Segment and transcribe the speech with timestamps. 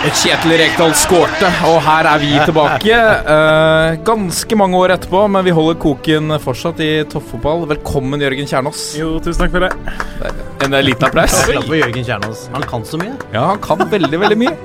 [0.00, 3.00] Kjetil Rekdal skårte, og her er vi tilbake.
[3.26, 7.66] Uh, ganske mange år etterpå, men vi holder koken fortsatt i toppfotball.
[7.74, 8.86] Velkommen, Jørgen Kjernås.
[8.96, 10.32] Jo, tusen takk for det.
[10.64, 11.36] En liten applaus.
[11.42, 12.46] Applaus for Jørgen Kjernås.
[12.56, 13.12] Han kan så mye.
[13.34, 14.56] Ja, han kan veldig, veldig mye.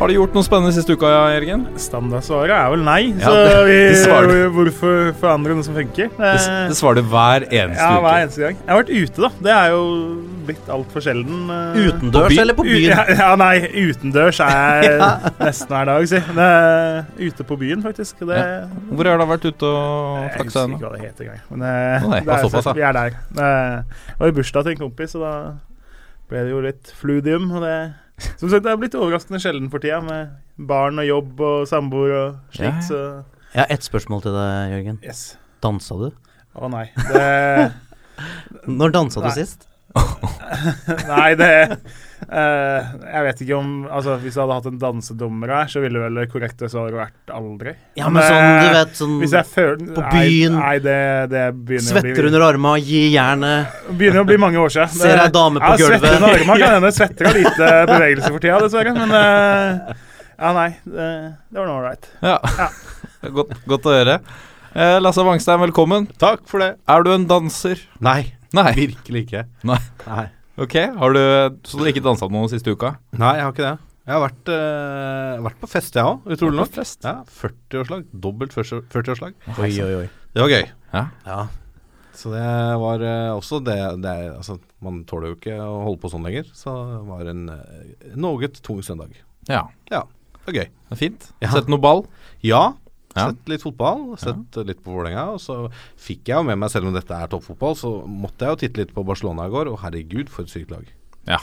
[0.00, 1.66] Har du gjort noe spennende siste uka, Jørgen?
[1.76, 3.00] Standardsvaret er vel nei.
[3.20, 6.08] Ja, så vi, det svarer hvorfor forandre noe som funker?
[6.16, 6.30] Det,
[6.70, 8.56] det svarer du hver eneste ja, hver eneste gang.
[8.62, 9.30] Jeg har vært ute, da.
[9.44, 9.82] Det er jo
[10.48, 11.42] blitt altfor sjelden.
[11.52, 11.78] eh.
[11.90, 12.88] Utendørs På eller på byen?
[12.88, 13.52] Ja, ja, nei,
[13.90, 14.88] utendørs er
[15.44, 16.24] nesten hver dag, si.
[16.40, 16.50] Det
[17.28, 18.24] ute på byen, faktisk.
[18.24, 18.42] Det,
[18.88, 21.44] Hvor har du vært ute og jeg husker ikke hva det heter engang.
[21.52, 23.20] Men eh, nei, er, såpass, vi er der.
[23.36, 23.54] Det
[24.24, 25.34] var i bursdag til en kompis, og da
[26.32, 27.50] ble det jo litt fludium.
[27.52, 27.76] Og det
[28.40, 30.34] som sagt, det er blitt overraskende sjelden for tida, med
[30.70, 32.80] barn og jobb og samboer og slikt.
[32.82, 32.86] ja.
[32.86, 33.00] Så
[33.54, 34.98] Jeg har ett spørsmål til deg, Jørgen.
[35.04, 35.22] yes.
[35.62, 36.10] Dansa du?
[36.56, 36.86] Å nei.
[37.10, 37.72] Det
[38.80, 39.66] Når dansa du sist?
[41.10, 41.50] Nei, det
[42.26, 46.02] eh, Jeg vet ikke om Altså, Hvis jeg hadde hatt en dansedommer her, så ville
[46.02, 47.74] vel det korrekte svaret vært aldri.
[47.98, 50.58] Ja, men sånn, du eh, vet, sånn Hvis jeg føler på byen.
[50.58, 50.98] Nei, nei det,
[51.32, 53.80] det begynner å Svetter bli under arma, gi jernet.
[53.90, 54.94] Begynner å bli mange år siden.
[55.02, 56.04] Ser ei dame på ja, gulvet.
[56.04, 56.92] Svetter under arma kan hende.
[56.98, 58.94] Svetter av lite bevegelse for tida, dessverre.
[59.00, 60.06] Men uh,
[60.40, 60.70] ja, nei.
[60.84, 61.10] Det,
[61.50, 62.12] det var nå ålreit.
[62.24, 62.38] Ja.
[63.36, 64.20] godt, godt å høre.
[64.70, 66.06] Eh, Lasse Wangstein, velkommen.
[66.22, 66.76] Takk for det.
[66.88, 67.80] Er du en danser?
[67.98, 68.70] Nei, Nei.
[68.76, 69.48] virkelig ikke.
[69.66, 69.80] Nei.
[70.06, 70.28] Nei.
[70.60, 71.20] Ok, har du,
[71.64, 72.92] Så du har ikke dansa noe siste uka?
[73.16, 73.76] Nei, jeg har ikke det.
[74.10, 76.72] Jeg har vært, eh, vært på fest, jeg òg, utrolig nok.
[76.74, 77.04] fest?
[77.06, 78.04] Ja, 40-årslag.
[78.12, 79.34] Dobbelt 40 40-årslag.
[79.56, 80.08] Oi, oi, oi.
[80.34, 80.66] Det var gøy.
[80.92, 81.04] Ja.
[81.24, 81.40] Ja.
[82.20, 82.44] Så det
[82.82, 86.26] var eh, også det, det er, Altså, man tåler jo ikke å holde på sånn
[86.26, 89.14] lenger, så det var en uh, noe tung søndag.
[89.48, 89.62] Ja.
[89.88, 90.02] Ja,
[90.34, 90.68] det var gøy.
[90.68, 91.30] Det er fint.
[91.40, 91.54] Ja.
[91.54, 92.04] Sett noe ball?
[92.44, 92.74] Ja.
[93.16, 93.30] Ja.
[93.30, 94.64] Sett litt fotball, sett ja.
[94.68, 95.26] litt på Vålerenga.
[95.34, 95.56] Og så
[95.98, 98.84] fikk jeg jo med meg, selv om dette er toppfotball, så måtte jeg jo titte
[98.84, 100.86] litt på Barcelona i går, og herregud, for et sykt lag.
[101.28, 101.42] Ja.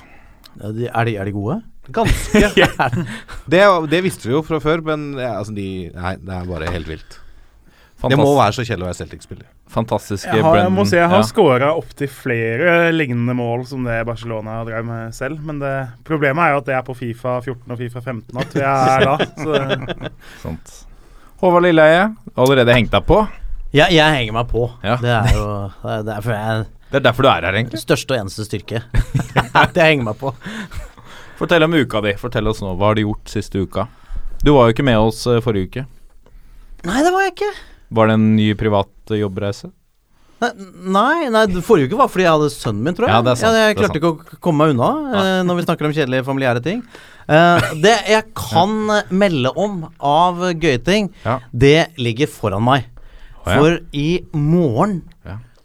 [0.57, 1.61] Ja, de- Er de, er de gode?
[1.91, 2.67] Ganske.
[3.53, 3.61] det,
[3.91, 6.89] det visste vi jo fra før, men ja, altså de, nei, det er bare helt
[6.89, 7.19] vilt.
[7.97, 9.45] Det må være så kjedelig å være Celtic-spiller.
[9.73, 11.27] Fantastiske Jeg, har, jeg må si jeg har ja.
[11.27, 15.41] skåra opptil flere lignende mål som det Barcelona drev med selv.
[15.43, 15.73] Men det,
[16.05, 19.07] problemet er jo at det er på Fifa 14 og Fifa 15 at vi er
[19.07, 19.17] da.
[19.41, 20.53] Så.
[21.37, 23.19] Håvard Lilleheie, allerede hengt deg på.
[23.75, 24.63] Ja, jeg henger meg på.
[24.81, 24.95] Ja.
[24.97, 25.45] Det er jo
[25.83, 27.81] det er derfor jeg Det er derfor du er her, egentlig.
[27.83, 28.81] Største og eneste styrke.
[29.75, 30.31] det jeg henger meg på.
[31.37, 32.15] Fortell om uka di.
[32.17, 32.71] Fortell oss nå.
[32.79, 33.85] Hva har du gjort siste uka?
[34.41, 35.83] Du var jo ikke med oss eh, forrige uke.
[36.87, 37.51] Nei, det var jeg ikke.
[37.99, 39.69] Var det en ny privat eh, jobbreise?
[40.41, 43.13] Nei, nei, forrige uke var fordi jeg hadde sønnen min, tror jeg.
[43.13, 44.89] Ja, det sant, jeg klarte ikke å komme meg unna
[45.21, 46.81] eh, når vi snakker om kjedelige familiære ting.
[47.27, 48.77] Eh, det jeg kan
[49.11, 51.39] melde om av gøye ting, Ja.
[51.51, 52.85] det ligger foran meg.
[53.45, 53.57] Oh, ja.
[53.59, 55.01] For i morgen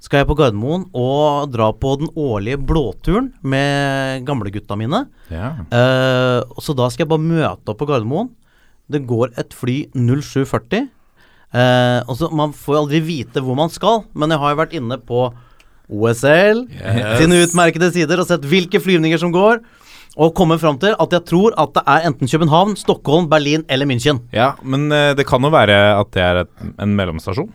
[0.03, 5.05] skal jeg på Gardermoen og dra på den årlige blåturen med gamlegutta mine.
[5.31, 5.53] Ja.
[5.71, 8.33] Uh, så da skal jeg bare møte opp på Gardermoen.
[8.91, 10.89] Det går et fly 0740.
[11.55, 14.75] Uh, og så Man får aldri vite hvor man skal, men jeg har jo vært
[14.75, 15.27] inne på
[15.93, 17.19] OSL Yes.
[17.21, 19.61] sine utmerkede sider og sett hvilke flyvninger som går.
[20.21, 23.89] Og kommer fram til at jeg tror at det er enten København, Stockholm, Berlin eller
[23.89, 24.21] München.
[24.33, 27.49] ja, men eh, det kan jo være at det er et, en mellomstasjon.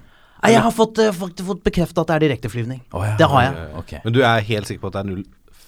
[0.43, 2.83] Nei, Jeg har fått, uh, fått, fått bekrefta at det er direkteflyvning.
[2.93, 3.15] Oh, ja.
[3.17, 3.67] Det har jeg.
[3.81, 3.99] Okay.
[4.05, 5.25] Men du er helt sikker på at det er 0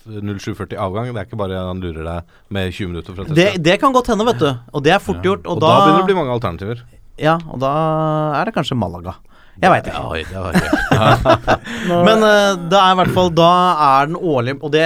[0.09, 1.09] 0740 avgang?
[1.13, 4.09] Det er ikke bare han lurer deg med 20 minutter fra Det, det kan godt
[4.13, 4.49] hende, vet du.
[4.73, 5.45] Og det er fort gjort.
[5.45, 6.85] og Og, da, da, begynner det å bli mange alternativer.
[7.19, 7.73] Ja, og da
[8.39, 9.17] er det kanskje Malaga.
[9.59, 10.01] Jeg veit ikke.
[10.07, 10.69] Oi, det var gøy.
[12.07, 13.49] Men uh, det er i hvert fall Da
[13.83, 14.85] er den årlige Og det,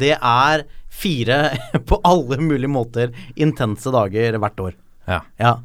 [0.00, 0.64] det er
[0.96, 1.40] fire
[1.88, 4.78] på alle mulige måter intense dager hvert år.
[5.06, 5.20] Ja.
[5.40, 5.58] Ja.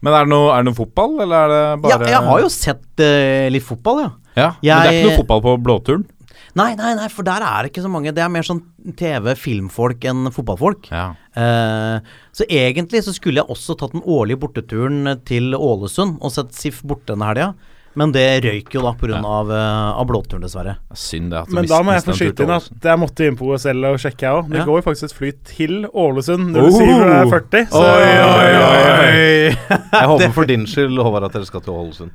[0.00, 2.48] Men er det, noe, er det noe fotball, eller er det ja jeg har jo
[2.52, 4.14] sett uh, litt fotball, ja.
[4.38, 6.06] Ja, Men det er ikke noe fotball på blåturen?
[6.58, 8.10] Nei, nei, nei, for der er det ikke så mange.
[8.14, 8.62] Det er mer sånn
[8.98, 10.88] TV-filmfolk enn fotballfolk.
[10.90, 11.10] Ja.
[11.36, 12.00] Uh,
[12.34, 16.80] så egentlig så skulle jeg også tatt den årlige borteturen til Ålesund og sett SIF
[16.82, 17.52] borte denne helga.
[17.98, 19.16] Men det røyk jo da pga.
[19.16, 19.20] Ja.
[19.26, 20.76] av, eh, av blåturen, dessverre.
[20.94, 23.48] Synd det at men da må jeg få skyte inn at jeg måtte inn på
[23.50, 24.48] OSL og sjekke, jeg òg.
[24.52, 24.64] Det Ja.
[24.68, 26.68] går jo faktisk et fly til Ålesund Oh!
[26.70, 27.66] 0740.
[27.66, 29.56] Så Oi, oi, oi,
[30.00, 32.10] Jeg håper for din skyld, Håvard, at dere skal til Ålesund.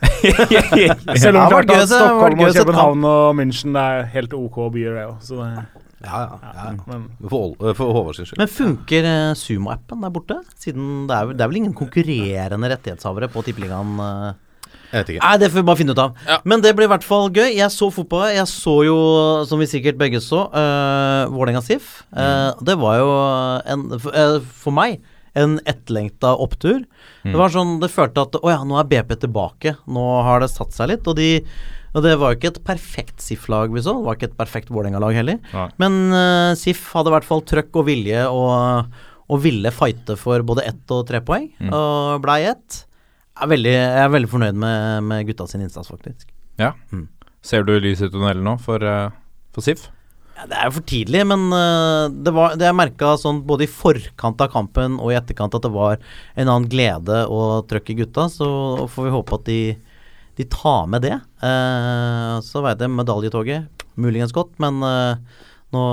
[1.20, 4.96] Selv om Ja, klart at Stockholm og København og München det er helt OK byer,
[4.96, 5.20] det òg.
[5.28, 5.66] Det
[6.00, 6.52] Ja, ja.
[6.56, 6.70] ja.
[6.88, 8.38] Men For, for Håvard sin skyld.
[8.40, 10.38] Men funker eh, Sumo-appen der borte?
[10.56, 13.98] Siden det er, det er vel ingen konkurrerende rettighetshavere på Tippeligaen?
[14.00, 14.32] eh?
[14.90, 15.22] Jeg vet ikke.
[15.22, 16.16] Nei, det får vi bare finne ut av.
[16.26, 16.38] Ja.
[16.50, 17.48] Men det blir i hvert fall gøy.
[17.54, 18.26] Jeg så fotball.
[18.34, 18.96] Jeg så jo,
[19.46, 22.00] som vi sikkert begge så, uh, Vålerenga SIF.
[22.10, 23.10] Eh, Det var jo
[23.74, 24.98] en, for, uh, for meg
[25.38, 26.80] en etterlengta opptur.
[27.22, 29.76] Det var sånn, det følte at å ja, nå er BP tilbake.
[29.86, 31.06] Nå har det satt seg litt.
[31.06, 31.28] Og, de,
[31.94, 33.94] og det var jo ikke et perfekt SIF-lag vi så.
[33.94, 35.38] Det var ikke et perfekt Vålerenga-lag heller.
[35.54, 35.68] Nei.
[35.78, 38.90] Men uh, SIF hadde i hvert fall trøkk og vilje og,
[39.30, 42.82] og ville fighte for både ett og tre poeng, og blei ett.
[43.40, 46.26] Jeg er veldig, jeg er veldig fornøyd med, med gutta sin innsats, faktisk.
[46.60, 46.74] Ja.
[46.92, 47.06] Mm.
[47.40, 49.14] Ser du lys i tunnelen nå for, eh,
[49.56, 49.86] for SIF?
[50.36, 53.64] Ja, det er jo for tidlig, men øh, det, var, det jeg merka sånn både
[53.64, 55.96] i forkant av kampen og i etterkant at det var
[56.36, 58.50] en annen glede og trøkk i gutta, så
[58.92, 59.60] får vi håpe at de,
[60.36, 61.16] de tar med det.
[61.16, 65.84] Eh, så veit jeg medaljetoget muligens godt, men eh, nå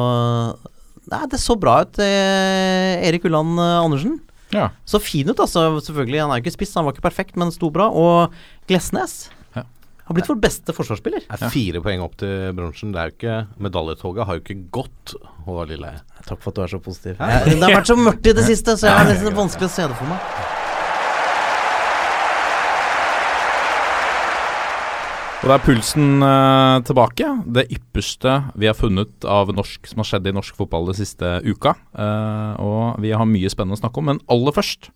[1.08, 4.18] Nei, det så bra ut, eh, Erik Ulland eh, Andersen.
[4.56, 4.70] Ja.
[4.88, 5.70] Så fin ut, altså.
[5.84, 6.22] Selvfølgelig.
[6.24, 7.90] Han er jo ikke spiss, han var ikke perfekt, men sto bra.
[7.92, 8.36] Og
[8.70, 9.26] Glesnes
[10.08, 11.26] har blitt vår beste forsvarsspiller.
[11.28, 12.94] Det er fire poeng opp til bronsen.
[12.96, 16.00] Det er jo ikke Medaljetoget har jo ikke gått, Håvard Lilleheie.
[16.24, 17.20] Takk for at du er så positiv.
[17.20, 17.42] Ja.
[17.44, 19.90] det har vært så mørkt i det siste, så jeg har nesten vanskelig å se
[19.92, 20.56] det for meg.
[25.38, 27.28] Og da er pulsen eh, tilbake.
[27.54, 31.36] Det ypperste vi har funnet av norsk som har skjedd i norsk fotball den siste
[31.46, 31.76] uka.
[31.94, 34.90] Eh, og vi har mye spennende å snakke om, men aller først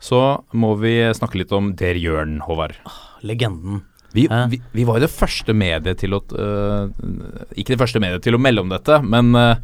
[0.00, 0.20] så
[0.56, 2.76] må vi snakke litt om Der Jørn, Håvard.
[3.24, 3.82] Legenden.
[4.16, 6.90] Vi, vi, vi var jo det første mediet til å uh,
[7.54, 9.54] Ikke det første mediet til å melde om dette, men, uh,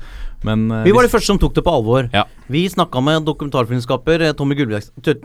[0.47, 2.07] men uh, Vi var de første som tok det på alvor.
[2.15, 2.23] Ja.
[2.53, 4.55] Vi snakka med dokumentarfilmskaper Tommy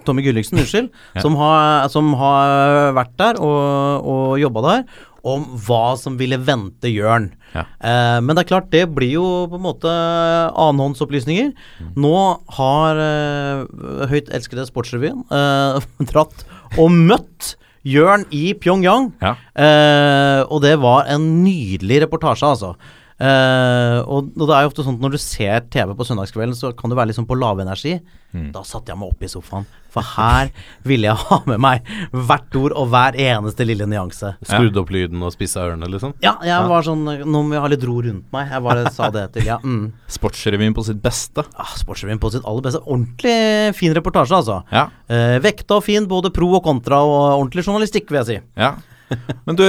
[0.07, 1.21] Tommy Gulliksen unnskyld, Ja.
[1.21, 4.83] som, har, som har vært der og, og jobba der,
[5.27, 7.29] om hva som ville vente Jørn.
[7.53, 7.65] Ja.
[7.77, 11.51] Eh, men det er klart, det blir jo på en måte annenhåndsopplysninger.
[11.81, 11.91] Mm.
[12.01, 12.15] Nå
[12.57, 16.45] har eh, høyt elskede Sportsrevyen eh, dratt
[16.79, 17.55] og møtt
[17.87, 19.11] Jørn i Pyongyang.
[19.21, 19.35] Ja.
[19.55, 22.75] Eh, og det var en nydelig reportasje, altså.
[23.21, 26.57] Eh, og, og det er jo ofte sånn at når du ser TV på søndagskvelden,
[26.57, 27.99] så kan du være liksom på lavenergi.
[28.31, 30.53] Da satte jeg meg opp i sofaen, for her
[30.87, 34.31] ville jeg ha med meg hvert ord og hver eneste lille nyanse.
[34.47, 36.13] Skrudde opp lyden og spissa ørene, liksom.
[36.23, 38.53] Ja, jeg var sånn Nå må jeg ha litt ro rundt meg.
[38.55, 39.59] Jeg bare sa det til Ja.
[39.61, 39.89] Mm.
[40.17, 41.43] Sportsrevyen på sitt beste.
[41.59, 42.81] Ah, Sportsrevyen på sitt aller beste.
[42.87, 44.61] Ordentlig fin reportasje, altså.
[44.71, 44.87] Ja.
[45.11, 48.39] Uh, vekta og fin, både pro og kontra, og ordentlig journalistikk, vil jeg si.
[48.63, 48.77] ja.
[49.47, 49.65] Men du,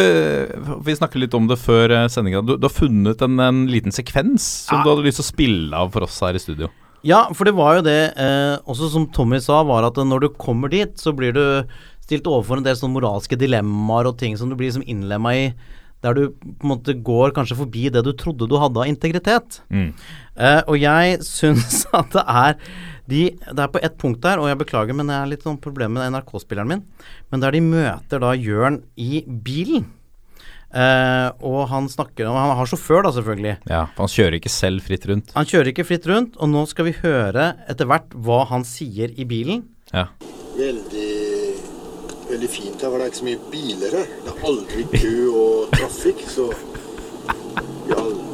[0.87, 2.45] vi snakket litt om det før eh, sendinga.
[2.47, 5.83] Du, du har funnet en, en liten sekvens som du hadde lyst til å spille
[5.85, 6.71] av for oss her i studio.
[7.03, 10.29] Ja, for det var jo det, eh, også som Tommy sa, var at når du
[10.39, 11.45] kommer dit, så blir du
[12.03, 15.49] stilt overfor en del sånne moralske dilemmaer og ting som du blir liksom innlemma i,
[16.03, 19.61] der du på en måte går kanskje forbi det du trodde du hadde av integritet.
[19.71, 19.93] Mm.
[20.35, 22.59] Uh, og jeg syns at det er
[23.11, 25.59] de, Det er på ett punkt der, og jeg beklager, men jeg har litt sånn
[25.61, 26.85] problem med NRK-spilleren min,
[27.33, 29.89] men der de møter da Jørn i bilen.
[30.73, 33.57] Uh, og han snakker om Han har sjåfør, da, selvfølgelig.
[33.69, 35.35] Ja, for han kjører ikke selv fritt rundt.
[35.37, 39.13] Han kjører ikke fritt rundt, og nå skal vi høre etter hvert hva han sier
[39.13, 39.67] i bilen.
[39.93, 40.07] Ja.
[40.57, 41.12] Veldig,
[42.33, 44.13] veldig fint her, for det er ikke så mye biler her.
[44.25, 46.49] Det er aldri kø og trafikk, så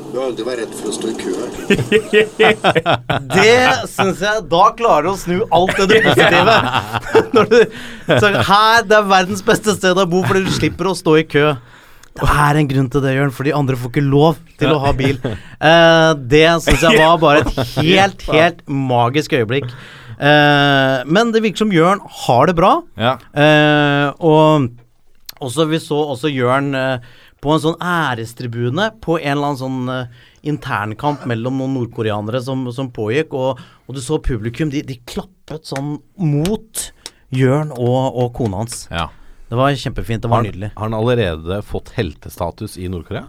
[0.09, 1.51] vi har aldri vært redd for å stå i kø her.
[3.35, 3.59] Det
[3.93, 6.55] syns jeg Da klarer du å snu alt det du positive.
[7.37, 7.59] Når du,
[8.09, 11.27] sier her, det er verdens beste sted å bo, fordi du slipper å stå i
[11.29, 11.53] kø.
[12.19, 14.95] Det er en grunn til det, Jørn, fordi andre får ikke lov til å ha
[14.97, 15.21] bil.
[15.23, 19.69] Uh, det syns jeg var bare et helt, helt magisk øyeblikk.
[20.19, 22.73] Eh, men det virker som Jørn har det bra.
[22.99, 23.17] Ja.
[23.33, 24.69] Eh, og
[25.39, 27.07] også, vi så også Jørn eh,
[27.39, 32.65] på en sånn ærestribune på en eller annen sånn eh, internkamp mellom noen nordkoreanere som,
[32.75, 36.85] som pågikk, og, og du så publikum, de, de klappet sånn mot
[37.35, 38.87] Jørn og, og kona hans.
[38.91, 39.07] ja.
[39.49, 40.69] Det var kjempefint, det var Har, nydelig.
[40.77, 43.23] har han allerede fått heltestatus i Nord-Korea?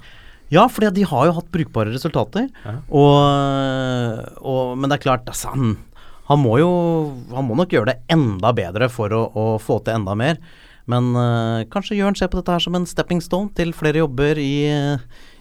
[0.52, 2.50] Ja, for de har jo hatt brukbare resultater.
[2.92, 3.14] Og,
[4.44, 5.78] og, men det er klart, altså, han,
[6.30, 6.70] han må jo
[7.34, 10.38] Han må nok gjøre det enda bedre for å, å få til enda mer.
[10.90, 14.40] Men eh, kanskje Jørn ser på dette her som en stepping stone til flere jobber
[14.42, 14.54] i,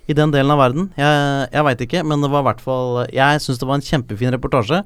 [0.09, 0.91] i den delen av verden.
[0.99, 3.87] Jeg, jeg veit ikke, men det var i hvert fall Jeg syns det var en
[3.87, 4.83] kjempefin reportasje.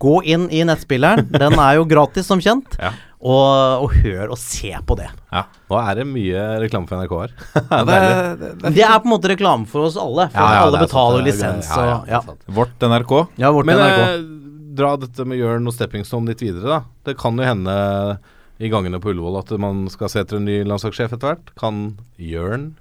[0.00, 1.26] Gå inn i nettspilleren.
[1.42, 2.74] Den er jo gratis, som kjent.
[2.80, 2.90] Ja.
[3.20, 5.10] Og, og hør og se på det.
[5.28, 5.42] ja.
[5.68, 7.34] Nå er det mye reklame for NRK her.
[7.90, 7.98] det,
[8.40, 10.30] det, det, Det er på en måte reklame for oss alle.
[10.32, 11.68] For Ja, ja, alle er betaler sant, er- lisens.
[11.68, 12.54] ja, ja, og, ja.
[12.56, 13.12] Vårt NRK.
[13.44, 14.39] Ja, vårt Men NRK.
[14.76, 16.80] Dra dette med Jørn og Steppingstone litt videre, da.
[17.08, 17.74] Det kan jo hende
[18.60, 21.52] i gangene på Ullevål at man skal se etter en ny landslagssjef etter hvert.
[21.60, 22.74] Kan Jørn,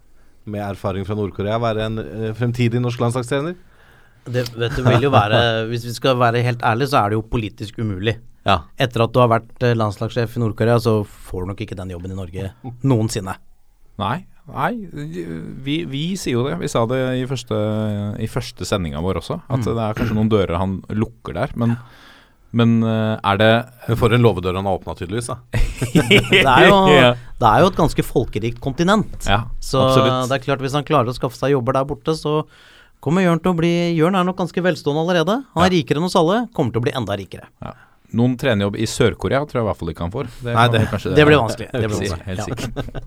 [0.49, 3.55] med erfaring fra Nord-Korea, være en eh, fremtidig norsk landslagstrener?
[4.29, 5.37] Det vet du, vil jo være
[5.69, 8.17] Hvis vi skal være helt ærlige, så er det jo politisk umulig.
[8.47, 8.59] Ja.
[8.81, 11.93] Etter at du har vært eh, landslagssjef i Nord-Korea, så får du nok ikke den
[11.95, 12.51] jobben i Norge
[12.91, 13.37] noensinne.
[13.99, 14.17] Nei,
[14.53, 14.73] nei
[15.65, 16.57] vi, vi sier jo det.
[16.61, 17.55] Vi sa det i første,
[18.19, 19.39] i første sendinga vår også.
[19.49, 19.65] At Mm.
[19.75, 21.53] det er kanskje noen dører han lukker der.
[21.55, 21.77] Men,
[22.51, 25.27] men eh, er det For en låvedør han har åpna, tydeligvis.
[25.27, 25.37] da
[26.31, 26.79] Det er jo,
[27.41, 29.27] det er jo et ganske folkerikt kontinent.
[29.29, 30.29] Ja, Så absolutt.
[30.29, 32.43] det er klart, hvis han klarer å skaffe seg jobber der borte, så
[32.99, 35.37] kommer Jørn til å bli Jørn er nok ganske velstående allerede.
[35.55, 37.47] Han er rikere enn oss alle, kommer til å bli enda rikere.
[37.63, 37.71] Ja.
[38.17, 40.29] Noen trenerjobb i Sør-Korea tror jeg i hvert fall ikke han får.
[40.41, 41.67] Det, Nei, det, det- det blir vanskelig.
[41.73, 42.25] Det blir vanskelig.
[42.25, 43.01] Helt Ja.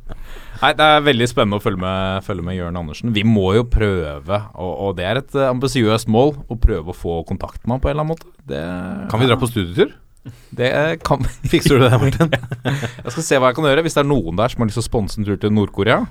[0.63, 3.11] Nei, det er veldig spennende å følge med, følge med Jørn Andersen.
[3.17, 6.95] Vi må jo prøve, og, og det er et eh, ambisiøst mål, å prøve å
[6.95, 8.31] få kontakt med han på en eller annen måte.
[8.47, 8.63] Det,
[9.11, 9.91] Kan vi dra på studietur?
[10.55, 10.69] Det
[11.03, 12.31] kan Fikser du det, Martin?
[13.03, 13.83] Jeg skal se hva jeg kan gjøre.
[13.83, 16.05] Hvis det er noen der som har lyst til å sponse en tur til Nord-Korea,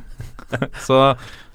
[0.84, 0.98] så,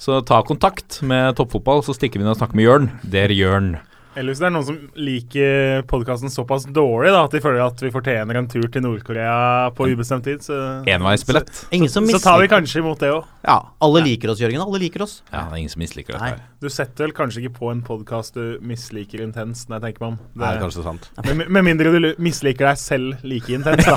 [0.00, 2.88] så ta kontakt med toppfotball, så stikker vi inn og snakker med Jørn.
[3.04, 3.74] Det er Jørn.
[4.16, 7.82] Eller hvis det er noen som liker podkasten såpass dårlig da, at de føler at
[7.84, 10.56] vi fortjener en tur til Nord-Korea på ubestemt tid, så,
[10.88, 11.52] Enveisbillett.
[11.52, 13.28] Så, som så tar vi kanskje imot det òg.
[13.44, 14.62] Ja, alle liker oss, Jørgen.
[14.64, 15.18] Alle liker oss.
[15.28, 16.40] Ja, det er ingen som misliker dette.
[16.64, 20.10] Du setter vel kanskje ikke på en podkast du misliker intenst, når jeg tenker meg
[20.14, 20.18] om.
[20.32, 21.10] Det er kanskje sant.
[21.28, 23.96] med, med mindre du misliker deg selv like intenst, da.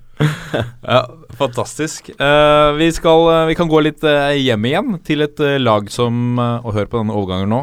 [0.82, 1.08] Ja,
[1.40, 2.12] fantastisk.
[2.20, 6.38] Uh, vi, skal, uh, vi kan gå litt uh, hjem igjen til et lag som
[6.38, 7.62] Og hør på denne overgangen nå.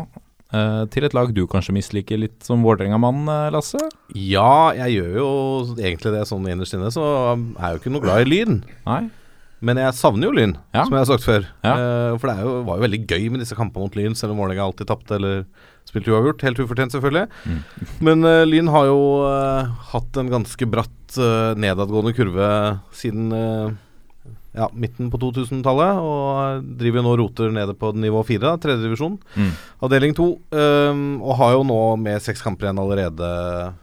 [0.93, 3.81] til et lag du kanskje misliker litt som Vålerenga-mann, Lasse?
[4.15, 5.29] Ja, jeg gjør jo
[5.75, 7.03] egentlig det sånn innerst inne, så
[7.35, 8.61] er jeg jo ikke noe glad i Lyn.
[8.87, 9.01] Nei?
[9.65, 10.83] Men jeg savner jo Lyn, Ja.
[10.85, 11.47] som jeg har sagt før.
[11.65, 11.73] Ja.
[11.73, 14.43] Uh, for det jo, var jo veldig gøy med disse kampene mot Lyn, selv om
[14.43, 15.47] Vålerenga alltid tapte eller
[15.87, 16.45] spilte uavgjort.
[16.45, 17.25] Helt ufortjent, selvfølgelig.
[17.47, 17.63] Mm.
[18.05, 20.93] Men uh, Lyn har jo uh, hatt en ganske bratt
[21.57, 22.47] nedadgående kurve
[22.91, 23.31] siden
[24.57, 29.17] ja, midten på 2000-tallet, og driver jo nå roter nede på nivå fire, tredjedivisjon.
[29.37, 29.51] Mm.
[29.85, 30.27] Avdeling to.
[30.51, 33.29] Um, og har jo nå med seks kamper igjen allerede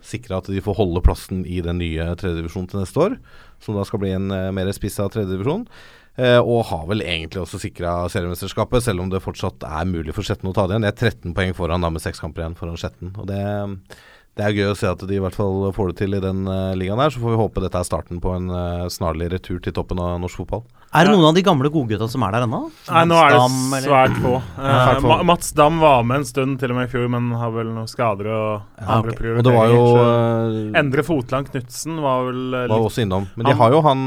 [0.05, 3.17] sikra at de får holde plassen i den nye tredjedivisjonen til neste år.
[3.63, 5.67] Som da skal bli en uh, mer spissa tredjedivisjon.
[6.15, 10.27] Uh, og har vel egentlig også sikra seriemesterskapet, selv om det fortsatt er mulig for
[10.27, 10.87] Skjetten å ta det igjen.
[10.87, 13.11] Det er 13 poeng foran da med seks kamper igjen foran Skjetten.
[13.19, 13.41] Og det,
[14.39, 16.47] det er gøy å se at de i hvert fall får det til i den
[16.47, 17.11] uh, ligaen her.
[17.11, 20.21] Så får vi håpe dette er starten på en uh, snarlig retur til toppen av
[20.23, 20.63] norsk fotball.
[20.95, 22.61] Er det noen av de gamle godgutta som er der ennå?
[22.87, 24.37] Nei, nå er det svært få.
[24.55, 25.01] Uh.
[25.03, 27.73] Ma Mats Dam var med en stund til og med i fjor, men har vel
[27.73, 29.19] noen skader og Ja, andre okay.
[29.19, 29.39] prioriteringer.
[29.39, 33.27] Og det var jo uh, Endre Fotland Knutsen var vel uh, var også innom.
[33.35, 34.07] Men de har jo han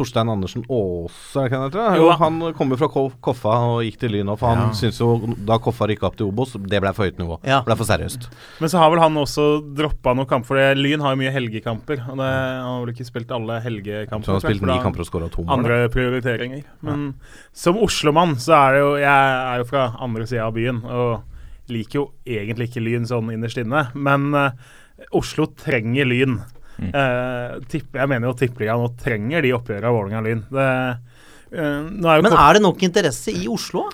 [0.00, 1.82] Torstein Andersen Aase, kan jeg tro.
[1.84, 1.98] han?
[1.98, 4.30] Jo han kommer fra Koffa og gikk til Lyn.
[4.38, 7.40] For han syntes jo da Koffa rykka opp til Obos, det ble for høyt nivå.
[7.42, 7.60] Ja.
[7.60, 8.28] Det ble for seriøst.
[8.62, 11.34] Men så har vel han også droppa noen kamper, for det- Lyn har jo mye
[11.34, 12.04] helgekamper.
[12.06, 14.24] Og det, han har vel ikke spilt alle helgekamper.
[14.24, 15.52] Så han har spilt ni kamper og skåra to mål.
[15.58, 16.64] Andre prioriteringer.
[16.86, 17.14] Men
[17.56, 19.08] som Oslo-mann så er det jo Jeg
[19.40, 21.26] er jo fra andre sida av byen og
[21.70, 24.50] liker jo egentlig ikke Lyn sånn innerst inne, men uh,
[25.16, 26.40] Oslo trenger Lyn.
[26.80, 26.90] Mm.
[26.96, 30.42] Eh, tipp, jeg mener jo Tippeligaen nå trenger de oppgjørene av Vålerenga-Lyn.
[30.48, 30.68] Det,
[31.52, 33.88] eh, nå er jo Men er det nok interesse i Oslo?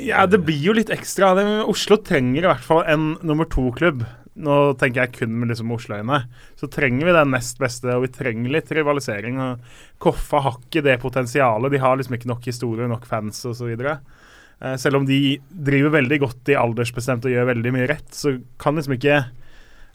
[0.00, 1.34] ja, det blir jo litt ekstra.
[1.38, 4.02] Det, Oslo trenger i hvert fall en nummer to-klubb.
[4.34, 6.24] Nå tenker jeg kun med liksom Oslo-øyne.
[6.58, 9.38] Så trenger vi den nest beste, og vi trenger litt rivalisering.
[9.38, 11.70] Og Koffa har ikke det potensialet.
[11.70, 13.70] De har liksom ikke nok historie, nok fans osv.
[13.78, 18.36] Eh, selv om de driver veldig godt i aldersbestemt og gjør veldig mye rett, så
[18.58, 19.24] kan liksom ikke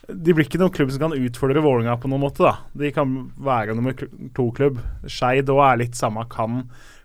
[0.09, 2.41] De blir ikke noen klubb som kan utfordre Vålerenga på noen måte.
[2.41, 2.55] da.
[2.73, 3.93] De kan være nummer
[4.33, 4.79] to-klubb.
[5.05, 6.63] Skeid òg er litt samme, kan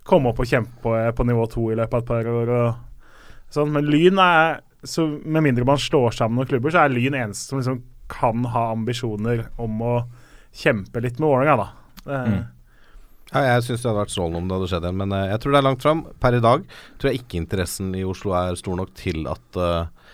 [0.09, 2.49] komme opp og kjempe på, på nivå to i løpet av et par år.
[2.49, 6.95] og Sånn, men Lyn er så Med mindre man slår sammen noen klubber, så er
[6.95, 9.95] Lyn eneste som liksom kan ha ambisjoner om å
[10.55, 11.69] kjempe litt med Vålerenga, da.
[12.05, 12.43] Mm.
[13.33, 15.43] Ja, jeg syns det hadde vært strålende om det hadde skjedd igjen, men eh, jeg
[15.43, 16.03] tror det er langt fram.
[16.23, 16.67] Per i dag
[17.01, 20.13] tror jeg ikke interessen i Oslo er stor nok til at eh,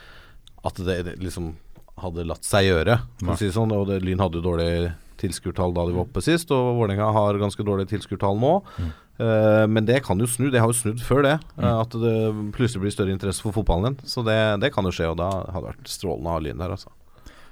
[0.69, 1.55] At det, det liksom
[2.02, 2.99] hadde latt seg gjøre,
[3.38, 3.73] si sånn.
[3.76, 7.37] Og det, Lyn hadde jo dårlig tilskuertall da de var oppe sist, og Vålerenga har
[7.40, 8.54] ganske dårlige tilskuertall nå.
[8.80, 8.90] Mm.
[9.21, 10.47] Uh, men det kan jo snu.
[10.50, 11.35] Det har jo snudd før det.
[11.59, 11.66] Mm.
[11.76, 12.14] at det
[12.57, 14.09] plutselig blir større interesse for fotballen igjen.
[14.09, 16.62] Så det, det kan jo skje, og da hadde det vært strålende å ha Lyn
[16.64, 16.88] der, altså.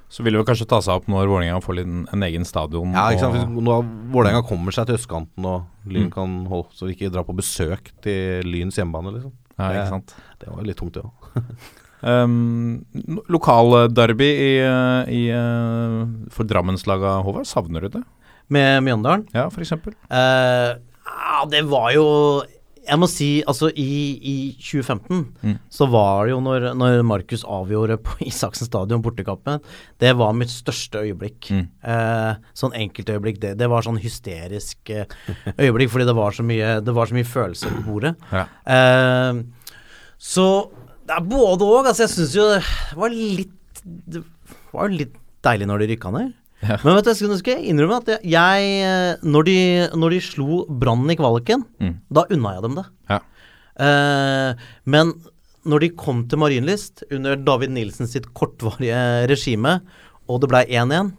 [0.08, 2.94] Så vil det kanskje ta seg opp når Vålerenga får en, en egen stadion.
[2.96, 3.50] Ja, ikke sant.
[3.60, 3.82] Når
[4.14, 6.12] Vålerenga kommer seg til østkanten, og Lyn Mm.
[6.14, 9.34] kan holde Så vi ikke drar på besøk til Lyns hjemmebane, liksom.
[9.58, 10.14] ja, det- ikke sant.
[10.40, 11.12] Det var jo litt tungt, det òg.
[12.02, 12.84] Um,
[13.28, 17.46] Lokalderby i, eh, i, eh, for Drammenslaga, Håvard.
[17.50, 18.04] Savner du det?
[18.48, 19.26] Med Mjøndalen?
[19.34, 19.96] Ja, for eksempel.
[20.10, 20.76] Eh,
[21.50, 22.06] det var jo
[22.88, 25.58] Jeg må si, altså i, i 2015 Mm.
[25.68, 29.60] så var det jo når, når Markus avgjorde på Isaksen stadion bortekampen,
[30.00, 31.50] det var mitt største øyeblikk.
[31.52, 31.66] Mm.
[31.84, 33.42] Eh, sånn enkeltøyeblikk.
[33.42, 34.88] Det, det var sånn hysterisk
[35.58, 38.14] øyeblikk fordi det var så mye, det var så mye følelser på bordet.
[38.32, 38.46] Ja.
[38.64, 39.42] Eh,
[40.16, 40.48] så
[41.08, 41.86] Det er både òg.
[41.88, 42.60] Altså, jeg syns jo det
[43.00, 44.20] var litt Det
[44.74, 46.34] var jo litt deilig når de rykka ned.
[46.66, 46.76] Ja.
[46.82, 49.58] Men vet du, jeg skal jeg innrømme at jeg, jeg eh, når, de,
[49.94, 51.92] når de slo Brann i kvaliken, Mm.
[52.10, 52.84] da unna jeg dem det.
[53.12, 53.18] Ja.
[53.78, 55.12] Eh, men
[55.68, 58.98] når de kom til Marienlyst under David Nilsen sitt kortvarige
[59.30, 59.78] regime,
[60.28, 61.12] og det ble 1-1,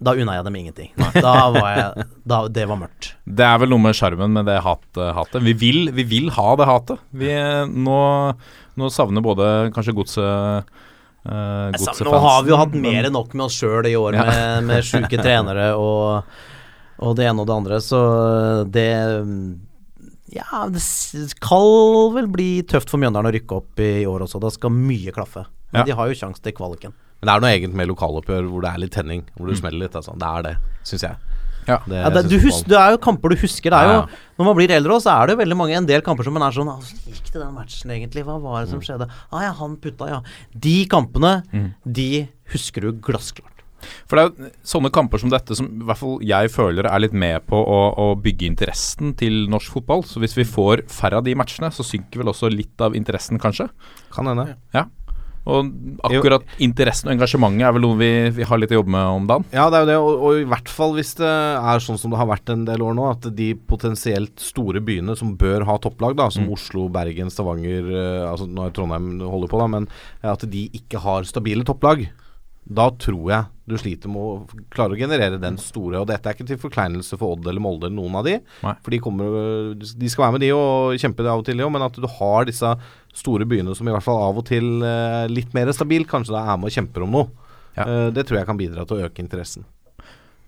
[0.00, 0.90] da unna jeg dem ingenting.
[1.18, 3.12] Da var jeg da, Det var mørkt.
[3.26, 5.00] Det er vel noe med sjarmen med det hatet.
[5.16, 5.42] hatet.
[5.42, 7.00] Vi vil, vi vil ha det hatet.
[7.10, 7.32] Vi,
[7.74, 7.96] nå,
[8.78, 10.68] nå savner både kanskje godset
[11.26, 14.14] uh, godse Nå har vi jo hatt mer enn nok med oss sjøl i år,
[14.20, 14.28] Ja.
[14.30, 16.30] med, med sjuke trenere og,
[17.02, 18.02] og det ene og det andre, så
[18.70, 18.86] det
[20.30, 24.40] Ja, det skal vel bli tøft for Mjøndalen å rykke opp i år også.
[24.42, 25.46] Da skal mye klaffe.
[25.72, 25.84] Men Ja.
[25.88, 26.92] de har jo sjanse til kvaliken.
[27.20, 29.86] Men det er noe eget med lokaloppgjør hvor det er litt tenning, hvor det smeller
[29.86, 29.96] litt.
[29.98, 30.14] Altså.
[30.18, 30.54] Det er det,
[30.86, 31.16] syns jeg.
[31.68, 31.76] Ja.
[31.84, 33.70] Det, Ja, det, du synes det er jo kamper du husker.
[33.74, 34.22] Det er jo, Ja, ja.
[34.38, 36.32] Når man blir eldre også, så er det jo veldig mange en del kamper som
[36.38, 38.24] man er sånn Åssen gikk det den matchen egentlig?
[38.24, 39.10] Hva var det som skjedde?
[39.32, 40.22] Ah, ja, han putta, ja.
[40.54, 41.74] De kampene, Mm.
[41.84, 43.52] de husker du glassklart.
[44.08, 46.98] For det er jo sånne kamper som dette som i hvert fall jeg føler er
[47.04, 50.02] litt med på å, å bygge interessen til norsk fotball.
[50.08, 53.38] Så hvis vi får færre av de matchene, så synker vel også litt av interessen,
[53.38, 53.68] kanskje.
[54.14, 54.56] Kan hende.
[54.74, 54.86] Ja.
[55.48, 55.70] Og
[56.08, 59.28] akkurat interessen og engasjementet er vel noe vi, vi har litt å jobbe med om
[59.30, 59.46] dagen.
[59.54, 62.12] Ja, det er jo det, og, og i hvert fall hvis det er sånn som
[62.12, 65.78] det har vært en del år nå, at de potensielt store byene som bør ha
[65.82, 66.52] topplag, da, som Mm.
[66.54, 69.88] Oslo, Bergen, Stavanger eh, Altså nå er Trondheim holder på, da, men
[70.22, 72.06] at de ikke har stabile topplag.
[72.68, 76.00] Da tror jeg du sliter med å klare å generere den store.
[76.00, 78.38] Og dette er ikke til forkleinelse for Odd eller Molde eller noen av de.
[78.64, 78.74] Nei.
[78.84, 79.36] For de, kommer,
[79.76, 82.08] de skal være med de og kjempe det av og til, jo, men at du
[82.18, 82.72] har disse
[83.18, 86.44] store byene som i hvert fall av og til eh, litt mer stabil, kanskje da
[86.44, 87.50] er med og kjemper om noe.
[87.76, 89.66] Eh, det tror jeg kan bidra til å øke interessen.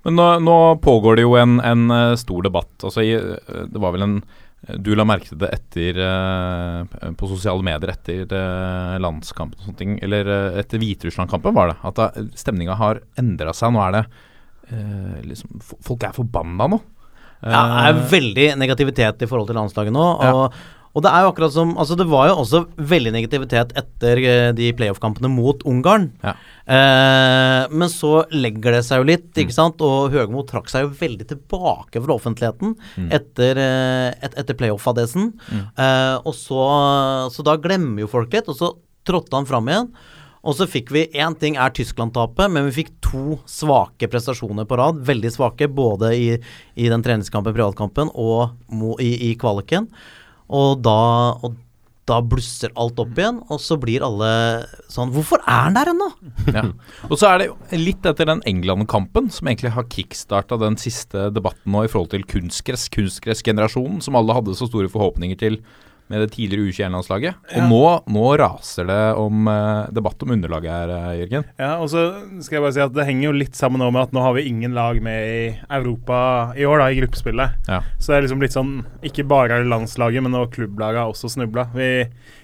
[0.06, 2.72] Men nå, nå pågår det jo en, en eh, stor debatt.
[2.80, 4.20] Altså, det var vel en
[4.60, 9.80] Du la merke til det etter eh, På sosiale medier etter uh, landskampen og sånne
[9.80, 9.94] ting.
[10.04, 11.78] Eller eh, etter Hviterussland-kampen, var det.
[11.88, 13.72] At stemninga har endra seg.
[13.72, 14.04] Nå er det
[14.70, 16.80] eh, liksom Folk er forbanna nå.
[17.40, 20.06] Ja, det er Eh, veldig negativitet i forhold til landslaget nå.
[20.20, 20.50] Ja.
[20.90, 24.50] Og, det er jo akkurat som Altså, det var jo også veldig negativitet etter eh,
[24.58, 26.08] de playoff-kampene mot Ungarn.
[26.24, 26.32] Ja.
[26.66, 29.40] Eh, men så legger det seg jo litt, Mm.
[29.44, 29.80] ikke sant.
[29.86, 33.10] Og Høgmo trakk seg jo veldig tilbake fra offentligheten Mm.
[33.12, 35.32] etter, eh, et, etter playoff-fadesen.
[35.50, 35.66] Mm.
[35.78, 38.74] Eh, og så, så da glemmer jo folk litt, og så
[39.06, 39.92] trådte han fram igjen.
[40.42, 44.76] Og så fikk vi Én ting er Tyskland-tapet, men vi fikk to svake prestasjoner på
[44.80, 45.02] rad.
[45.04, 46.38] Veldig svake, både i,
[46.80, 48.56] i den treningskampen, privatkampen, og
[49.00, 49.86] i, i kvaliken.
[50.50, 51.00] Og da,
[51.46, 51.58] og
[52.10, 54.30] da blusser alt opp igjen, og så blir alle
[54.90, 56.08] sånn Hvorfor er han der ennå?
[56.56, 56.64] ja.
[57.08, 61.70] Og så er det litt etter den England-kampen som egentlig har kickstarta den siste debatten
[61.74, 65.60] nå i forhold til kunstgress, kunstgressgenerasjonen, som alle hadde så store forhåpninger til
[66.10, 67.34] med det tidligere U21-landslaget.
[67.52, 67.66] Og Ja.
[67.70, 71.44] nå, nå raser det om eh, debatt om underlaget her, eh, Jørgen.
[71.58, 72.02] Ja, og så
[72.42, 74.48] skal jeg bare si at Det henger jo litt sammen med at nå har vi
[74.50, 77.50] ingen lag med i Europa i år, da, i gruppespillet.
[77.70, 77.80] Ja.
[77.98, 78.72] Så det er liksom litt sånn
[79.06, 81.68] Ikke bare er det landslaget, men nå klubblaget har også snubla.
[81.74, 81.90] Vi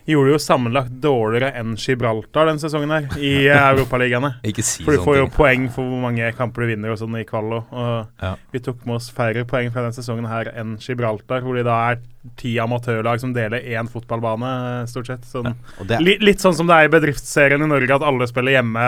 [0.07, 4.35] gjorde jo sammenlagt dårligere enn Gibraltar den sesongen her i eh, europaligaene.
[4.63, 7.25] Si For du får jo poeng for hvor mange kamper du vinner og sånn i
[7.29, 7.65] kvalo.
[7.71, 8.35] Og Ja.
[8.53, 11.79] vi tok med oss færre poeng fra den sesongen her enn Gibraltar, hvor de da
[11.93, 11.99] er
[12.37, 15.23] ti amatørlag som deler én fotballbane, stort sett.
[15.31, 15.53] Sånn.
[15.81, 18.57] Og det- Li, litt sånn som det er i bedriftsserien i Norge, at alle spiller
[18.59, 18.87] hjemme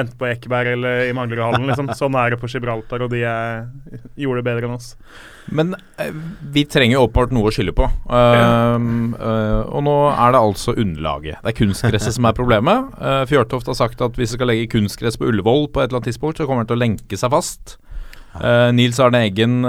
[0.00, 1.66] enten på Ekeberg eller i Manglerudhallen.
[1.70, 1.90] Liksom.
[2.00, 3.66] Sånn er det på Gibraltar, og de er,
[4.18, 4.92] gjorde det bedre enn oss.
[5.54, 6.12] Men eh,
[6.52, 7.88] vi trenger åpenbart noe å skylde på.
[8.08, 11.40] Um, uh, og nå er det altså underlaget.
[11.42, 12.90] Det er kunstgresset som er problemet.
[13.00, 16.02] Uh, Fjørtoft har sagt at hvis vi skal legge kunstgress på Ullevål på et eller
[16.02, 17.78] annet tidspunkt, så kommer det til å lenke seg fast.
[18.38, 19.62] Uh, Nils Arne Eggen,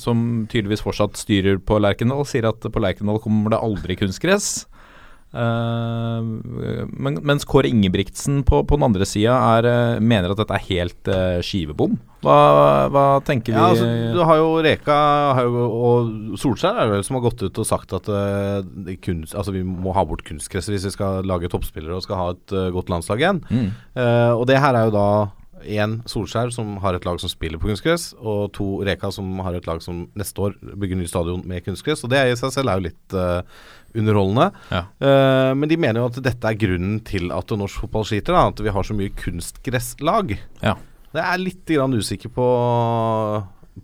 [0.00, 4.67] som tydeligvis fortsatt styrer på Lerkendal, sier at på Lerkendal kommer det aldri kunstgress.
[5.28, 6.20] Eh,
[6.88, 11.10] men, mens Kåre Ingebrigtsen på, på den andre sida uh, mener at dette er helt
[11.12, 11.98] uh, skivebom.
[12.24, 12.38] Hva,
[12.90, 14.96] hva tenker vi Ja, altså, du har jo Reka
[15.38, 18.94] har jo, og Solskjær er det vel som har gått ut og sagt at uh,
[19.04, 22.30] kunst, altså, vi må ha bort kunstgresset hvis vi skal lage toppspillere og skal ha
[22.34, 23.44] et uh, godt landslag igjen.
[23.52, 23.68] Mm.
[23.98, 25.08] Uh, og det her er jo da
[25.64, 29.56] én Solskjær som har et lag som spiller på kunstgress, og to Reka som har
[29.56, 32.04] et lag som neste år bygger ny stadion med kunstgress.
[32.04, 33.58] Og det i seg selv er jo litt eh,
[33.96, 34.50] underholdende.
[34.72, 34.82] Ja.
[35.00, 38.48] Uh, men de mener jo at dette er grunnen til at norsk fotball sliter, da,
[38.52, 40.36] at vi har så mye kunstgresslag.
[40.64, 40.76] Ja.
[41.14, 42.46] Det er litt grann usikker på,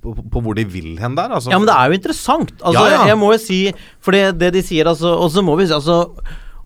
[0.04, 1.32] på, på hvor de vil hen der.
[1.32, 1.52] Altså.
[1.54, 2.54] Ja, men det er jo interessant.
[2.60, 3.04] Altså, Ja, ja.
[3.12, 3.60] Jeg må jo si
[4.04, 6.02] For det, det de sier, altså Og så må vi si altså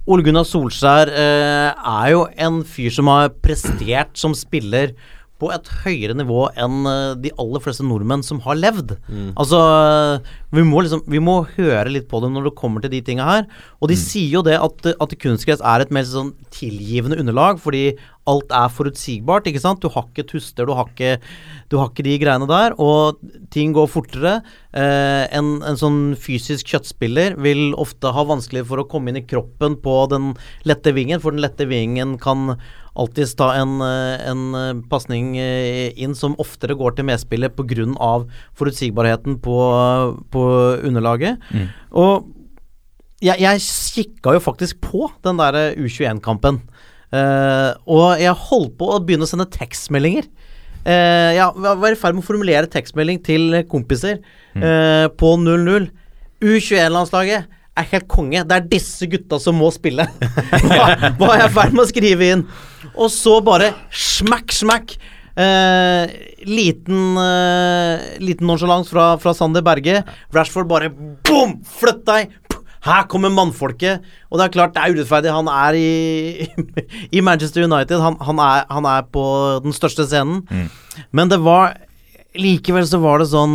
[0.08, 4.94] Ole Gunnar Solskjær eh, er jo en fyr som har prestert som spiller
[5.38, 8.96] på et høyere nivå enn eh, de aller fleste nordmenn som har levd.
[9.06, 9.28] Mm.
[9.38, 9.60] Altså,
[10.50, 13.24] vi må liksom Vi må høre litt på dem når det kommer til de tinga
[13.28, 13.46] her.
[13.80, 14.02] Og de Mm.
[14.02, 17.96] sier jo det at, at kunstgress er et mer sånn tilgivende underlag, fordi
[18.28, 19.80] alt er forutsigbart, ikke sant.
[19.80, 21.14] Du har ikke tuster, du har ikke,
[21.70, 23.16] du har ikke de greiene der, og
[23.54, 24.34] ting går fortere.
[24.74, 29.24] Eh, en, en sånn fysisk kjøttspiller vil ofte ha vanskelig for å komme inn i
[29.24, 30.34] kroppen på den
[30.68, 32.58] lette vingen, for den lette vingen kan
[32.98, 38.10] alltids ta en, eh, en eh, pasning eh, inn som oftere går til medspillet pga.
[38.58, 39.56] forutsigbarheten på,
[40.30, 40.42] på
[40.84, 41.38] underlaget.
[41.92, 42.28] Og
[43.22, 43.62] jeg, jeg
[43.94, 46.62] kikka jo faktisk på den der U21-kampen.
[47.08, 50.26] Uh, og jeg holdt på å begynne å sende tekstmeldinger.
[50.84, 54.20] Uh, jeg var i ferd med å formulere tekstmelding til kompiser
[54.56, 55.88] eh, på 0-0.
[56.44, 58.44] U21-landslaget er helt konge.
[58.44, 60.06] Det er disse gutta som må spille.
[61.18, 62.44] Hva er jeg i ferd med å skrive inn?
[62.98, 64.98] Og så bare smakk, smakk
[65.38, 66.10] Eh,
[66.50, 70.00] liten eh, Liten nonsjalans fra, fra Sander Berge.
[70.34, 71.60] Rashford bare boom!
[71.78, 72.32] Flytt deg!
[72.88, 74.04] Her kommer mannfolket.
[74.30, 75.34] Og det er klart, det er urettferdig.
[75.34, 76.48] Han er i,
[77.16, 77.98] i Manchester United.
[78.02, 79.24] Han, han, er, han er på
[79.62, 80.42] den største scenen.
[81.14, 81.76] Men det var
[82.36, 83.54] Likevel så var det sånn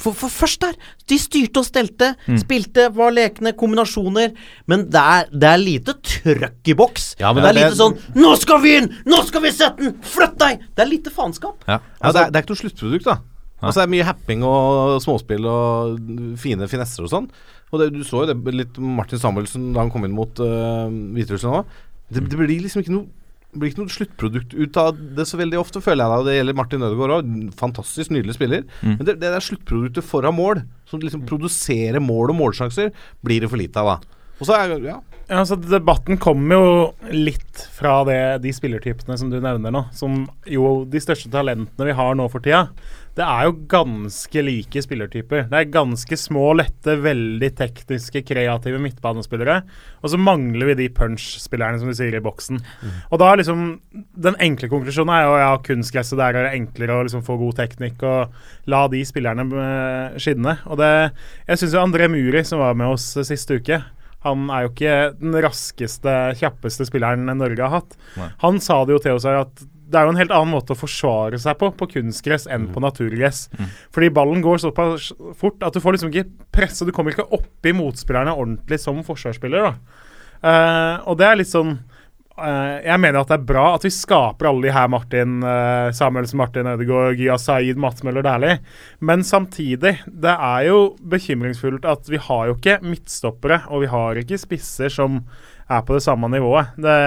[0.00, 0.76] For, for først der
[1.06, 2.14] De styrte og stelte.
[2.40, 4.32] Spilte, var lekne, kombinasjoner.
[4.70, 7.10] Men det er, det er lite trøkk i boks.
[7.20, 8.88] Ja, men det er det- lite sånn 'Nå skal vi inn!
[9.06, 9.92] Nå skal vi sette den!
[10.00, 11.60] Flytt deg!' Det er lite faenskap.
[11.68, 11.78] Ja.
[12.02, 13.18] Ja, det, er, det er ikke noe sluttprodukt, da.
[13.62, 16.00] Altså Det er mye happing og småspill og
[16.38, 17.28] fine finesser og sånn.
[17.72, 20.88] Og det, Du så jo det litt Martin Samuelsen da han kom inn mot uh,
[20.88, 21.64] Hviterussland òg.
[22.12, 23.25] Det, det blir liksom ikke noe det
[23.60, 26.26] blir ikke noe sluttprodukt ut av det så veldig ofte, føler jeg da.
[26.28, 27.30] Det gjelder Martin Ødegaard òg.
[27.60, 28.66] Fantastisk nydelig spiller.
[28.82, 32.92] Men det, det der sluttproduktet foran mål, som liksom produserer mål og målsjanser,
[33.26, 34.16] blir det for lite av, da.
[34.36, 39.30] Og så er ja, Ja, altså Debatten kommer jo litt fra det, de spillertypene som
[39.32, 39.86] du nevner nå.
[39.96, 42.66] Som jo de største talentene vi har nå for tida.
[43.16, 45.46] Det er jo ganske like spillertyper.
[45.48, 49.62] Det er ganske små, lette, veldig tekniske, kreative midtbanespillere.
[50.02, 52.60] Og så mangler vi de punch-spillerne, som du sier, i boksen.
[53.08, 53.64] Og da er liksom
[53.96, 57.56] Den enkle konklusjonen er jo ja, kunstgresset der er det enklere å liksom få god
[57.62, 60.58] teknikk og la de spillerne eh, skinne.
[60.66, 60.92] Og det
[61.48, 63.80] Jeg syns jo André Muri, som var med oss eh, siste uke
[64.26, 67.96] han er jo ikke den raskeste, kjappeste spilleren Norge har hatt.
[68.42, 70.74] Han sa det jo til oss her at det er jo en helt annen måte
[70.74, 73.46] å forsvare seg på på kunstgress enn på naturgress.
[73.94, 77.74] Fordi ballen går såpass fort at du får liksom ikke presse Du kommer ikke oppi
[77.76, 79.70] motspillerne ordentlig som forsvarsspiller.
[79.70, 80.02] da.
[80.46, 81.70] Uh, og det er litt sånn
[82.36, 85.88] uh, Jeg mener at det er bra at vi skaper alle de her Martin uh,
[85.96, 88.58] Samuelsen, Martin Ødegaard, Gya Saeed, Mats Møller Dæhlie.
[89.00, 94.20] Men samtidig, det er jo bekymringsfullt at vi har jo ikke midtstoppere, og vi har
[94.22, 95.22] ikke spisser som
[95.70, 96.76] er på det samme nivået.
[96.78, 96.98] Det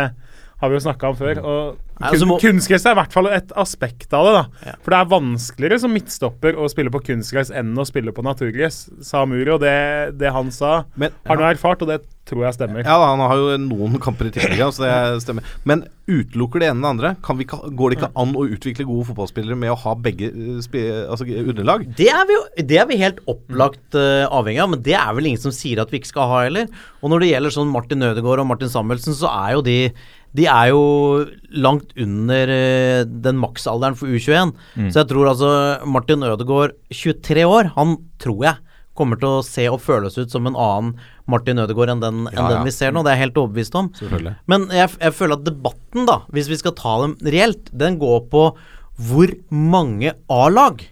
[0.59, 1.39] har vi jo snakka om før.
[1.43, 4.33] og Nei, altså kun, må- Kunstgress er i hvert fall et aspekt av det.
[4.35, 4.75] da Ja.
[4.83, 8.89] For det er vanskeligere som midtstopper å spille på kunstgress enn å spille på naturgress,
[9.01, 9.49] sa Muri.
[9.51, 12.83] Og det, det han sa, Men- har han erfart, og det tror jeg stemmer.
[12.85, 15.43] Ja, han har jo noen kamper i Tippeligaen, så det stemmer.
[15.65, 17.15] Men utelukker det ene det andre?
[17.25, 21.09] Kan vi går det ikke an å utvikle gode fotballspillere med å ha begge eh,
[21.09, 21.87] altså, underlag?
[21.97, 25.11] Det er vi, jo, det er vi helt opplagt uh, avhengig av, men det er
[25.17, 26.69] vel ingen som sier at vi ikke skal ha heller.
[27.01, 29.79] Og når det gjelder sånn Martin Ødegaard og Martin Samuelsen, så er jo de
[30.37, 30.81] de er jo
[31.49, 34.53] langt under eh, den maksalderen for U21.
[34.91, 35.51] Så jeg tror altså
[35.89, 38.59] Martin Ødegaard, 23 år, han tror jeg
[38.99, 40.91] kommer til å se og føles ut som en annen
[41.29, 42.65] Martin Ødegaard enn den, enn den ja.
[42.67, 43.03] vi ser nå.
[43.05, 43.89] Det er jeg helt overbevist om.
[44.51, 48.25] Men jeg, jeg føler at debatten, da, hvis vi skal ta dem reelt, den går
[48.33, 48.45] på
[49.09, 50.83] hvor mange A-lag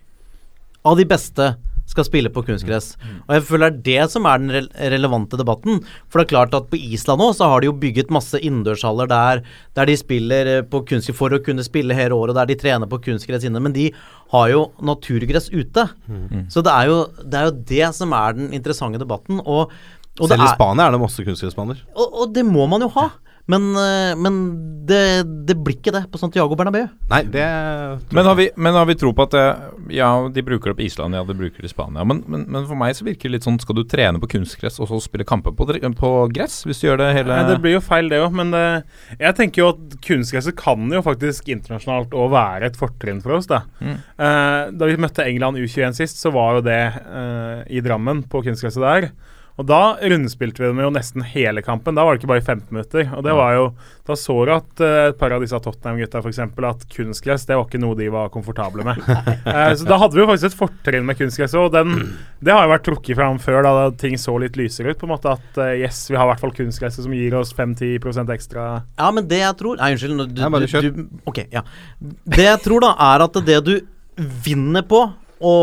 [0.87, 1.51] av de beste
[1.87, 2.95] skal spille på kunstgress.
[3.25, 5.79] Og jeg føler det er det som er den re relevante debatten.
[6.07, 9.09] For det er klart at på Island nå så har de jo bygget masse innendørshaller
[9.11, 9.43] der,
[9.77, 12.89] der de spiller eh, på kunstgress for å kunne spille hele året, der de trener
[12.91, 13.63] på kunstgress inne.
[13.63, 13.89] Men de
[14.33, 15.87] har jo naturgress ute.
[16.51, 19.39] Så det er, jo, det er jo det som er den interessante debatten.
[19.45, 19.71] Og,
[20.17, 21.85] og, det Selv i Spania er det masse kunstgressbaner.
[21.95, 23.09] og, og det må man jo ha.
[23.47, 24.37] Men, eh, men
[24.87, 26.85] det, det blir ikke det på Santiago Bernabeu.
[27.11, 27.45] Nei, det
[28.15, 29.45] Men har, vi, men har vi tro på at det,
[29.95, 32.03] Ja, de bruker det på Island, ja, de bruker det i Spania.
[32.07, 34.81] Men, men, men for meg så virker det litt sånn Skal du trene på kunstgress
[34.83, 35.67] og så spille kamper på,
[35.99, 36.59] på gress?
[36.67, 38.35] Hvis du gjør det hele Nei, det blir jo feil, det òg.
[38.35, 38.65] Men det,
[39.19, 43.47] jeg tenker jo at kunstgresset kan jo faktisk internasjonalt òg være et fortrinn for oss.
[43.49, 43.63] Da
[44.17, 48.41] Eh, Da vi møtte England U21 sist, så var jo det uh, i Drammen, på
[48.45, 49.09] kunstgresset der.
[49.57, 51.95] Og da rundspilte vi dem jo nesten hele kampen.
[51.97, 53.07] Da var det ikke bare 15 minutter.
[53.17, 53.63] Og det var jo
[54.07, 56.39] Da så du at eh, et par av disse Tottenham-gutta f.eks.
[56.39, 59.01] at kunstgress det var ikke noe de var komfortable med.
[59.03, 61.57] uh, så da hadde vi jo faktisk et fortrinn med kunstgress.
[61.59, 61.97] Og den,
[62.39, 65.01] det har jo vært trukket fram før, da ting så litt lysere ut.
[65.01, 67.51] På en måte At uh, yes, vi har i hvert fall kunstgresset som gir oss
[67.57, 70.23] 5-10 ekstra Ja, men det jeg tror Nei, unnskyld.
[70.31, 70.87] Du, Nei, bare kjør.
[70.87, 71.65] du, ok, ja.
[71.99, 73.75] Det jeg tror, da, er at det du
[74.45, 75.03] vinner på
[75.43, 75.55] å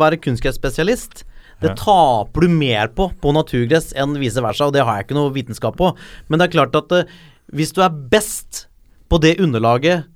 [0.00, 1.26] være kunstgressspesialist,
[1.64, 5.18] det taper du mer på på naturgress enn vice versa, og det har jeg ikke
[5.18, 5.92] noe vitenskap på.
[6.28, 7.16] Men det er klart at uh,
[7.54, 8.66] hvis du er best
[9.12, 10.06] på det underlaget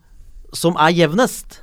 [0.57, 1.63] som er jevnest,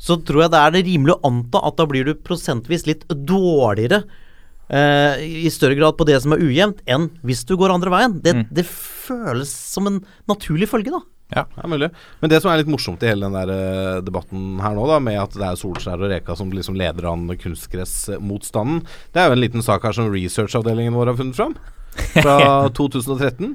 [0.00, 3.06] så tror jeg det er det rimelig å anta at da blir du prosentvis litt
[3.08, 7.92] dårligere uh, i større grad på det som er ujevnt, enn hvis du går andre
[7.92, 8.18] veien.
[8.24, 11.00] Det, det føles som en naturlig følge, da.
[11.30, 11.88] Ja, det er mulig.
[12.20, 14.96] Men det som er litt morsomt i hele den der eh, debatten her nå, da,
[14.98, 18.82] med at det er Solskjær og Reka som liksom leder an kunstgressmotstanden,
[19.14, 21.54] det er jo en liten sak her som researchavdelingen vår har funnet fram.
[22.16, 22.36] Fra
[22.78, 23.54] 2013,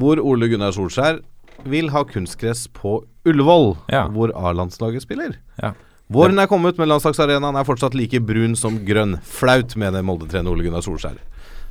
[0.00, 1.22] hvor Ole Gunnar Solskjær
[1.70, 4.06] vil ha kunstgress på Ullevål, Ja.
[4.12, 5.38] hvor A-landslaget spiller.
[5.62, 5.72] Ja.
[6.12, 9.16] Våren er kommet, men landslagsarenaen er fortsatt like brun som grønn.
[9.24, 11.16] Flaut, mener Molde-trener Ole Gunnar Solskjær.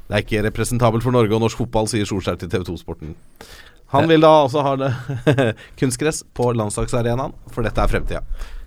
[0.10, 3.14] Det er ikke representabelt for Norge og norsk fotball, sier Solskjær til TV 2-sporten.
[3.94, 4.92] Han vil da altså ha det
[5.80, 8.22] kunstgress på landslagsarenaen, for dette er fremtida.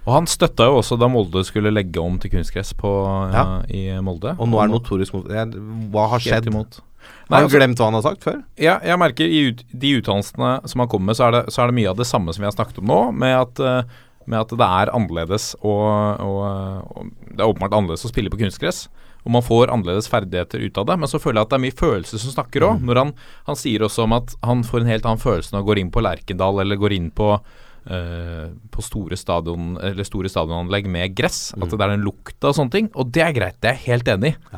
[0.07, 2.91] Og han støtta jo også da Molde skulle legge om til kunstgress på,
[3.35, 3.43] Ja.
[3.59, 4.37] uh, i Molde.
[4.39, 6.47] Og nå er det notorisk mot Hva har skjedd?
[6.53, 6.79] imot.
[7.29, 8.39] Har du altså- glemt hva han har sagt før?
[8.59, 11.63] Ja, jeg merker i ut, de uttalelsene som han kommer med, så er, det, så
[11.63, 13.83] er det mye av det samme som vi har snakket om nå, med at, uh,
[14.27, 16.41] med at det er annerledes og, og,
[16.97, 18.87] og Det er åpenbart annerledes å spille på kunstgress.
[19.27, 20.97] Og man får annerledes ferdigheter ut av det.
[21.03, 22.83] Men så føler jeg at det er mye følelser som snakker òg.
[22.87, 23.15] Når han,
[23.51, 25.95] han sier også om at han får en helt annen følelse når han går inn
[25.95, 27.37] på Lerkendal eller går inn på
[27.87, 31.53] Uh, på store, stadion, eller store stadionanlegg med gress.
[31.55, 32.89] At det er den lukta og sånne ting.
[32.99, 34.57] Og det er greit, det er jeg helt enig i.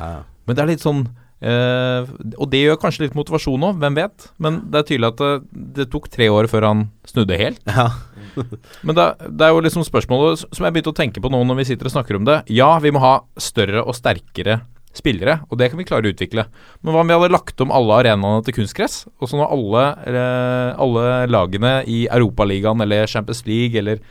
[0.49, 1.03] Men det er litt sånn
[1.45, 2.09] uh,
[2.41, 4.25] Og det gjør kanskje litt motivasjon òg, hvem vet?
[4.41, 7.61] Men det er tydelig at det, det tok tre år før han snudde helt.
[7.69, 7.85] Ja.
[8.85, 11.61] Men det, det er jo liksom spørsmålet som jeg begynte å tenke på nå når
[11.61, 12.41] vi sitter og snakker om det.
[12.53, 14.61] Ja, vi må ha større og sterkere
[14.99, 16.47] spillere, og det kan vi klare å utvikle.
[16.81, 19.03] Men hva om vi hadde lagt om alle arenaene til kunstgress?
[19.21, 24.01] Og så når alle, eh, alle lagene i Europaligaen eller Champions League eller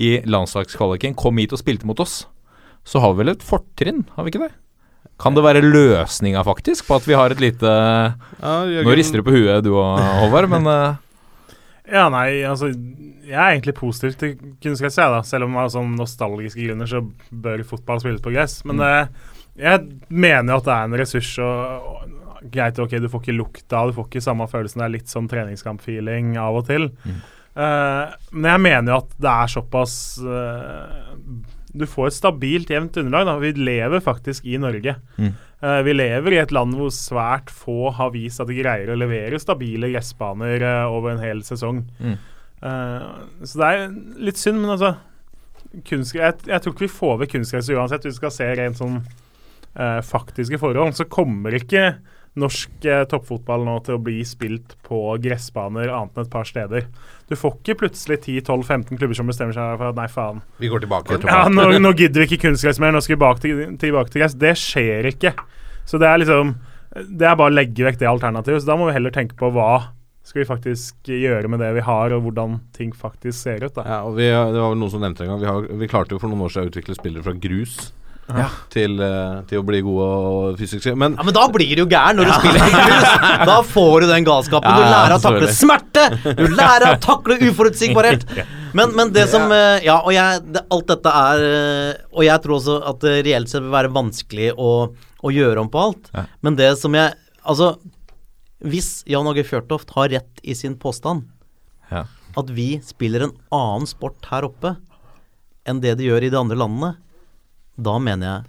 [0.00, 2.22] i landslagskvaliken kom hit og spilte mot oss,
[2.88, 4.54] så har vi vel et fortrinn, har vi ikke det?
[5.20, 9.20] Kan det være løsninga, faktisk, på at vi har et lite Ja, Jørgen- Nå rister
[9.20, 10.96] du på huet, du og Håvard, men eh,
[11.92, 14.32] Ja, nei, altså Jeg er egentlig positiv til
[14.64, 15.20] kunstgress, jeg, da.
[15.26, 18.62] Selv om av sånn nostalgiske grunner så bør fotball spilles på gress.
[18.68, 19.28] Men eh,
[19.60, 21.30] jeg mener jo at det er en ressurs.
[21.44, 22.18] Og, og
[22.52, 24.80] Greit, ok, du får ikke lukta, du får ikke samme følelsen.
[24.82, 26.88] Det er litt sånn treningskamp-feeling av og til.
[27.06, 31.18] Eh, men jeg mener jo at det er såpass eh,
[31.76, 33.28] Du får et stabilt, jevnt underlag.
[33.28, 33.36] Da.
[33.44, 34.96] Vi lever faktisk i Norge.
[35.20, 35.32] Mm.
[35.62, 38.98] Eh, vi lever i et land hvor svært få har vist at de greier å
[38.98, 41.84] levere stabile gressbaner eh, over en hel sesong.
[42.02, 42.16] Mm.
[42.66, 43.10] Eh,
[43.46, 43.84] så det er
[44.26, 44.96] litt synd, men altså
[45.72, 48.02] jeg, jeg tror ikke vi får ved kunstgress uansett.
[48.04, 49.02] Hvis vi skal se rent sånn
[50.04, 51.94] faktiske forhold, så kommer ikke
[52.38, 56.86] norsk eh, toppfotball nå til å bli spilt på gressbaner annet enn et par steder.
[57.28, 60.42] Du får ikke plutselig 10-12-15 klubber som bestemmer seg for at nei, faen.
[60.62, 61.20] Vi går tilbake.
[61.28, 64.24] Ja, nå, nå gidder vi ikke kunstgress mer, nå skal vi bak til, tilbake til
[64.24, 64.36] gress.
[64.40, 65.34] Det skjer ikke.
[65.88, 66.54] Så det er liksom
[66.92, 68.62] Det er bare å legge vekk det alternativet.
[68.62, 69.92] Så da må vi heller tenke på hva
[70.22, 73.72] skal vi faktisk gjøre med det vi har, og hvordan ting faktisk ser ut.
[73.74, 73.82] da.
[73.88, 75.40] Ja, og vi, det var vel noen som nevnte en gang.
[75.42, 77.78] Vi, har, vi klarte jo for noen år siden å utvikle spillere fra grus
[78.30, 78.46] Ja.
[78.70, 80.94] til, eh, til å bli god og fysiske.
[80.96, 83.08] Men Ja, Men da blir du gæren når du spiller grus!
[83.50, 84.78] Da får du den galskapen.
[84.78, 86.04] Du lærer å takle smerte!
[86.38, 88.24] Du lærer å takle uforutsigbarhet.
[88.72, 92.40] Men, men det som eh, Ja, og jeg, det, alt dette er eh, Og jeg
[92.40, 96.08] tror også at det reelt sett vil være vanskelig å, å gjøre om på alt.
[96.14, 96.22] Ja.
[96.40, 97.74] Men det som jeg Altså,
[98.64, 101.26] hvis Jan Åge Fjørtoft har rett i sin påstand,
[101.90, 102.04] ja.
[102.38, 104.76] at vi spiller en annen sport her oppe
[105.68, 106.92] enn det de gjør i de andre landene,
[107.80, 108.44] da mener jeg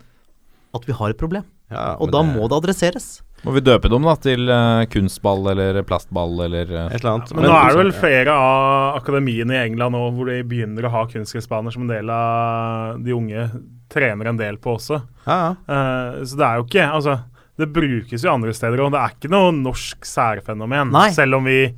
[0.75, 1.43] at vi har et problem.
[1.71, 3.21] ja, Og da det- må det adresseres.
[3.43, 7.33] Må vi døpe dem da til uh, kunstball eller plastball eller uh, Et eller annet.
[7.35, 10.91] Men nå er det vel flere av akademiene i England nå hvor de begynner å
[10.93, 13.49] ha kunstgressbaner som en del av de unge
[13.91, 15.01] trener en del på også.
[15.27, 15.49] ja, ja.
[15.67, 17.17] Eh, så det er jo ikke Altså,
[17.59, 18.91] det brukes jo andre steder, òg.
[18.95, 20.91] det er ikke noe norsk særfenomen.
[20.95, 21.09] Nei.
[21.11, 21.73] Selv om vi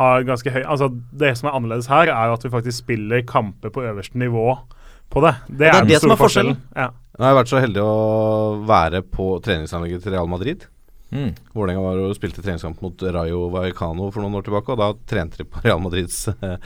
[0.00, 3.22] har ganske høy Altså, det som er annerledes her, er jo at vi faktisk spiller
[3.22, 4.58] kamper på øverste nivå
[5.14, 5.34] på det.
[5.48, 6.60] Det, er den det som store er forskjellen.
[6.76, 6.90] Ja.
[7.14, 7.98] Nå har jeg vært så heldig å
[8.66, 10.66] være på treningsanlegget til Real Madrid.
[11.14, 11.30] mm.
[11.54, 15.38] Vålerenga var og spilte treningskamp mot Rayo Vallecano for noen år tilbake, og da trente
[15.38, 16.56] de på Real Madrids eh,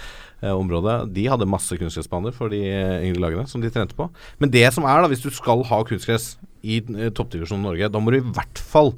[0.40, 1.02] eh, område.
[1.12, 4.08] De hadde masse kunstgressbaner for de eh, yngre lagene som de trente på.
[4.40, 8.00] Men det som er, da, hvis du skal ha kunstgress i eh, toppdivisjonen Norge, da
[8.00, 8.94] må du i hvert fall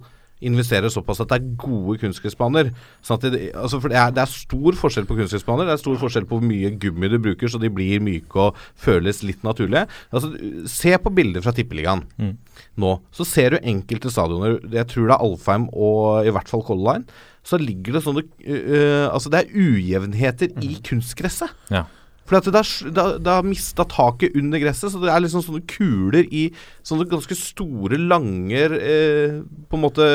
[0.47, 2.73] investere såpass at det er gode kunstgressbaner.
[3.05, 5.69] Sånn det, altså det, er, det er stor forskjell på kunstgressbaner.
[5.69, 8.61] Det er stor forskjell på hvor mye gummi du bruker, så de blir myke og
[8.81, 9.87] føles litt naturlige.
[10.15, 10.33] Altså,
[10.71, 12.07] se på bilder fra Tippeligaen
[12.81, 12.93] nå.
[13.15, 16.95] Så ser du enkelte stadioner, jeg tror det er Alfheim og i hvert fall Color
[16.95, 21.55] Line, så ligger det sånne uh, Altså, det er ujevnheter i kunstgresset.
[21.73, 21.87] Ja.
[22.31, 26.45] For det har mista taket under gresset, så det er liksom sånne kuler i
[26.87, 29.41] sånne ganske store, lange eh,
[29.71, 30.07] På en måte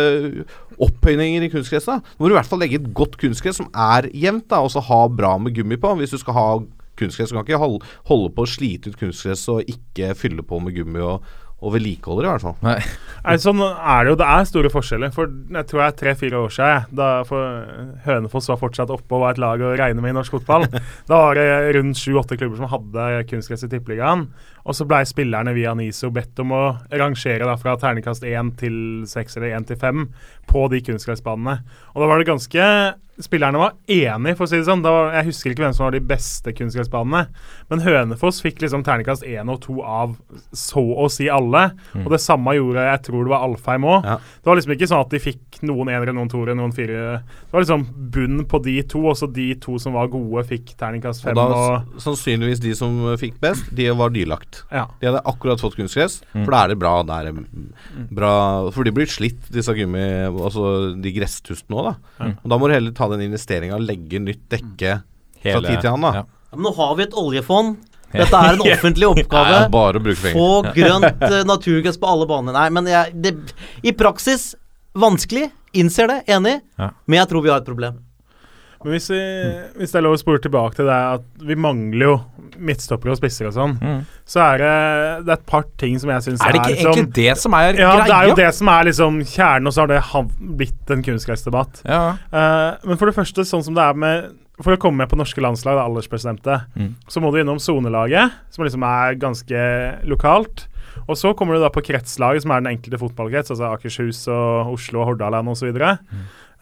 [0.82, 2.08] opphøyninger i kunstgresset.
[2.16, 4.72] Nå må du i hvert fall legge et godt kunstgress som er jevnt, da, og
[4.72, 5.94] så ha bra med gummi på.
[6.00, 6.48] Hvis du skal ha
[7.00, 10.60] kunstgress, så kan ikke holde, holde på å slite ut kunstgress og ikke fylle på
[10.64, 11.26] med gummi og,
[11.64, 12.56] og vedlikeholder, i hvert fall.
[12.66, 12.80] Nei.
[13.26, 14.18] Nei, sånn er det jo.
[14.20, 15.14] Det er store forskjeller.
[15.16, 17.70] For jeg tror det er tre-fire år siden, da for
[18.06, 20.68] Hønefoss var fortsatt oppe og var et lag å regne med i norsk fotball.
[21.10, 21.48] da var det
[21.80, 24.28] rundt sju-åtte klubber som hadde kunstgress i Tippeligaen.
[24.66, 28.78] Og så blei spillerne via NISO bedt om å rangere da fra terningkast én til
[29.10, 30.08] seks eller én til fem
[30.50, 31.60] på de kunstgressbanene.
[31.94, 32.70] Og da var det ganske
[33.16, 34.82] Spillerne var enige, for å si det sånn.
[34.84, 37.22] Var, jeg husker ikke hvem som var de beste kunstgressbanene.
[37.72, 40.18] Men Hønefoss fikk liksom terningkast én og to av
[40.52, 41.62] så å si alle.
[42.02, 44.10] Og det samme gjorde jeg tror det var Alfheim òg.
[44.10, 44.18] Ja.
[44.20, 47.22] Det var liksom ikke sånn at de fikk noen enere, noen toere, noen fire.
[47.24, 50.76] Det var liksom bunn på de to, og så de to som var gode, fikk
[50.76, 54.55] terningkast Og da Og, sannsynligvis de som fikk best, de var dyrlagt.
[54.72, 54.86] Ja.
[55.02, 56.94] De hadde akkurat fått kunstgress, for da er det bra.
[57.08, 58.36] Det er mm, bra
[58.76, 60.06] For de blir slitt, disse gummi...
[60.30, 62.32] Altså de gresstustene òg, da.
[62.36, 65.00] Og da må du heller ta den investeringa og legge nytt dekke
[65.42, 66.24] fra tid til annen, da.
[66.24, 66.26] ja.
[66.56, 67.76] Ja, men nå har vi et oljefond.
[68.16, 69.56] Dette er en offentlig oppgave.
[69.58, 70.38] Det bare å bruke penger.
[70.40, 72.56] Få grønt uh, naturgress på alle baner.
[72.56, 73.34] Nei, men jeg, det,
[73.84, 74.54] i praksis
[74.96, 75.50] vanskelig.
[75.76, 76.62] Innser det, enig.
[76.80, 76.94] Ja.
[77.04, 78.00] Men jeg tror vi har et problem.
[78.86, 79.18] Men hvis, vi,
[79.80, 82.16] hvis det er lov å spore tilbake til det at vi mangler jo
[82.62, 83.74] midtstoppere og spisser og sånn,
[84.30, 84.74] så er det,
[85.26, 87.34] det er et par ting som jeg syns Er Er det ikke liksom, egentlig det
[87.42, 90.00] som er Ja, det er jo det som er liksom kjernen, og så har det
[90.62, 91.82] blitt en kunstgressdebatt.
[91.90, 92.04] Ja.
[92.30, 94.30] Uh, men for det første, sånn som det er med
[94.62, 96.94] For å komme med på norske landslag, det aldersbestemte, Mm.
[97.12, 99.66] så må du innom sonelaget, som liksom er ganske
[100.08, 100.68] lokalt.
[101.10, 104.72] Og så kommer du da på kretslaget, som er den enkelte fotballkrets, altså Akershus og
[104.78, 105.74] Oslo og Hordaland osv.
[105.74, 105.98] videre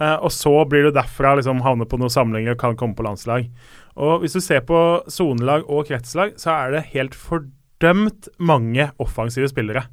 [0.02, 3.06] Eh, og så blir du derfra liksom havner på noen samlinger og kan komme på
[3.06, 3.50] landslag.
[3.94, 4.78] Og hvis du ser på
[5.12, 9.86] sonelag og kretslag, så er det helt fordømt mange offensive spillere.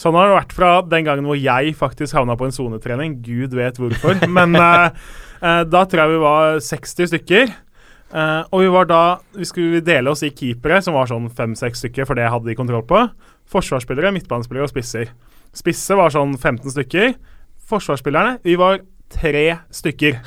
[0.00, 3.20] Sånn har det vært fra den gangen hvor jeg faktisk havna på en sonetrening.
[3.24, 4.20] Gud vet hvorfor.
[4.36, 4.90] Men uh,
[5.40, 7.54] uh, da tror jeg vi var 60 stykker.
[8.54, 8.98] Og vi var da
[9.34, 12.54] Vi skulle dele oss i keepere, som var sånn fem-seks stykker, for det hadde de
[12.56, 13.00] kontroll på.
[13.50, 15.10] Forsvarsspillere, midtbanespillere og spisser.
[15.56, 17.16] Spisse var sånn 15 stykker.
[17.66, 18.78] Forsvarsspillerne, vi var
[19.12, 20.18] tre stykker.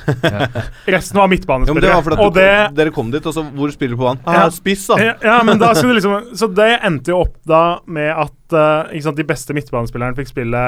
[0.94, 1.28] Resten var
[1.68, 4.08] Ja, det var og det kom, dere kom dit, og så Hvor spiller du på
[4.08, 4.20] han?
[4.24, 4.46] Ja.
[4.46, 4.98] Ah, spiss, da.
[5.02, 8.90] ja, ja, men da skulle liksom Så det endte jo opp da med at uh,
[8.90, 10.64] ikke sant, de beste midtbanespillerne fikk spille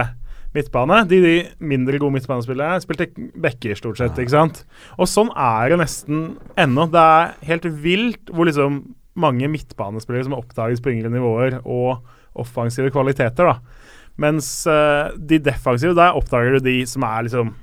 [0.53, 1.03] midtbane.
[1.09, 3.09] De, de mindre gode midtbanespillerne spilte
[3.41, 4.19] backer, stort sett.
[4.21, 4.65] ikke sant?
[5.01, 6.27] Og sånn er det nesten
[6.61, 6.91] ennå.
[6.93, 8.83] Det er helt vilt hvor liksom
[9.17, 12.05] mange midtbanespillere som oppdages på yngre nivåer, og
[12.39, 13.89] offensive kvaliteter, da.
[14.21, 17.55] Mens uh, de defensive, der oppdager du de som er liksom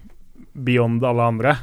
[0.53, 1.55] beyond alle andre.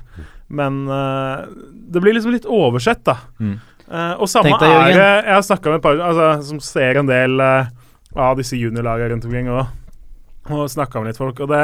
[0.46, 3.18] Men uh, det blir liksom litt oversett, da.
[3.40, 3.59] Mm.
[3.87, 6.99] Uh, og samme deg, er det Jeg har snakka med et par altså, som ser
[6.99, 7.68] en del uh,
[8.18, 9.68] av disse juniorlagene rundt omkring og,
[10.51, 11.42] og snakka med litt folk.
[11.44, 11.62] Og det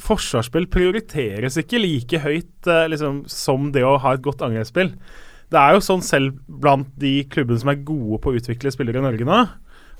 [0.00, 4.94] Forsvarsspill prioriteres ikke like høyt liksom, som det å ha et godt angrepsspill.
[5.52, 9.02] Det er jo sånn selv blant de klubbene som er gode på å utvikle spillere
[9.02, 9.42] i Norge nå,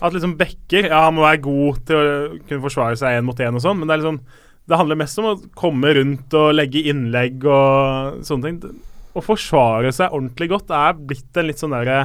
[0.03, 2.07] at liksom Bekker ja, han må være god til å
[2.47, 4.23] kunne forsvare seg én mot én og sånn, men det er liksom
[4.69, 8.77] det handler mest om å komme rundt og legge innlegg og sånne ting.
[9.13, 12.05] Å forsvare seg ordentlig godt er blitt en litt sånn derre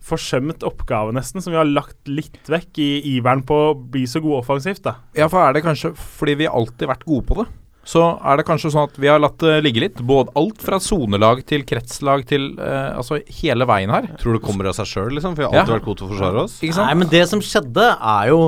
[0.00, 4.22] forsømt oppgave, nesten, som vi har lagt litt vekk i iveren på å bli så
[4.24, 4.94] gode offensivt, da.
[5.18, 7.48] Ja, for er det kanskje fordi vi alltid har vært gode på det?
[7.90, 10.00] Så er det kanskje sånn at vi har latt det ligge litt.
[10.06, 14.04] Både alt fra sonelag til kretslag til eh, Altså hele veien her.
[14.20, 15.32] Tror det kommer av seg sjøl, liksom?
[15.34, 15.62] For vi har Ja.
[15.64, 16.58] alltid vært gode til å forsvare oss.
[16.60, 16.86] Ikke sant?
[16.90, 18.40] Nei, men det som skjedde, er jo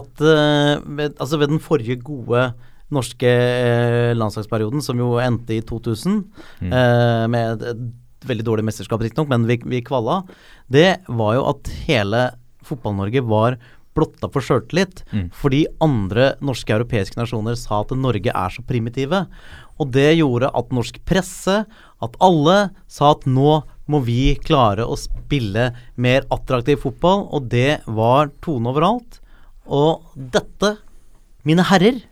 [0.00, 2.46] at eh, ved, altså ved den forrige gode
[2.94, 6.20] norske eh, landslagsperioden, som jo endte i 2000,
[6.68, 10.22] eh, med et, et veldig dårlig mesterskap riktignok, men vi, vi kvalla,
[10.72, 12.28] det var jo at hele
[12.68, 13.58] Fotball-Norge var
[13.98, 15.00] blotta for sjøltillit
[15.34, 19.24] fordi andre norske europeiske nasjoner sa at Norge er så primitive.
[19.78, 21.62] Og det gjorde at norsk presse,
[21.98, 22.58] at alle,
[22.90, 28.70] sa at nå må vi klare å spille mer attraktiv fotball, og det var tone
[28.70, 29.20] overalt.
[29.64, 30.76] Og dette,
[31.46, 32.02] mine herrer,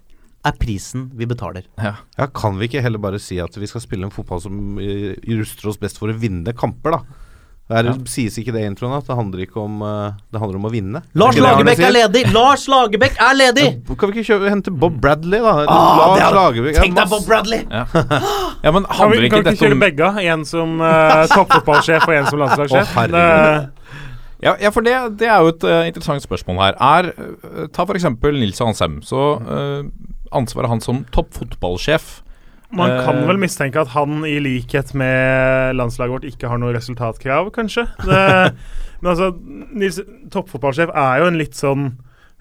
[0.47, 1.67] er prisen vi betaler.
[1.83, 1.97] Ja.
[2.19, 5.15] Ja, Kan vi ikke heller bare si at vi skal spille en fotball som eh,
[5.39, 7.23] ruster oss best for å vinne kamper, da?
[7.67, 10.61] Er det, Sies ikke det i introen at det handler ikke om eh, Det handler
[10.61, 11.01] om å vinne?
[11.19, 12.23] Lars Er det Lagerbäck er ledig!
[12.31, 13.65] Lars Lagerbäck er ledig!
[13.91, 15.55] Kan vi ikke kjøpe, hente Bob Bradley, da?
[15.67, 17.65] Ah, Lars er, Lagerbäck er Tenk deg Bob Bradley!
[17.67, 20.13] Ja, men Kan vi, ikke ikke kjøre om begge?
[20.31, 22.95] En som uh, toppfotballsjef og en som landslagssjef?
[22.95, 23.11] Oh.
[23.17, 24.05] Det-
[24.47, 26.75] Ja, ja for det, det er jo et uh, interessant spørsmål her.
[26.79, 28.05] Er, uh, ta f.eks.
[28.37, 29.01] Nils Hansem.
[29.03, 29.89] Så uh,
[30.35, 32.23] ansvaret han som toppfotballsjef
[32.77, 36.75] Man kan Eh, vel mistenke at han, i likhet med landslaget vårt, ikke har noe
[36.75, 37.87] resultatkrav, kanskje.
[38.03, 38.23] Det,
[39.01, 39.31] men altså,
[39.71, 40.01] Nils,
[40.35, 41.87] toppfotballsjef er jo en litt sånn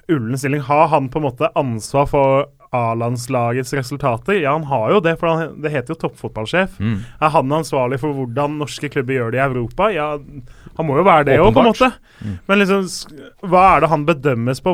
[0.10, 0.66] ullen stilling.
[0.66, 4.40] Har han på en måte ansvar for A-landslagets resultater?
[4.42, 6.80] Ja, han har jo det, for han, det heter jo toppfotballsjef.
[6.80, 6.98] Mm.
[7.22, 9.90] Er han ansvarlig for hvordan norske klubber gjør det i Europa?
[9.94, 10.10] Ja,
[10.76, 11.92] han må jo være det òg, på en måte.
[12.20, 12.34] Mm.
[12.50, 12.88] Men liksom,
[13.48, 14.74] hva er det han bedømmes på?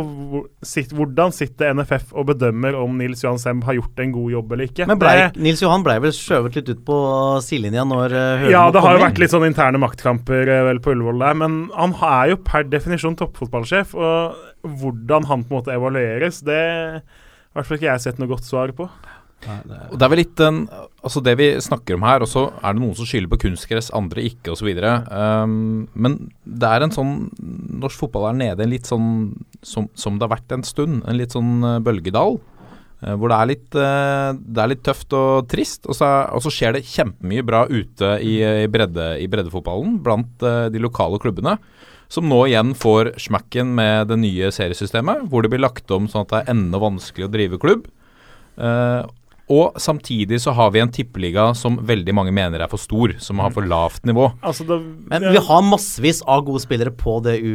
[0.98, 4.70] Hvordan sitter NFF og bedømmer om Nils Johan Semb har gjort en god jobb eller
[4.72, 4.88] ikke?
[4.89, 6.98] Men blei, Det- Nils Johan blei vel skjøvet litt ut på
[7.46, 10.80] sidelinja når uh, Hølen Ja, det har jo vært litt sånn interne maktkamper eh, vel
[10.82, 14.36] på Ullevål der, men han er jo per definisjon toppfotballsjef, og
[14.82, 16.62] hvordan han på en måte evalueres, det
[17.52, 18.88] i hvert fall ikke jeg sett noe godt svar på.
[19.41, 19.58] Nei,
[19.89, 20.60] Det er vel litt den
[21.02, 23.89] Altså det vi snakker om her, og så er det noen som skylder på kunstgress,
[23.97, 24.70] andre ikke osv.
[25.10, 27.16] Um, men det er en sånn
[27.82, 29.10] Norsk fotball er nede en litt sånn
[29.66, 31.02] som, som det har vært en stund.
[31.10, 32.38] En litt sånn eh, bølgedal.
[33.02, 35.89] Uh, hvor det er, litt, uh, det er litt tøft og trist.
[35.89, 39.97] Og så, er, og så skjer det kjempemye bra ute i, i, bredde, i breddefotballen
[40.06, 41.58] blant uh, de lokale klubbene.
[42.12, 46.26] Som nå igjen får smakken med det nye seriesystemet, hvor det blir lagt om sånn
[46.26, 47.86] at det er enda vanskelig å drive klubb.
[48.59, 49.07] Uh,
[49.51, 53.39] og samtidig så har vi en tippeliga som veldig mange mener er for stor, som
[53.43, 54.30] har for lavt nivå.
[54.39, 54.78] Altså, det,
[55.12, 57.53] Men vi har massevis av gode spillere på det U...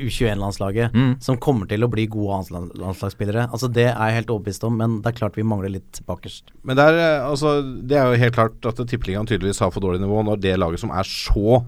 [0.00, 1.20] U21-landslaget Mm.
[1.20, 3.50] som kommer til å bli gode landslagsspillere.
[3.52, 6.54] Altså Det er jeg helt overbevist om, men det er klart vi mangler litt bakerst.
[6.64, 9.80] Men det er, eh, altså, det er jo helt klart at Tippeligaen tydeligvis har for
[9.80, 11.64] dårlig nivå når det laget som er så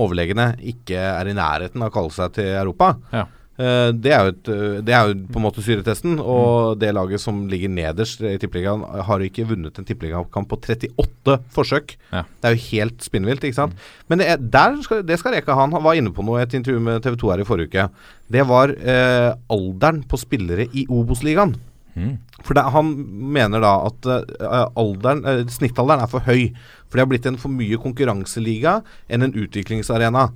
[0.00, 2.94] overlegne, ikke er i nærheten av å kalle seg til Europa.
[3.14, 3.26] Ja.
[3.60, 6.16] Eh, det, er jo et, eh, det er jo på en måte syretesten.
[6.22, 11.36] Og det laget som ligger nederst i Tippeligaen, har ikke vunnet en tippeligakamp på 38
[11.54, 11.96] forsøk.
[12.12, 12.24] Ja.
[12.24, 13.88] Det er jo helt spinnvilt, ikke sant.
[14.08, 15.74] Men det, er, skal, det skal Reka han.
[15.76, 17.88] Han var inne på noe i et intervju med TV 2 her i forrige uke.
[18.30, 21.56] Det var eh, alderen på spillere i Obos-ligaen.
[21.98, 22.16] Mm.
[22.46, 22.92] For det, Han
[23.34, 26.50] mener da at eh, alderen, eh, snittalderen er for høy.
[26.88, 28.80] For det har blitt en for mye konkurranseliga
[29.10, 30.28] enn en utviklingsarena.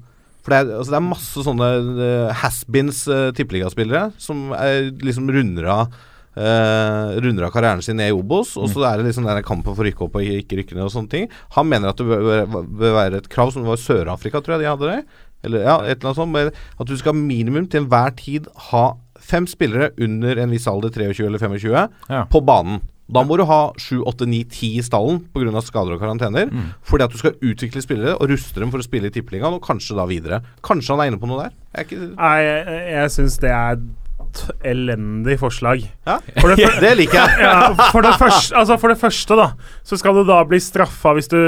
[0.45, 5.31] For det er, altså det er masse sånne uh, has-beens uh, tippeligaspillere som er, liksom
[5.33, 6.03] runder av
[6.35, 9.85] Uh, runder av karrieren sin i Obos, og så er det liksom denne kampen for
[9.85, 11.29] å rykke opp og ikke rykke ned og sånne ting.
[11.55, 14.67] Han mener at det bør, bør, være et krav som var Sør-Afrika, tror jeg de
[14.73, 15.21] hadde det.
[15.47, 16.59] Eller ja, et eller annet sånt.
[16.83, 18.83] At du skal minimum til enhver tid ha
[19.25, 22.25] fem spillere under en viss alder, 23 eller 25, Ja.
[22.31, 22.83] på banen.
[23.05, 25.61] Da må du ha 7, 8, 9, 10 i stallen pga.
[25.61, 26.49] skader og karantener.
[26.89, 29.61] Fordi at du skal utvikle spillere og ruste dem for å spille i Tippeligaen, og
[29.67, 30.39] kanskje da videre.
[30.65, 31.53] Kanskje han er inne på noe der?
[31.77, 34.41] Jeg er ikke Nei, jeg, jeg syns det er et
[34.73, 35.85] elendig forslag.
[36.09, 36.17] ja?
[36.41, 37.45] For det, Det liker jeg.
[37.45, 39.51] ja, for, det første, altså for det første, da,
[39.85, 41.39] så skal du da bli straffa hvis du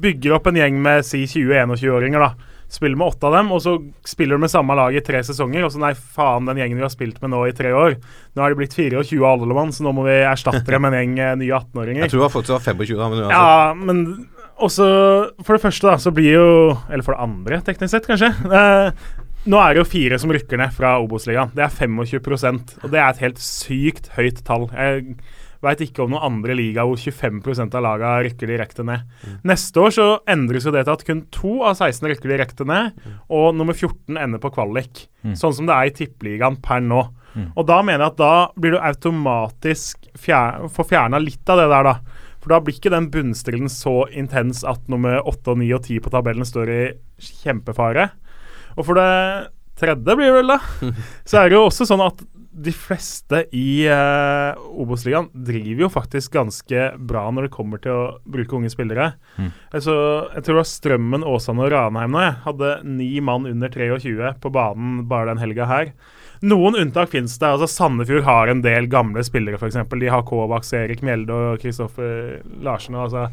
[0.00, 2.32] bygger opp en gjeng med si 20-21-åringer, da.
[2.74, 3.76] Spiller med åtte av dem, og så
[4.08, 5.66] spiller du med samme lag i tre sesonger.
[5.66, 7.96] Og så nei, faen, den gjengen vi har spilt med nå i tre år.
[8.34, 10.98] Nå er de blitt 24 alle mann, så nå må vi erstatte dem med en
[11.00, 12.06] gjeng eh, nye 18-åringer.
[12.06, 13.36] Jeg tror faktisk det var 25, da, men uansett.
[13.38, 14.04] Ja, men
[14.64, 14.86] også
[15.42, 16.48] For det første, da, så blir jo
[16.86, 18.30] Eller for det andre, teknisk sett, kanskje.
[18.54, 21.50] Eh, nå er det jo fire som rykker ned fra Obos-ligaen.
[21.52, 24.70] Det er 25% og det er et helt sykt høyt tall.
[24.72, 25.18] Jeg
[25.64, 29.04] veit ikke om noen andre liga hvor 25% av laga rykker direkte ned.
[29.46, 32.94] Neste år så endres jo det til at kun to av 16 rykker direkte ned,
[33.32, 35.06] og nummer 14 ender på kvalik.
[35.32, 37.02] Sånn som det er i tippeligaen per nå.
[37.54, 41.70] Og da mener jeg at da blir du automatisk fjer får fjerna litt av det
[41.72, 42.20] der, da.
[42.44, 46.12] For da blir ikke den bunnstriden så intens at nummer 8, 9 og 10 på
[46.12, 46.82] tabellen står i
[47.40, 48.10] kjempefare.
[48.76, 49.10] Og for det
[49.80, 50.92] tredje blir det vel, da,
[51.28, 52.20] så er det jo også sånn at
[52.54, 58.04] de fleste i uh, Obos-ligaen driver jo faktisk ganske bra når det kommer til å
[58.30, 59.08] bruke unge spillere.
[59.74, 59.94] Altså,
[60.36, 64.36] jeg tror det var Strømmen, Åsane og Ranheim nå jeg hadde ni mann under 23
[64.42, 65.90] på banen bare den helga her.
[66.44, 67.48] Noen unntak finnes det.
[67.48, 69.80] altså Sandefjord har en del gamle spillere, f.eks.
[69.90, 72.98] De har Kovacs, Erik Mjelde og Kristoffer Larsen.
[73.00, 73.28] Altså.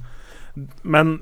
[0.81, 1.19] Men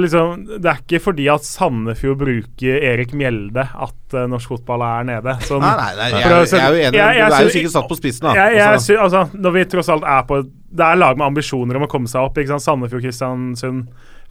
[0.00, 5.04] liksom, det er ikke fordi at Sandefjord bruker Erik Mjelde at uh, norsk fotball er
[5.10, 5.34] nede.
[5.44, 6.98] Sånn, Nei, nei, nei, jeg, jeg, er jo enig.
[7.02, 8.32] jeg- jeg du er jo sikkert satt på spissen, da.
[8.72, 10.40] Altså, altså, når vi tross alt er på
[10.74, 12.34] Det er lag med ambisjoner om å komme seg opp.
[12.40, 12.64] Ikke sant?
[12.64, 13.84] Sandefjord, Kristiansund,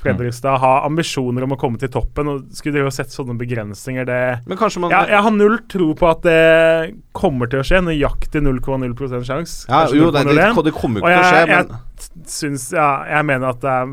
[0.04, 2.30] Fredrikstad ha ambisjoner om å komme til toppen.
[2.30, 6.22] og Skulle dere sett sånne begrensninger, det man jeg, jeg har null tro på at
[6.26, 6.42] det
[7.16, 7.82] kommer til å skje.
[7.84, 9.66] Nøyaktig 0,0 sjanse.
[9.70, 12.88] ja, Jo, det, det, det kommer jo ikke til å skje, men jeg syns Ja,
[13.08, 13.92] jeg mener at det er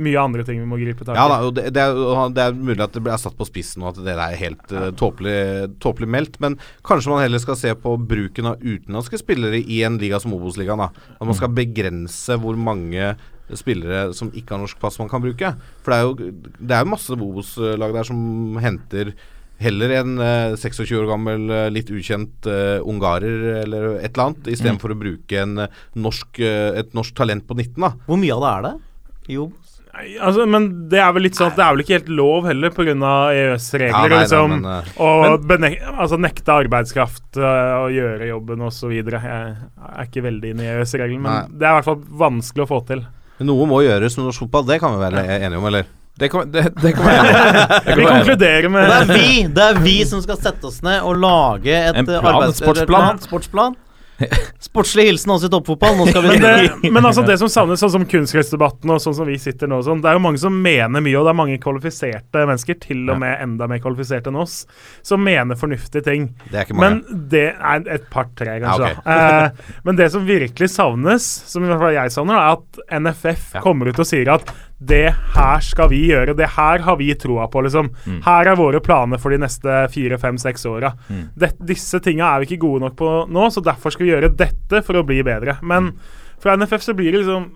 [0.00, 1.18] mye andre ting vi må gripe tak i.
[1.18, 3.92] Ja da, det, det, er, det er mulig at det blir satt på spissen og
[3.92, 5.40] at det er helt uh, tåpelig,
[5.82, 6.38] tåpelig meldt.
[6.42, 6.56] Men
[6.86, 10.86] kanskje man heller skal se på bruken av utenlandske spillere i en liga som Obos-ligaen.
[10.88, 13.14] At man skal begrense hvor mange
[13.58, 15.54] spillere som ikke har norsk pass man kan bruke.
[15.84, 19.14] For det er jo det er jo masse Obos-lag der som henter
[19.60, 24.46] Heller en eh, 26 år gammel, eh, litt ukjent eh, ungarer eller et eller annet,
[24.54, 27.76] istedenfor å bruke en, eh, norsk, eh, et norsk talent på 19.
[27.76, 28.72] da Hvor mye av det er det?
[29.34, 29.50] Jo.
[29.90, 32.48] Nei, Altså, men det er vel litt sånn at det er vel ikke helt lov
[32.48, 32.94] heller pga.
[32.94, 33.92] EØS-regler.
[33.92, 38.94] Ja, nei, nei, liksom, og benek altså, nekte arbeidskraft uh, å gjøre jobben osv.
[38.96, 41.58] Jeg er ikke veldig inne i EØS-reglene, men Nei.
[41.58, 43.04] det er i hvert fall vanskelig å få til.
[43.40, 45.86] Noe må gjøres med norsk fotball, det kan vi være enige om, eller?
[46.20, 47.28] Det kan, det, det kan være
[47.86, 50.98] det Vi konkluderer med det er vi Det er vi som skal sette oss ned
[51.06, 52.90] og lage et En plan, arbeids- sportsplan.
[52.90, 53.76] plan, sportsplan.
[54.70, 55.96] Sportslig hilsen også i toppfotball.
[55.98, 59.16] Nå skal vi men, det, men altså det som savnes, sånn som kunstgressdebatten og sånn
[59.16, 61.38] som vi sitter nå, sånn, det er jo mange som mener mye, og det er
[61.40, 64.60] mange kvalifiserte mennesker, til og med enda mer kvalifiserte enn oss,
[65.06, 66.28] som mener fornuftige ting.
[66.50, 67.02] Det er ikke mange.
[67.02, 68.90] Men det er et par-tre, kanskje.
[68.90, 69.04] Ja, okay.
[69.04, 69.44] da.
[69.50, 73.54] eh, men det som virkelig savnes, som i hvert fall jeg savner, er at NFF
[73.56, 73.64] Ja.
[73.64, 77.44] kommer ut og sier at det her skal vi gjøre, det her har vi troa
[77.52, 77.90] på, liksom.
[78.08, 78.22] Mm.
[78.24, 80.94] Her er våre planer for de neste fire, fem, seks åra.
[81.10, 81.26] Mm.
[81.68, 84.80] Disse tinga er vi ikke gode nok på nå, så derfor skal vi gjøre dette
[84.86, 85.58] for å bli bedre.
[85.60, 85.92] Men
[86.40, 87.50] fra NFF så blir det liksom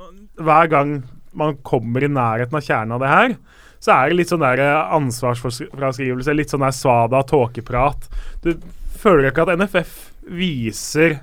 [0.44, 0.96] Hver gang
[1.32, 3.36] man kommer i nærheten av kjernen av det her,
[3.82, 8.08] så er det litt sånn der eh, ansvarsfraskrivelse, litt sånn der svada tåkeprat.
[8.42, 8.54] Du
[8.98, 9.94] føler ikke at NFF
[10.34, 11.20] viser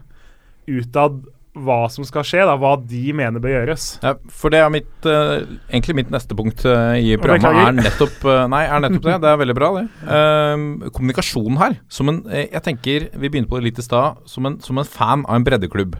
[0.69, 1.21] utad
[1.51, 3.87] hva som skal skje, da, hva de mener bør gjøres.
[4.03, 8.21] Ja, for det er mitt uh, egentlig mitt neste punkt uh, i programmet er nettopp
[8.23, 9.17] uh, Nei, er nettopp det.
[9.25, 9.83] Det er veldig bra, det.
[10.95, 11.75] Kommunikasjon her.
[11.91, 14.87] Som en Jeg tenker, vi begynte på det litt i stad, som, en- som en
[14.87, 15.97] fan av en breddeklubb.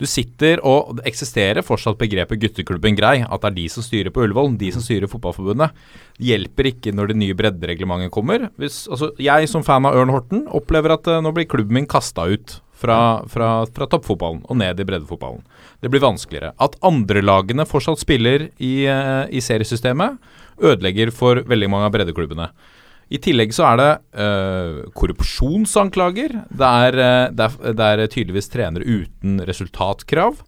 [0.00, 3.18] Du sitter og Det eksisterer fortsatt begrepet gutteklubben grei.
[3.20, 5.74] At det er de som styrer på Ullevål, de som styrer Fotballforbundet.
[6.16, 8.48] Det hjelper ikke når det nye breddereglementet kommer.
[8.56, 12.26] Hvis, altså, jeg som fan av Ørn Horten opplever at nå blir klubben min kasta
[12.32, 15.44] ut fra, fra, fra toppfotballen og ned i breddefotballen.
[15.80, 16.54] Det blir vanskeligere.
[16.60, 20.20] At andrelagene fortsatt spiller i, eh, i seriesystemet,
[20.60, 22.50] ødelegger for veldig mange av breddeklubbene.
[23.10, 23.90] I tillegg så er det
[24.22, 26.36] øh, korrupsjonsanklager.
[26.46, 30.38] Det er, eh, det, er, det er tydeligvis trenere uten resultatkrav.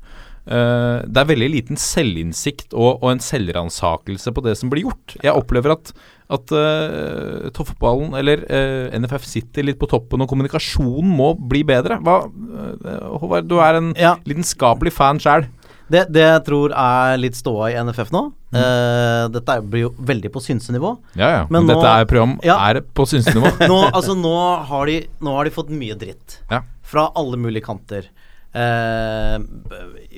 [0.42, 5.14] Eh, det er veldig liten selvinnsikt og, og en selvransakelse på det som blir gjort.
[5.22, 5.92] Jeg opplever at,
[6.32, 12.00] at uh, toppfotballen, eller uh, NFF, sitter litt på toppen, og kommunikasjonen må bli bedre.
[12.02, 14.16] Hva, eh, Håvard, du er en Ja.
[14.26, 15.46] lidenskapelig fan sjæl.
[15.92, 18.20] Det, det jeg tror er litt ståa i NFF nå
[18.56, 20.94] eh, Dette blir jo veldig på synsenivå.
[21.20, 21.42] Ja, ja.
[21.50, 22.56] Men, Men nå- dette er program Ja.
[22.70, 23.50] er på synsenivå.
[23.68, 24.32] Nå, altså, nå,
[24.70, 26.38] har de, nå har de fått mye dritt.
[26.50, 26.62] Ja.
[26.86, 28.08] Fra alle mulige kanter.
[28.54, 29.36] Eh,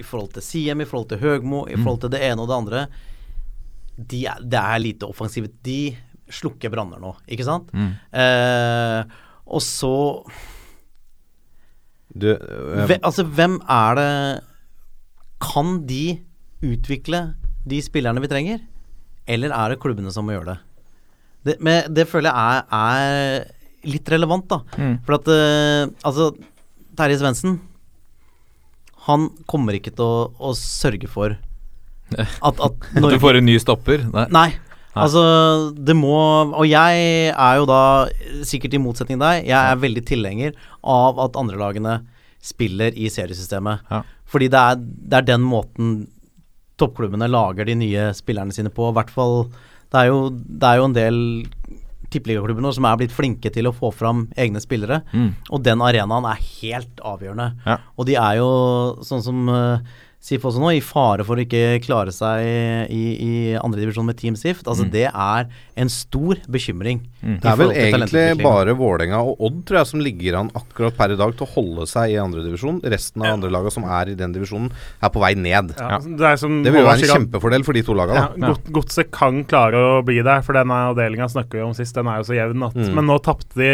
[0.00, 2.56] I forhold til Siem, i forhold til Høgmo, i forhold til det ene og det
[2.56, 2.86] andre.
[4.10, 5.52] De er, det er lite offensivt.
[5.62, 5.94] De
[6.34, 7.70] slukker branner nå, ikke sant?
[8.12, 9.04] Eh,
[9.46, 9.94] og så
[12.14, 14.40] Du, øh, Ve, Altså, hvem er det
[15.42, 16.20] Kan de
[16.62, 17.34] utvikle
[17.68, 18.58] de spillerne vi trenger?
[19.26, 20.58] Eller er det klubbene som må gjøre det?
[21.44, 23.44] Det, men det føler jeg er, er
[23.84, 24.60] litt relevant, da.
[25.04, 26.30] For at eh, Altså,
[26.96, 27.58] Terje Svendsen
[29.08, 31.36] Han kommer ikke til å, å sørge for
[32.14, 34.06] at, at At du får en ny stopper.
[34.12, 34.28] Nei.
[34.34, 34.48] Nei.
[34.94, 35.22] Altså,
[35.74, 36.14] det må
[36.54, 38.06] Og jeg er jo da,
[38.46, 41.98] sikkert i motsetning til deg, jeg er veldig tilhenger av at andrelagene
[42.44, 43.88] spiller i seriesystemet.
[43.90, 44.02] Ja.
[44.30, 45.94] Fordi det er, det er den måten
[46.80, 48.90] toppklubbene lager de nye spillerne sine på.
[48.90, 49.36] I hvert fall
[49.92, 51.18] Det er jo, det er jo en del
[52.14, 55.02] tippeligaklubber nå som er blitt flinke til å få fram egne spillere.
[55.12, 55.30] Mm.
[55.50, 57.50] Og den arenaen er helt avgjørende.
[57.66, 57.78] Ja.
[57.98, 58.50] Og de er jo,
[59.06, 59.94] sånn som uh,
[60.24, 62.46] Sif også nå, i fare for å ikke klare seg
[62.88, 64.62] i, i andredivisjon med Team SIF.
[64.64, 67.02] Altså, det er en stor bekymring.
[67.20, 67.34] Mm.
[67.42, 71.12] det er vel egentlig bare Vålerenga og Odd tror jeg som ligger an akkurat per
[71.12, 72.78] i dag til å holde seg i andredivisjon.
[72.94, 74.70] Resten av andre lagene som er i den divisjonen,
[75.04, 75.74] er på vei ned.
[75.76, 78.24] Ja, Det, er som Det vil jo være en kjempefordel for de to lagene.
[78.24, 78.48] Ja.
[78.54, 81.92] God, godset kan klare å bli der, for den avdelinga snakker vi om sist.
[82.00, 82.64] Den er jo så jevn.
[82.64, 82.94] At, Mm.
[82.96, 83.70] Men nå tapte de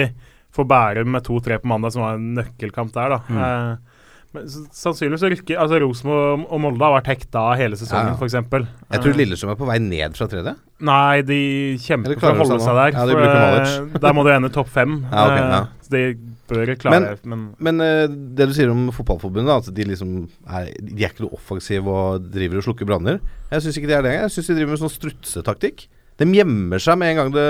[0.51, 3.15] for Bærum med 2-3 på mandag, som var en nøkkelkamp der.
[3.15, 3.23] da.
[3.31, 3.39] Mm.
[3.47, 3.90] Eh,
[4.33, 8.27] men sannsynligvis rykker altså Rosenborg og Molde har vært hekta hele sesongen, Ja, ja.
[8.29, 8.67] eksempel.
[8.93, 10.53] Jeg tror Eh, Lillestrøm er på vei ned fra tredje.
[10.81, 11.41] Nei, de
[11.83, 12.93] kjemper for å holde seg der.
[12.95, 15.01] Ja, de for, eh, der må de ende topp fem.
[15.13, 15.67] Ja, ok, Eh, ja.
[15.83, 16.03] så de
[16.51, 21.05] bør klare Men, Men eh, det du sier om Fotballforbundet, at de liksom er, De
[21.05, 23.21] er ikke noe offensive og driver og slukker branner.
[23.51, 24.13] Jeg syns ikke de er det.
[24.21, 25.89] Jeg syns de driver med sånn strutsetaktikk.
[26.21, 27.49] De gjemmer seg med en gang det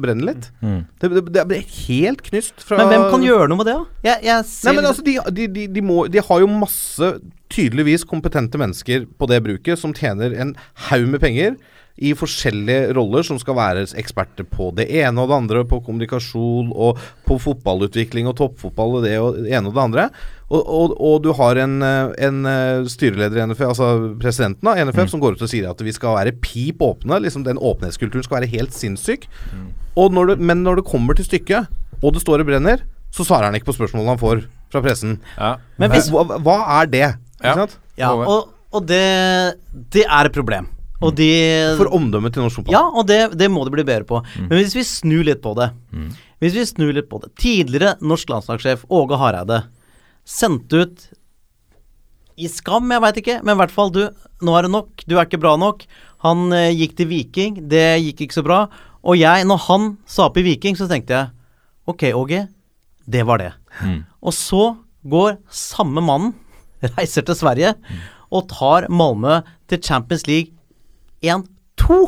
[0.00, 0.48] brenner litt.
[0.64, 0.78] Mm.
[0.88, 4.02] Det, det, det blir helt knust fra Men hvem kan gjøre noe med det, da?
[4.08, 7.10] Jeg, jeg ser Nei, men altså, de, de, de, de, må, de har jo masse
[7.52, 10.56] tydeligvis kompetente mennesker på det bruket som tjener en
[10.88, 11.58] haug med penger
[11.96, 16.68] i forskjellige roller, som skal være eksperter på det ene og det andre, på kommunikasjon
[16.76, 20.04] og på fotballutvikling og toppfotball og det og det ene og det andre.
[20.50, 23.88] Og, og, og du har en, en eh, styreleder i NFF, altså
[24.20, 27.18] presidenten av NFF, som går ut og sier at vi skal være pip åpne.
[27.24, 29.24] liksom Den åpenhetskulturen skal være helt sinnssyk.
[29.96, 31.72] Og når du, men når det kommer til stykket,
[32.02, 35.16] og det står og brenner, så svarer han ikke på spørsmålene han får fra pressen.
[35.40, 35.54] Ja.
[35.80, 37.06] Men hvis- hva, hva er det?
[37.06, 37.16] Ja.
[37.40, 37.78] Ikke sant?
[37.96, 39.02] Ja, og, og det,
[39.96, 40.68] det er et problem.
[41.16, 41.28] De
[41.76, 42.72] For omdømmet til norsk fotball.
[42.72, 44.22] Ja, og det, det må det bli bedre på.
[44.38, 45.70] Men hvis vi snur litt på det
[46.40, 49.64] Hvis vi snur litt på det Tidligere norsk landslagssjef Åge Hareide
[50.26, 51.04] sendte ut
[52.36, 54.02] i skam, jeg veit ikke, men i hvert fall du,
[54.44, 55.86] nå er det nok, du er ikke bra nok.
[56.26, 58.58] Han eh, gikk til Viking, det gikk ikke så bra.
[59.06, 61.30] Og jeg, når han sa opp i Viking, så tenkte jeg
[61.88, 62.42] ok, Åge,
[63.06, 63.52] det var det.
[64.20, 64.64] Og så
[65.06, 66.34] går samme mannen,
[66.98, 67.72] reiser til Sverige,
[68.34, 69.38] og tar Malmö
[69.70, 70.55] til Champions League
[71.24, 71.44] én,
[71.80, 72.00] to,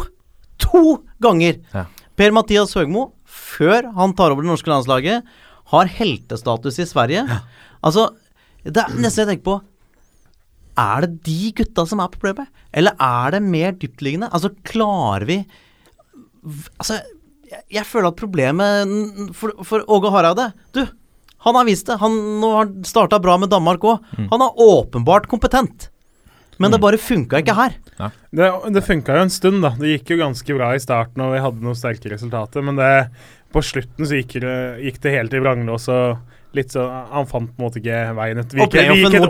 [0.61, 1.61] to ganger.
[1.75, 1.87] Ja.
[2.19, 5.27] Per-Mathias Høgmo, før han tar over det norske landslaget,
[5.73, 7.25] har heltestatus i Sverige.
[7.85, 8.09] Altså,
[8.65, 9.53] det er nesten jeg tenker på
[10.83, 12.49] Er det de gutta som er problemet?
[12.75, 14.31] Eller er det mer dyptliggende?
[14.35, 15.37] Altså, klarer vi
[16.79, 16.99] Altså,
[17.49, 20.83] jeg, jeg føler at problemet for, for Åge Hareide Du,
[21.47, 21.99] han har vist det.
[22.03, 24.03] Han har starta bra med Danmark òg.
[24.33, 25.89] Han er åpenbart kompetent.
[26.59, 27.75] Men det bare funka ikke her.
[28.35, 29.71] Det, det funka jo en stund, da.
[29.79, 32.63] Det gikk jo ganske bra i starten, og vi hadde noen sterke resultater.
[32.67, 32.91] Men det,
[33.55, 35.89] på slutten så gikk det, gikk det helt i vranglås.
[35.89, 36.19] og
[36.57, 38.53] litt så, Han fant på en måte ikke veien ut.
[38.53, 39.23] Vi gikk- vi gikk et-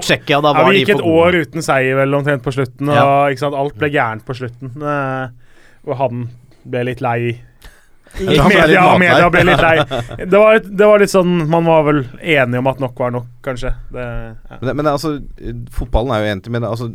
[0.54, 3.26] ja, vi gikk et år uten seier vel omtrent på slutten, og Ja.
[3.34, 4.70] ikke sant, alt ble gærent på slutten.
[4.82, 5.28] Eh,
[5.86, 6.28] og han
[6.64, 7.40] ble litt lei.
[8.18, 9.74] Media, media ble litt lei.
[10.32, 13.28] Det var, det var litt sånn Man var vel enige om at nok var nok,
[13.44, 13.70] kanskje.
[13.94, 14.58] Det, ja.
[14.58, 15.12] Men, det- men det, altså,
[15.76, 16.88] fotballen er jo en ting, men det, altså,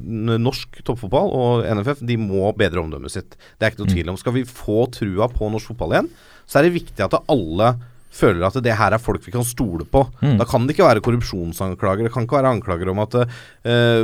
[0.44, 3.38] norsk toppfotball og NFF de må bedre omdømmet sitt.
[3.58, 4.20] Det er ikke noe tvil om.
[4.20, 6.12] Skal vi få trua på norsk fotball igjen,
[6.50, 7.74] så er det viktig at alle
[8.14, 10.06] føler at det her er folk vi kan stole på.
[10.40, 12.06] Da kan det ikke være korrupsjonsanklager.
[12.08, 14.04] Det kan ikke være anklager om at uh,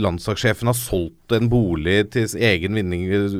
[0.00, 3.34] landslagssjefen har solgt en bolig til egen vinning eh,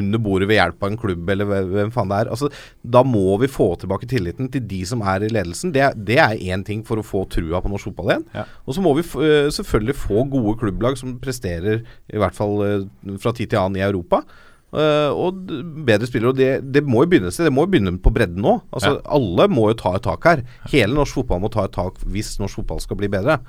[0.00, 2.32] under bordet ved hjelp av en klubb, eller hvem faen det er.
[2.34, 2.50] Altså,
[2.82, 5.74] da må vi få tilbake tilliten til de som er i ledelsen.
[5.76, 8.28] Det, det er én ting for å få trua på norsk fotball igjen.
[8.34, 8.46] Ja.
[8.66, 13.18] Og så må vi eh, selvfølgelig få gode klubblag som presterer, i hvert fall uh,
[13.22, 14.24] fra tid til annen i Europa.
[14.70, 15.40] Eh, og
[15.86, 16.30] bedre spillere.
[16.30, 17.40] Og det, det må jo begynne et.
[17.42, 18.60] Det må jo begynne på bredden nå.
[18.70, 20.44] Altså, Alle må jo ta et tak her.
[20.70, 23.40] Hele norsk fotball må ta et tak hvis norsk fotball skal bli bedre.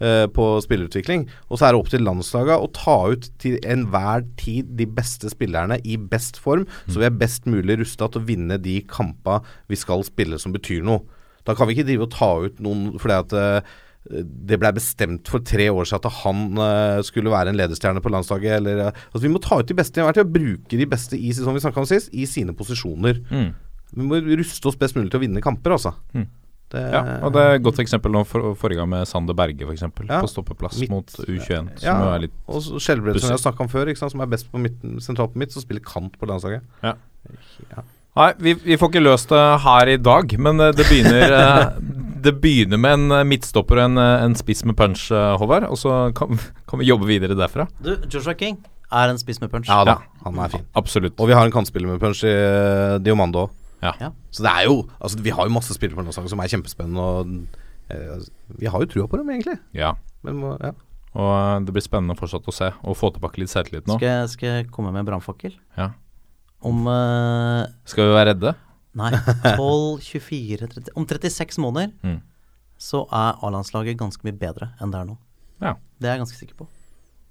[0.00, 1.26] uh, på spillerutvikling.
[1.48, 5.28] Og så er det opp til landslaga å ta ut til enhver tid de beste
[5.32, 9.42] spillerne i best form, så vi er best mulig rusta til å vinne de kampa
[9.68, 11.04] vi skal spille som betyr noe.
[11.44, 13.76] Da kan vi ikke drive og ta ut noen fordi at eh,
[14.08, 18.12] det ble bestemt for tre år siden at han eh, skulle være en lederstjerne på
[18.12, 18.56] landslaget.
[18.56, 21.18] Eller, eh, altså Vi må ta ut de beste i hvert og bruke de beste
[21.18, 23.20] i, som vi om sist, i sine posisjoner.
[23.30, 23.50] Mm.
[23.90, 25.94] Vi må ruste oss best mulig til å vinne kamper, altså.
[26.14, 26.26] Mm.
[26.70, 29.66] Det, Ja, og det er et godt eksempel nå for, forrige gang med Sander Berge,
[29.66, 29.82] f.eks.
[29.82, 30.20] Ja.
[30.22, 33.66] På stoppeplass Midt- mot U21, som ja, er litt og Skjelbred, som jeg har snakka
[33.66, 36.30] om før, sant, som er best på midten, sentralt på midt, som spiller kant på
[36.30, 36.62] landslaget.
[38.20, 41.34] Nei, vi, vi får ikke løst det her i dag, men eh, det begynner
[42.22, 45.64] Det begynner med en eh, midtstopper og en, eh, en spiss med punch, eh, Håvard.
[45.70, 47.66] Og så kan, kan vi jobbe videre derfra.
[47.82, 48.58] Du, Joshua King
[48.90, 49.68] er en spiss med punch.
[49.70, 50.24] Ja da, Ja.
[50.26, 50.64] han er fin.
[50.76, 51.14] Absolutt.
[51.20, 53.48] Og vi har en kantspiller med punch i uh, Diomando.
[53.82, 53.92] Ja.
[54.00, 54.10] Ja.
[54.34, 57.00] Så det er jo Altså, vi har jo masse spillere på landslaget som er kjempespennende,
[57.00, 57.30] og
[57.88, 59.56] eh, altså, vi har jo trua på dem, egentlig.
[59.72, 59.94] Ja.
[60.26, 60.72] Men ja.
[61.16, 63.96] Og det blir spennende fortsatt å se, og få tilbake litt selvtillit nå.
[63.96, 65.54] Skal, jeg- skal jeg komme med en brannfakkel?
[65.78, 65.88] Ja.
[66.62, 66.84] Om
[67.88, 68.52] Skal vi være redde?
[68.98, 69.12] Nei,
[69.54, 72.18] 12, 24, 30 Om 36 måneder Mm.
[72.80, 75.16] så er A-landslaget ganske mye bedre enn det er nå.
[75.62, 75.74] Ja.
[76.00, 76.66] Det er jeg ganske sikker på.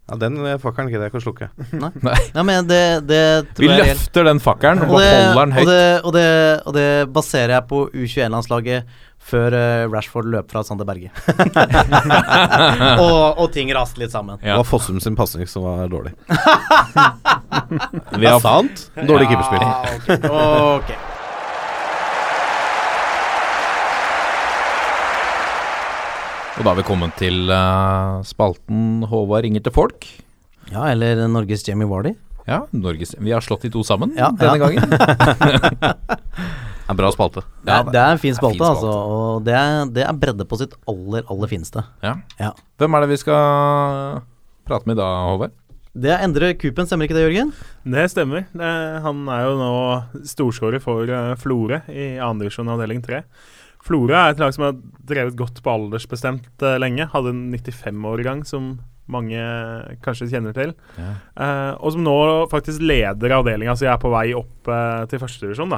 [0.09, 1.47] ja, den fakkelen gidder jeg ikke å slukke.
[1.73, 1.89] Nei,
[2.37, 2.43] Nei.
[2.45, 2.79] Men det,
[3.09, 3.21] det
[3.57, 6.13] tror Vi jeg er løfter den fakkelen og Og det, holder den og, det, og,
[6.15, 6.27] det,
[6.69, 6.87] og det
[7.17, 8.95] baserer jeg på U21-landslaget
[9.29, 11.09] før eh, Rashford løp fra Sander Berge.
[13.03, 14.39] og, og ting raste litt sammen.
[14.41, 16.13] Det var Fossum sin pasning som var dårlig.
[18.15, 18.87] Vi har, sant?
[19.09, 19.65] Dårlig keeperspill.
[19.65, 20.21] okay.
[20.77, 21.08] ok.
[26.59, 30.07] Og da er vi kommet til uh, spalten Håvard ringer til folk.
[30.69, 32.11] Ja, eller Norges Jamie Wardy.
[32.49, 34.67] Ja, Norges Vi har slått de to sammen Ja, denne ja.
[34.67, 34.83] gangen.
[36.89, 37.43] En bra spalte.
[37.61, 38.87] Det er, det er en fin spalte, fin spalte.
[38.89, 38.93] altså.
[39.13, 41.83] Og det er, det er bredde på sitt aller, aller fineste.
[42.01, 42.15] Ja.
[42.41, 42.49] Ja.
[42.81, 44.23] Hvem er det vi skal
[44.65, 45.53] prate med i dag, Håvard?
[45.99, 47.51] Det er Endre Kupen, stemmer ikke det, Jørgen?
[47.93, 48.47] Det stemmer.
[48.57, 48.71] Det,
[49.05, 49.69] han er jo nå
[50.33, 53.21] storskårer for uh, Florø i andredivisjon avdeling 3.
[53.85, 54.77] Florø er et lag som har
[55.09, 57.07] drevet godt på aldersbestemt uh, lenge.
[57.13, 58.73] Hadde en 95-årgang som
[59.09, 59.39] mange
[60.05, 60.75] kanskje kjenner til.
[60.99, 61.13] Ja.
[61.33, 62.17] Uh, og som nå
[62.51, 65.73] faktisk leder avdelinga, så jeg er på vei opp uh, til førstedivisjon.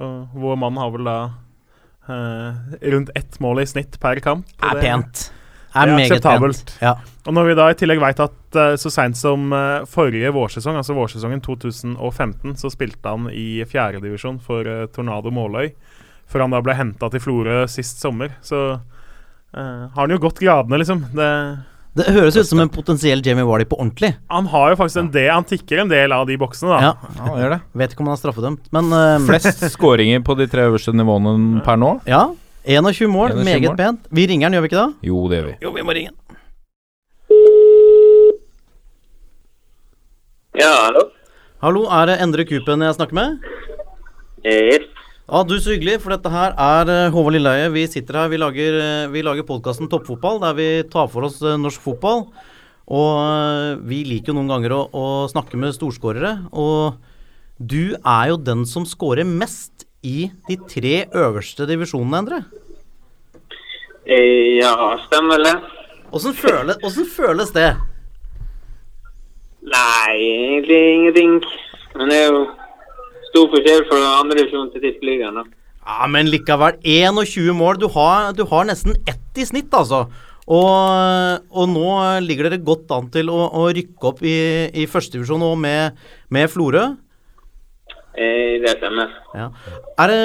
[0.00, 1.18] Og vår mann har vel da
[2.08, 4.48] uh, rundt ett mål i snitt per kamp.
[4.62, 5.28] Er det- pent.
[5.74, 6.64] Er er akseptabelt.
[6.66, 6.78] pent.
[6.82, 6.96] Ja.
[7.26, 10.74] Og når vi da i tillegg veit at eh, så seint som eh, forrige vårsesong,
[10.80, 15.70] altså vårsesongen 2015, så spilte han i fjerdedivisjon for uh, Tornado Måløy,
[16.30, 20.38] før han da ble henta til Florø sist sommer, så uh, har han jo gått
[20.42, 21.02] gradene, liksom.
[21.16, 21.28] Det,
[21.98, 24.12] Det høres ut som en potensiell Jamie Wardy på ordentlig.
[24.30, 26.78] han har jo faktisk en del Han tikker en del av de boksene, da.
[26.80, 26.92] Ja.
[27.18, 27.60] Ja, han gjør det.
[27.82, 31.64] Vet ikke om han er straffedømt, men uh, Flest skåringer på de tre øverste nivåene
[31.66, 31.96] per nå?
[32.06, 32.28] Ja.
[32.70, 33.76] 21 mål, 21 meget mål.
[33.80, 34.06] pent.
[34.14, 35.08] Vi ringer han, gjør vi ikke det?
[35.08, 35.54] Jo, det gjør vi.
[35.64, 36.18] Jo, vi må ringe han.
[40.60, 41.02] Ja, hallo?
[41.62, 43.44] Hallo, er det Endre Kupen jeg snakker med?
[44.44, 44.86] Yes.
[45.30, 47.68] Ja, du Så hyggelig, for dette her er eh, Håvard Lilleheie.
[47.70, 51.36] Vi sitter her, vi lager, eh, vi lager podkasten Toppfotball, der vi tar for oss
[51.46, 52.24] eh, norsk fotball.
[52.90, 56.32] Og vi liker jo noen ganger å, å snakke med storskårere.
[56.50, 56.98] Og
[57.62, 62.40] du er jo den som skårer mest i de tre øverste divisjonene, Endre.
[64.10, 64.74] Ja,
[65.04, 65.54] stemmer det.
[66.10, 66.82] Åssen føles,
[67.14, 67.68] føles det?
[69.62, 71.38] Nei, egentlig ingenting.
[71.94, 72.48] Men det er jo
[73.30, 75.40] stor forskjell fra andredivisjon til tippeligaen.
[75.80, 76.76] Ja, Men likevel.
[76.84, 77.80] 21 mål.
[77.80, 80.04] Du har, du har nesten ett i snitt, altså.
[80.50, 81.90] Og, og nå
[82.24, 84.34] ligger dere godt an til å, å rykke opp i,
[84.82, 86.00] i førstedivisjon og med,
[86.34, 86.88] med Florø.
[88.18, 89.12] Eh, Det stemmer.
[89.38, 89.46] Ja.
[90.02, 90.22] Er det,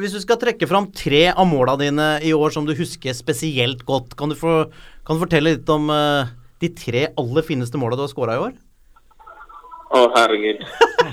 [0.00, 3.84] hvis du skal trekke fram tre av måla dine i år som du husker spesielt
[3.88, 4.72] godt, kan du, for,
[5.04, 6.32] kan du fortelle litt om eh,
[6.64, 8.56] de tre aller fineste måla du har skåra i år?
[9.88, 10.64] Å, herregud.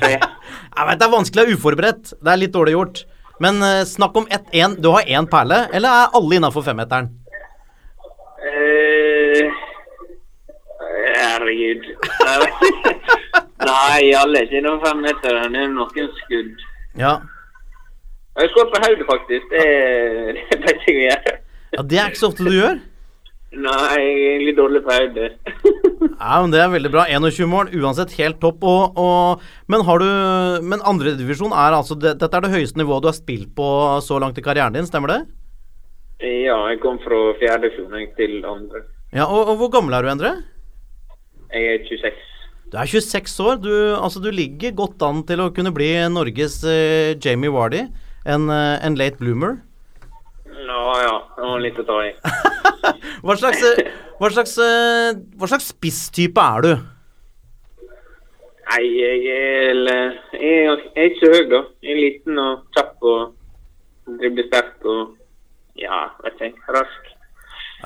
[0.01, 2.15] Jeg vet Det er vanskelig å være uforberedt.
[2.19, 3.03] Det er litt dårlig gjort.
[3.43, 4.76] Men uh, snakk om ett én.
[4.80, 7.11] Du har én perle, eller er alle innafor femmeteren?
[8.45, 9.47] Uh,
[11.15, 11.88] Herregud.
[13.65, 15.55] Nei, alle er ikke innom femmeteren.
[15.55, 16.65] Det er noen skudd.
[16.99, 17.15] Ja.
[18.36, 19.47] Jeg skåret på hodet, faktisk.
[19.51, 19.63] Det
[20.51, 21.38] det vet jeg å gjøre.
[21.78, 21.88] ja.
[21.91, 22.80] Det er ikke så ofte du gjør.
[23.56, 25.30] Nei, egentlig dårlig feil, det.
[26.16, 27.06] Ja, men Det er veldig bra.
[27.12, 28.64] 21 mål, uansett helt topp.
[28.68, 30.06] Og, og, men har du
[30.64, 33.68] Men andredivisjon er altså det, Dette er det høyeste nivået du har spilt på
[34.06, 35.20] så langt i karrieren din, stemmer det?
[36.24, 38.86] Ja, jeg kom fra fjerde divisjon til andre.
[39.16, 40.32] Ja, og, og hvor gammel er du, Endre?
[41.52, 42.24] Jeg er 26.
[42.72, 43.60] Du er 26 år.
[43.64, 47.86] Du, altså, du ligger godt an til å kunne bli Norges eh, Jamie Wardy.
[48.26, 49.60] En, eh, en late bloomer.
[50.66, 52.11] Nå ja, det var litt å ta i.
[53.26, 53.89] Hva slags, eh,
[54.22, 56.72] hva slags, eh, hva slags spisstype er du?
[58.66, 59.82] Nei, jeg er,
[60.34, 61.59] jeg er, ikke så høy, da.
[61.86, 65.13] Jeg er liten og kjapp og dribler sterkt og
[65.82, 67.11] ja, vet ikke, rask.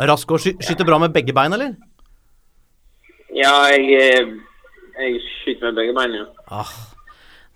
[0.09, 1.73] Rask og sky skyter bra med begge bein, eller?
[3.35, 6.23] Ja, jeg, er- jeg skyter med begge beina.
[6.47, 6.71] Ah,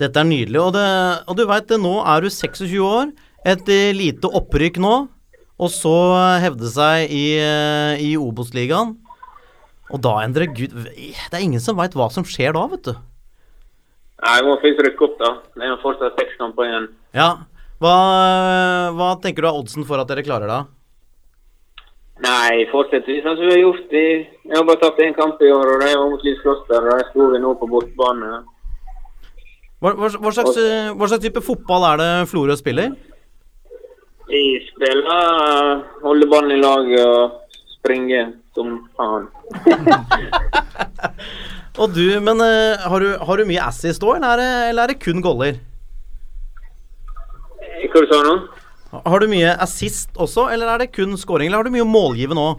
[0.01, 0.59] dette er nydelig.
[0.59, 0.87] Og, det,
[1.27, 3.13] og du veit det, nå er du 26 år.
[3.43, 4.93] Et eh, lite opprykk nå.
[5.63, 5.93] Og så
[6.43, 8.97] hevde seg i, eh, i Obos-ligaen.
[9.93, 12.93] Og da, Endre, gud Det er ingen som veit hva som skjer da, vet du.
[14.23, 15.31] Nei, Jeg må først rykke opp, da.
[15.55, 16.87] Det er jo fortsatt seks kamper igjen.
[17.15, 17.29] Ja.
[17.83, 17.95] Hva,
[18.95, 20.61] hva tenker du er oddsen for at dere klarer det?
[22.23, 23.91] Nei, fortsetter vi sånn som vi har gjort.
[23.91, 24.05] i
[24.47, 26.79] Jeg har bare tatt én kamp i år, og det var mot Lys Kloster.
[26.79, 28.31] og Der sto vi nå på bortebane.
[29.83, 30.55] Hva, hva, hva, slags,
[30.95, 32.93] hva slags type fotball er det Florø spiller?
[34.33, 37.35] Vi spiller holde ballen i laget og
[37.75, 38.21] springe
[38.55, 39.27] som faen.
[41.81, 44.93] Og du, men eh, har, du, har du mye assist òg, eller, er eller er
[44.93, 45.57] det kun goller?
[47.93, 48.35] Hva sa du nå?
[49.09, 51.49] Har du mye assist også, eller er det kun scoring?
[51.49, 52.51] Eller har du mye målgivende nå?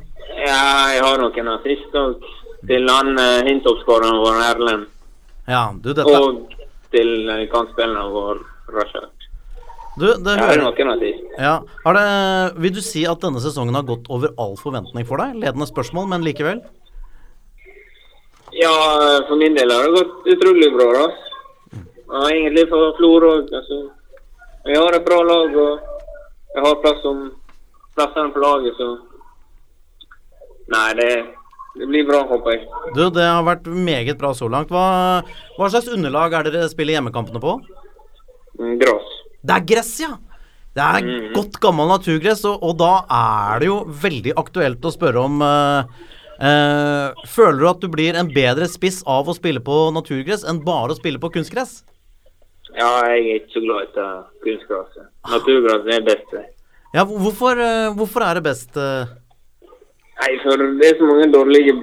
[0.42, 2.26] Ja, jeg har noen assist òg.
[2.66, 4.90] Til han uh, hintoppskåreren vår, Erlend.
[5.46, 6.56] Ja, du, dette Og
[6.94, 8.42] til kantspilleren vår,
[8.74, 9.23] Rashad.
[9.94, 11.52] Du, det er nok en av de ja.
[11.84, 12.06] har det,
[12.64, 15.36] Vil du si at denne sesongen har gått over all forventning for deg?
[15.38, 16.64] Ledende spørsmål, men likevel.
[18.54, 18.74] Ja,
[19.28, 21.06] for min del har det gått utrolig bra, da.
[22.10, 23.54] Ja, egentlig for Flor òg.
[23.54, 23.80] Altså.
[24.66, 25.88] Vi har et bra lag, og
[26.54, 27.24] jeg har plass som
[27.94, 28.92] plassene på laget, så
[30.72, 31.08] Nei, det,
[31.76, 32.62] det blir bra, håper jeg.
[32.96, 34.70] Du, Det har vært meget bra så langt.
[34.72, 35.20] Hva,
[35.58, 37.58] hva slags underlag er dere spiller hjemmekampene på?
[38.80, 39.10] Gress.
[39.44, 40.14] Det er gress, ja!
[40.74, 45.22] Det er godt gammel naturgress, og, og da er det jo veldig aktuelt å spørre
[45.22, 45.86] om uh,
[46.40, 50.64] uh, Føler du at du blir en bedre spiss av å spille på naturgress enn
[50.66, 51.84] bare å spille på kunstgress?
[52.72, 54.08] Ja, jeg er ikke så glad i
[54.48, 54.98] kunstgress.
[55.36, 56.36] Naturgress er best.
[56.96, 58.74] Ja, hvorfor, uh, hvorfor er det best?
[58.74, 61.78] Nei, for det er så mange dårlige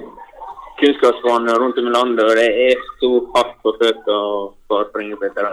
[0.82, 5.16] kunstgressbaner rundt om i landet, og det er så hardt på føttene å bare springe
[5.16, 5.48] på etter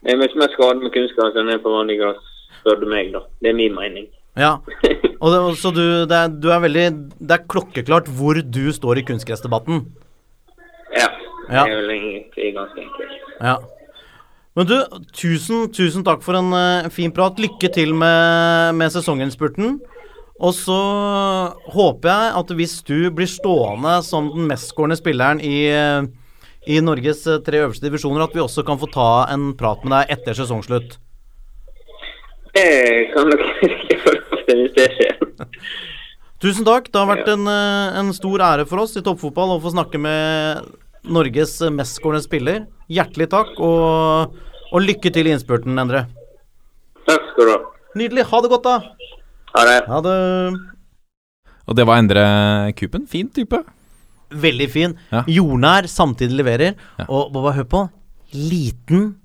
[0.00, 0.06] det.
[0.06, 2.86] Det er mye mer skade med kunstgress enn det er på vanlig gress, spør du
[2.90, 3.24] meg, da.
[3.40, 4.08] Det er min mening.
[4.38, 4.56] Ja.
[5.22, 6.84] Og det, så du, det, er, du er veldig
[7.18, 9.84] Det er klokkeklart hvor du står i kunstgressdebatten.
[10.94, 11.10] Ja.
[11.50, 11.66] Ja.
[11.66, 13.16] Det er vel egentlig ganske enkelt.
[13.42, 13.56] Ja.
[14.58, 14.76] Men du,
[15.14, 17.38] tusen, tusen takk for en uh, fin prat.
[17.42, 19.78] Lykke til med, med sesonginnspurten.
[20.40, 20.78] Og så
[21.74, 26.06] håper jeg at hvis du blir stående som den mestskårende spilleren i, eh,
[26.70, 29.96] i Norges eh, tre øverste divisjoner, at vi også kan få ta en prat med
[29.96, 30.98] deg etter sesongslutt.
[32.54, 32.66] Det
[33.14, 35.16] kan nok ikke forvente hvis det skjer.
[36.40, 36.88] Tusen takk.
[36.88, 40.00] Det har vært en, eh, en stor ære for oss i toppfotball å få snakke
[40.00, 40.70] med
[41.04, 42.62] Norges mestskårende spiller.
[42.92, 44.38] Hjertelig takk, og,
[44.70, 46.06] og lykke til i innspurten, Endre.
[47.08, 47.60] Takk skal du ha.
[47.98, 48.26] Nydelig.
[48.30, 49.16] Ha det godt, da.
[49.56, 49.78] Ha det.
[49.90, 50.16] Ha det.
[51.70, 52.24] Og det var Endre
[52.78, 53.06] Kupen.
[53.10, 53.62] Fin type.
[54.30, 54.94] Veldig fin.
[55.12, 55.24] Ja.
[55.26, 56.74] Jordnær, samtidig leverer.
[56.98, 57.06] Ja.
[57.08, 57.80] Og bare hør på.
[58.34, 59.16] Liten,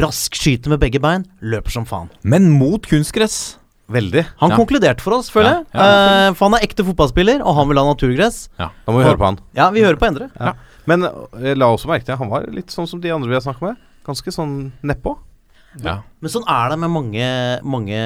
[0.00, 1.26] rask skyter med begge bein.
[1.44, 2.08] Løper som faen.
[2.24, 3.58] Men mot kunstgress.
[3.92, 4.24] Veldig.
[4.40, 4.56] Han Ja.
[4.56, 5.66] konkluderte for oss, føler jeg.
[5.74, 8.48] Ja, ja, Eh, for han er ekte fotballspiller, og han vil ha naturgress.
[8.56, 9.38] Da må vi høre på han.
[9.54, 10.30] Ja, vi hører på Endre.
[10.40, 10.54] Ja.
[10.86, 13.42] Men eh, la også merke til han var litt sånn som de andre vi har
[13.42, 13.76] snakket med.
[14.06, 15.18] Ganske sånn nedpå.
[15.82, 15.96] Ja.
[16.22, 17.24] Men sånn er det med mange,
[17.66, 17.96] mange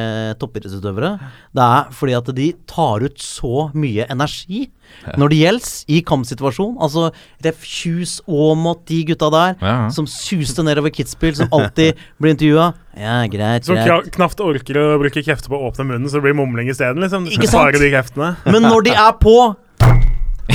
[0.41, 1.11] toppidrettsutøvere.
[1.55, 4.65] Det er fordi at de tar ut så mye energi
[5.21, 6.79] når det gjelder i kampsituasjon.
[6.81, 7.11] Altså
[7.45, 7.61] Ref.
[7.69, 9.89] Kjus, Aamodt, de gutta der Ja, ja.
[9.95, 12.73] som suste nedover Kitzbühel, som alltid blir intervjua.
[12.97, 13.87] Ja, greit, Som greit.
[13.87, 17.05] kna- knapt orker å bruke krefter på å åpne munnen, så det blir mumling isteden.
[17.05, 17.29] Liksom.
[17.31, 17.77] Ikke sant?
[17.79, 18.37] De kreftene.
[18.49, 19.37] Men når de er på,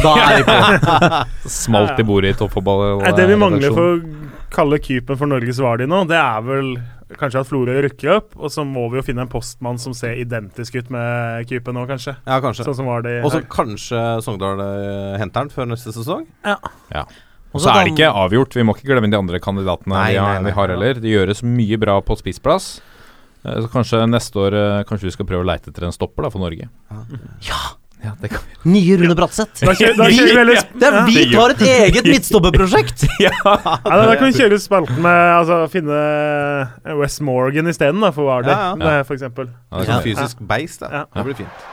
[0.02, 1.24] da er de på.
[1.62, 3.04] Smalt i bordet i toppfotball.
[3.16, 4.02] Det vi mangler for å
[4.54, 6.74] kalle Kypen for Norges Vardi nå, det er vel
[7.20, 10.16] kanskje at Florø rykker opp, og så må vi jo finne en postmann som ser
[10.22, 12.16] identisk ut med Kype nå, kanskje.
[12.26, 12.66] Ja, kanskje.
[12.68, 16.26] Sånn som var det Og så kanskje Sogndal eh, henter han før neste sesong.
[16.46, 16.58] Ja.
[17.54, 18.56] Og Og så er det ikke avgjort.
[18.58, 20.50] Vi må ikke glemme de andre kandidatene Nei, vi, har, nei, nei.
[20.50, 21.00] vi har heller.
[21.04, 22.72] Det gjøres mye bra på spissplass.
[23.46, 26.26] Eh, Så kanskje neste år eh, Kanskje vi skal prøve å leite etter en stopper
[26.26, 26.70] da for Norge.
[27.46, 27.62] Ja!
[28.04, 29.62] Ja, det kan vi Nye Rune Bratseth.
[29.64, 33.06] Da kjører, da Vi, kjører vi heller det er, vi tar et eget midtstopperprosjekt!
[33.26, 36.02] ja, da, da kan vi kjøre spalten med Altså finne
[37.00, 39.04] West Morgan isteden, for Vardi, Ja, ja.
[39.08, 39.48] for eksempel.
[39.72, 40.12] Ja, det Sånn kan vi.
[40.18, 40.92] fysisk beist, da.
[40.92, 41.06] Ja.
[41.16, 41.70] Det blir fint.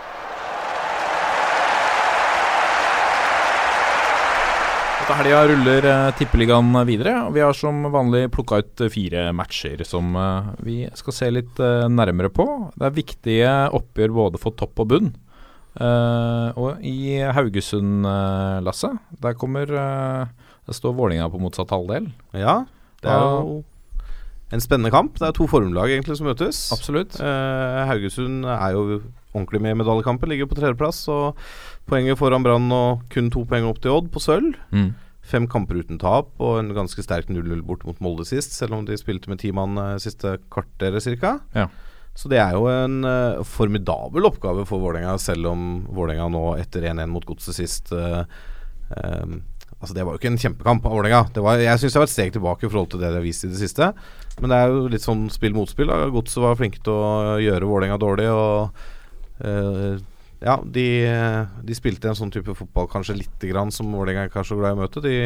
[5.00, 9.24] Etter helga ruller uh, Tippeligaen videre, og vi har som vanlig plukka ut eh, fire
[9.34, 12.46] matcher som eh, vi skal se litt eh, nærmere på.
[12.78, 15.10] Det er viktige oppgjør både for topp og bunn.
[15.78, 18.90] Eh, og i Haugesund, uh, Lasse,
[19.22, 20.26] der kommer uh,
[20.66, 22.08] Der står Vålinga på motsatt halvdel.
[22.34, 22.64] Ja,
[23.04, 23.60] det er jo
[24.50, 25.18] en spennende kamp.
[25.18, 26.64] Det er to formlag egentlig som møtes.
[26.74, 27.14] Absolutt.
[27.22, 29.00] Eh, Haugesund er jo
[29.30, 31.04] ordentlig med i medaljekampen, ligger på tredjeplass.
[31.12, 31.38] Og
[31.90, 34.58] poenget foran Brann og kun to poeng opp til Odd på sølv.
[34.74, 34.90] Mm.
[35.30, 38.82] Fem kamper uten tap og en ganske sterk 0-0 bort mot Molde sist, selv om
[38.88, 41.36] de spilte med ti mann siste kvarteret ca.
[41.54, 41.68] Ja.
[42.18, 46.88] Så det er jo en uh, formidabel oppgave for Vålerenga, selv om Vålerenga nå etter
[46.90, 48.24] 1-1 mot Godset sist uh,
[48.96, 49.40] um,
[49.80, 51.20] Altså Det var jo ikke en kjempekamp av Vålerenga.
[51.56, 53.48] Jeg syns det var et steg tilbake i forhold til det de har vist i
[53.48, 53.86] det siste.
[54.36, 55.88] Men det er jo litt sånn spill mot spill.
[56.12, 58.26] Godset var flinke til å gjøre Vålerenga dårlig.
[58.28, 58.82] Og
[59.40, 59.94] uh,
[60.44, 60.84] ja, de,
[61.64, 64.76] de spilte en sånn type fotball kanskje lite grann som Vålerenga ikke er så glad
[64.76, 65.04] i å møte.
[65.06, 65.16] De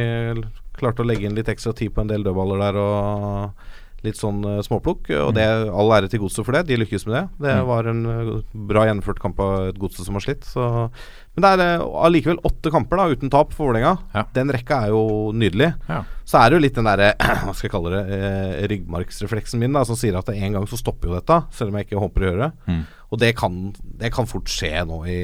[0.78, 3.66] klarte å legge inn litt ekstra tid på en del dødballer der og
[4.05, 5.09] litt sånn eh, småplukk.
[5.24, 6.66] Og det all ære til Godset for det.
[6.68, 7.24] De lykkes med det.
[7.46, 7.66] Det Mm.
[7.68, 10.44] var en eh, bra gjennomført kamp av et Godset som har slitt.
[10.44, 10.90] Så.
[11.34, 13.96] Men det er eh, allikevel åtte kamper da uten tap for Vålerenga.
[14.14, 14.24] Ja.
[14.36, 15.72] Den rekka er jo nydelig.
[15.88, 16.02] Ja.
[16.24, 17.11] Så er det jo litt den derre
[17.44, 20.78] Hva skal jeg kalle det eh, ryggmargsrefleksen min da som sier at en gang så
[20.80, 21.40] stopper jo dette.
[21.57, 22.52] Selv om jeg ikke håper å gjøre det.
[22.74, 22.84] Mm.
[23.14, 23.59] Og det kan,
[24.00, 25.18] det kan fort skje nå i,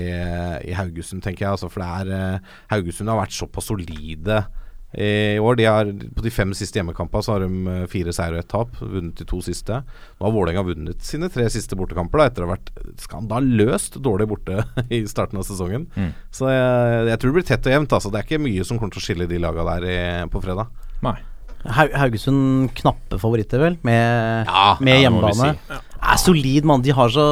[0.70, 1.52] i Haugesund, tenker jeg.
[1.56, 4.44] Altså, for det er Haugesund har vært såpass solide
[4.92, 5.56] i år.
[5.60, 8.48] De er, på de fem siste hjemmekampene så har de eh, fire seier og ett
[8.50, 8.74] tap.
[8.80, 9.80] Vunnet de to siste.
[10.18, 12.72] Nå har Vålerenga vunnet sine tre siste bortekamper da, etter å ha vært
[13.04, 14.64] skandaløst dårlig borte
[14.96, 15.86] i starten av sesongen.
[15.94, 16.10] Mm.
[16.34, 17.96] Så jeg, jeg tror det blir tett og jevnt.
[17.98, 18.10] Altså.
[18.12, 19.98] Det er ikke mye som kommer til å skille de laga der i,
[20.32, 20.72] på fredag.
[21.06, 21.18] Nei.
[21.60, 25.50] Haugesund knappe favoritter, vel, med, Ja, med ja, hjemmebane.
[25.58, 25.80] si.
[26.00, 26.80] Er solid, mann.
[26.82, 27.26] De har så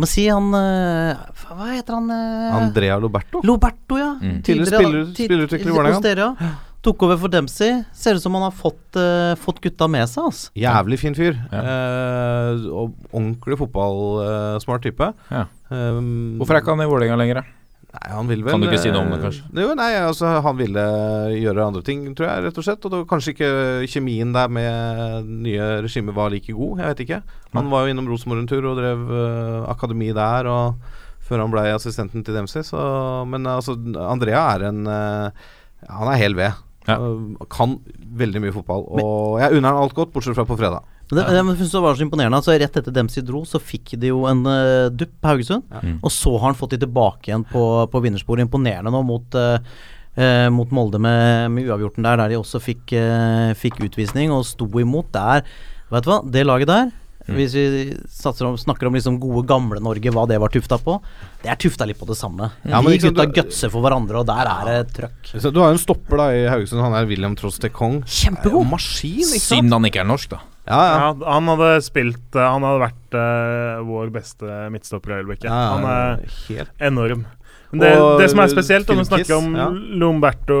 [0.00, 2.10] Må si han eh, Hva heter han?
[2.10, 2.54] eh?
[2.58, 3.40] Andrea Loberto.
[3.46, 4.12] Loberto, ja.
[4.20, 4.40] Mm.
[4.42, 6.36] Tidligere spiller- spillerutvikler i Vålerenga.
[6.42, 6.54] ja.
[6.84, 7.78] tok over for Dempsey.
[7.96, 10.26] Ser ut som han har fått, uh, fått gutta med seg.
[10.28, 10.50] Altså.
[10.58, 11.38] Jævlig fin fyr.
[11.48, 15.08] Eh, og ordentlig fotballsmart type.
[15.30, 15.46] Ja.
[15.70, 17.40] Um, Hvorfor er ikke han i Vålerenga lenger?
[17.40, 17.42] da?
[17.94, 19.44] Nei, han vil vel Kan du ikke si noe om det, eh, kanskje?
[19.62, 20.84] Jo, nei, altså Han ville
[21.30, 22.86] gjøre andre ting, tror jeg, rett og slett.
[22.88, 23.50] Og var kanskje ikke
[23.92, 26.82] kjemien der med nye regimet var like god.
[26.82, 27.22] Jeg vet ikke.
[27.54, 30.50] Han var jo innom Rosenborg en tur og drev uh, akademi der.
[30.50, 30.74] Og
[31.24, 32.66] før han ble assistenten til Dempsey.
[32.66, 32.80] Så,
[33.30, 33.76] men altså,
[34.08, 35.30] Andrea er en uh,
[35.86, 36.58] Han er hel ved.
[36.88, 37.78] Uh, kan
[38.18, 38.88] veldig mye fotball.
[38.98, 40.82] Og jeg unner han alt godt, bortsett fra på fredag.
[41.10, 42.40] Men det, jeg synes det var så imponerende.
[42.40, 45.66] Altså, rett etter Dempsey dro, så fikk de jo en uh, dupp på Haugesund.
[45.68, 45.98] Mm.
[46.00, 48.46] Og så har han fått de tilbake igjen på, på vinnersporet.
[48.46, 49.60] Imponerende nå mot, uh,
[50.16, 54.46] uh, mot Molde med, med uavgjorten der, der de også fikk, uh, fikk utvisning og
[54.48, 55.12] sto imot.
[55.14, 55.44] Der,
[55.92, 56.92] vet du hva, det laget der
[57.24, 57.38] Mm.
[57.38, 57.96] Hvis vi
[58.44, 60.98] om, snakker om liksom gode, gamle Norge, hva det var tufta på.
[61.40, 62.50] Det er tufta litt på det samme.
[62.68, 65.30] Ja, men de ikke sant, gutta gutser for hverandre, og der er det trøkk.
[65.32, 66.82] Så du har jo en stopper da i Haugesund.
[66.84, 68.02] Han er William Trostekong.
[68.04, 68.68] Kjempegod.
[68.68, 69.64] Maskin, ikke sant?
[69.64, 70.42] Synd han ikke er norsk, da.
[70.64, 70.92] Ja, ja.
[71.00, 75.48] Ja, han hadde spilt eh, Han hadde vært uh, vår beste midtstopper i øyeblikket.
[75.50, 77.26] Ja, han er helt enorm.
[77.74, 77.90] Men det,
[78.22, 79.50] det som er spesielt, om vi snakker om.
[80.00, 80.56] Lomberto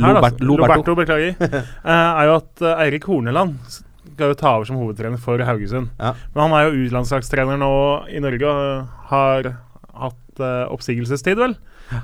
[0.00, 0.48] her, Lobert- da.
[0.48, 5.38] Loberto, beklager, eh, er jo at Eirik Horneland skal jo ta over som hovedtrener for
[5.46, 5.92] Haugesund.
[6.00, 7.72] Men han er jo U-landslagstrener nå
[8.10, 9.52] i Norge og har
[9.98, 11.54] hatt uh, oppsigelsestid, vel.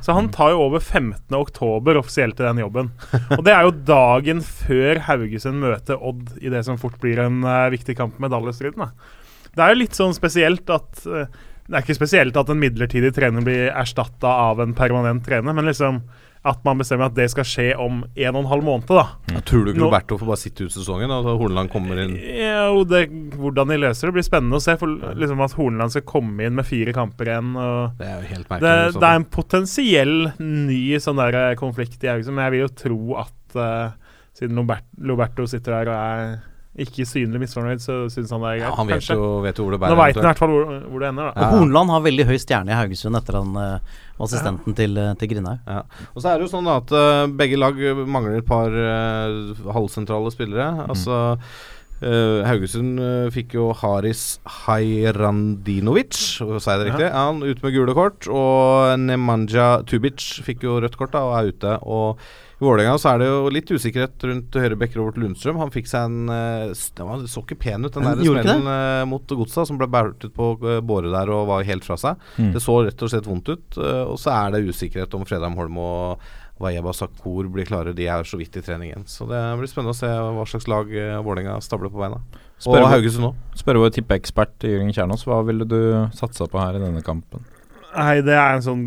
[0.05, 1.29] Så han tar jo over 15.
[1.37, 2.91] oktober offisielt til den jobben.
[3.37, 7.43] Og det er jo dagen før Haugesund møter Odd i det som fort blir en
[7.45, 8.87] uh, viktig kamp med medaljestriden.
[8.87, 9.51] da.
[9.55, 11.27] Det er jo litt sånn spesielt at uh,
[11.65, 15.69] Det er ikke spesielt at en midlertidig trener blir erstatta av en permanent trener, men
[15.69, 16.03] liksom
[16.45, 19.05] at man bestemmer at det skal skje om en og en halv måned, da.
[19.33, 21.13] Ja, tror du ikke Roberto får bare sitte ut sesongen?
[21.15, 23.07] At Horneland kommer inn jo, det,
[23.41, 24.77] hvordan de løser det, blir spennende å se.
[24.81, 27.55] For liksom At Horneland skal komme inn med fire kamper igjen.
[27.97, 28.69] Det er jo helt merkelig.
[28.69, 32.65] Det, det er en potensiell ny sånn der eh, konflikt i Haugesund, men jeg vil
[32.67, 36.37] jo tro at uh, siden Roberto sitter der og er
[36.75, 38.67] ikke synlig misfornøyd, så syns han det er greit.
[38.67, 39.15] ja, han vet kanskje.
[39.15, 40.01] jo, vet jo hvor det Nå bærer.
[40.01, 41.29] veit han i hvert fall hvor, hvor det ender.
[41.31, 41.51] da Ja.
[41.53, 45.31] Hornland har veldig høy stjerne i Haugesund etter han uh, var assistenten til, eh, til
[45.31, 45.59] Grindhaug.
[45.67, 45.85] Ja.
[46.15, 50.31] Og så er det jo sånn at uh, begge lag mangler et par uh, halvsentrale
[50.35, 50.67] spillere.
[50.89, 51.21] Altså
[52.03, 52.99] eh, Haugesund
[53.35, 56.15] fikk jo Haris Hajrandinovic,
[56.59, 57.07] sa jeg det riktig?
[57.09, 57.27] Ja.
[57.29, 58.27] Han ut med gule kort.
[58.31, 61.77] Og Nemanja Tubic fikk jo rødt kort da og er ute.
[61.87, 62.19] Og
[62.61, 65.59] i Vålerenga så er det jo litt usikkerhet rundt høyrebekk Robert Lundstrøm.
[65.59, 69.05] Han fikk seg en Det Den var- så ikke pen ut, den der smellen eh,
[69.11, 72.17] mot Godsa, som ble båret ut på eh, båre der og var helt fra seg.
[72.39, 72.53] Mm.
[72.55, 73.79] Det så rett og slett vondt ut.
[73.79, 76.21] eh, og så er det usikkerhet om Fredheim Holm og
[76.63, 77.93] Wayeba Sakur blir klare.
[77.93, 79.03] De er så vidt i treningen.
[79.11, 80.87] Så det blir spennende å se hva slags lag
[81.27, 82.21] Vålerenga stabler på beina.
[82.63, 83.35] Spør og Haugesund òg.
[83.59, 87.43] Spør vår tippeekspert Jørgen Kjernås, hva ville du satsa på her i denne kampen?
[87.97, 88.85] Nei, det er en sånn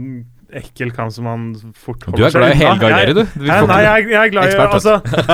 [0.55, 1.45] ekkel kamp som man
[1.75, 2.39] fort holder seg.
[2.39, 3.23] Du er glad i helgardere, du.
[3.35, 4.93] Du Nei, nei, jeg, jeg er glad i altså,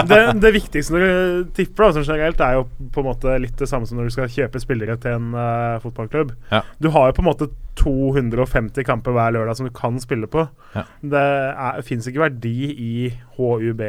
[0.10, 2.64] det, det viktigste når du tipper, da, sånn generelt, er jo
[2.96, 5.82] på en måte litt det samme som når du skal kjøpe spillere til en uh,
[5.84, 6.34] fotballklubb.
[6.54, 6.64] Ja.
[6.82, 7.50] Du har jo på en måte
[7.82, 10.48] 250 kamper hver lørdag som du kan spille på.
[10.74, 10.88] Ja.
[11.16, 11.28] Det
[11.88, 12.96] fins ikke verdi i
[13.38, 13.86] HUB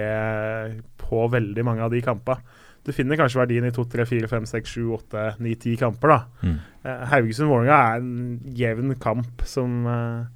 [1.04, 2.60] på veldig mange av de kampene.
[2.84, 6.10] Du finner kanskje verdien i 2, 3, 4, 5, 6, 7, 8, 9, 10 kamper.
[6.12, 6.18] da.
[6.44, 6.56] Mm.
[6.84, 10.33] Eh, Haugesund-Vålerenga er en jevn kamp som eh,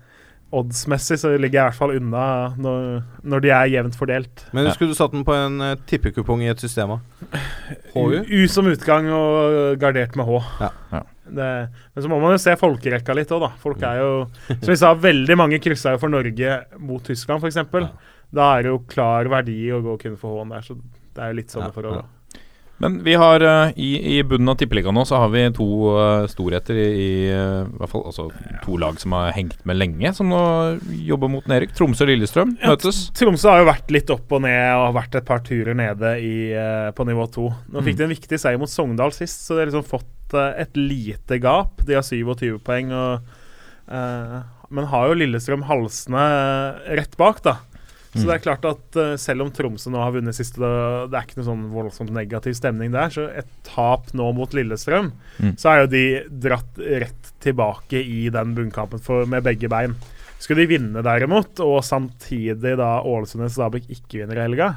[0.49, 2.23] Oddsmessig så ligger jeg i hvert fall unna
[2.57, 2.87] når,
[3.29, 4.47] når de er jevnt fordelt.
[4.57, 4.73] Men Ja.
[4.73, 6.95] skulle du satt den på en uh, tippekupong i et system?
[6.97, 7.41] da?
[7.95, 8.23] U, HU?
[8.25, 10.41] U som utgang og gardert med H.
[10.65, 10.71] Ja.
[10.93, 11.03] Ja.
[11.29, 11.49] Det,
[11.93, 13.51] men så må man jo se folkerekka litt òg, da.
[13.61, 14.13] Folk er jo
[14.49, 17.53] Som vi sa, veldig mange kryssa jo for Norge mot Tyskland, f.eks.
[17.53, 17.91] eksempel
[18.33, 21.35] Da er det jo klar verdi å gå kun for H-en der, så det er
[21.35, 22.07] jo litt sånne Ja, forhold.
[22.79, 25.67] Men vi har eh, i, i bunnen av tippeligaen nå så har vi to
[25.99, 28.29] eh, storheter i, i eh, hvert fall altså
[28.63, 30.43] to lag som har hengt med lenge, som nå
[31.09, 31.75] jobber mot nedrykk.
[31.79, 33.01] Tromsø og Lillestrøm Ja, møtes.
[33.19, 36.15] Tromsø har jo vært litt opp og ned og har vært et par turer nede
[36.23, 36.37] i,
[36.95, 37.49] på nivå to.
[37.73, 37.99] Nå fikk Mm.
[37.99, 41.81] de en viktig seier mot Sogndal sist, så de har liksom fått et lite gap.
[41.89, 43.25] De har 27 poeng, og,
[43.89, 47.55] uh, men har jo Lillestrøm halsende eh, rett bak, da.
[48.15, 48.27] Så Mm.
[48.27, 51.27] det er klart at uh, selv om Tromsø nå har vunnet siste, det, det er
[51.27, 55.53] ikke noe sånn voldsomt negativ stemning der, så et tap nå mot Lillestrøm, Mm.
[55.61, 56.05] så er jo de
[56.49, 59.95] dratt rett tilbake i den bunnkampen for, med begge bein.
[60.41, 64.69] Skulle de vinne derimot, og samtidig da Ålesund og Stabæk ikke vinner i helga,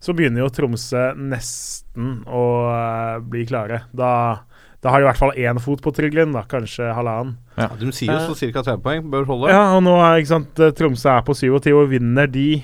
[0.00, 3.82] så begynner jo Tromsø nesten å uh, bli klare.
[3.92, 4.40] Da,
[4.80, 7.36] da har de i hvert fall én fot på trygg da, kanskje halvannen.
[7.60, 8.62] Ja, de sier jo så ca.
[8.64, 9.06] 30 poeng.
[9.12, 9.52] Bør holde.
[9.52, 12.62] Ja, og nå er ikke sant, eh, Tromsø er på 27, og vinner de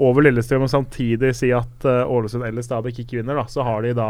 [0.00, 3.84] over Lillestrøm og samtidig si at eh, Ålesund eller Stabæk ikke vinner, da, så har
[3.84, 4.08] de da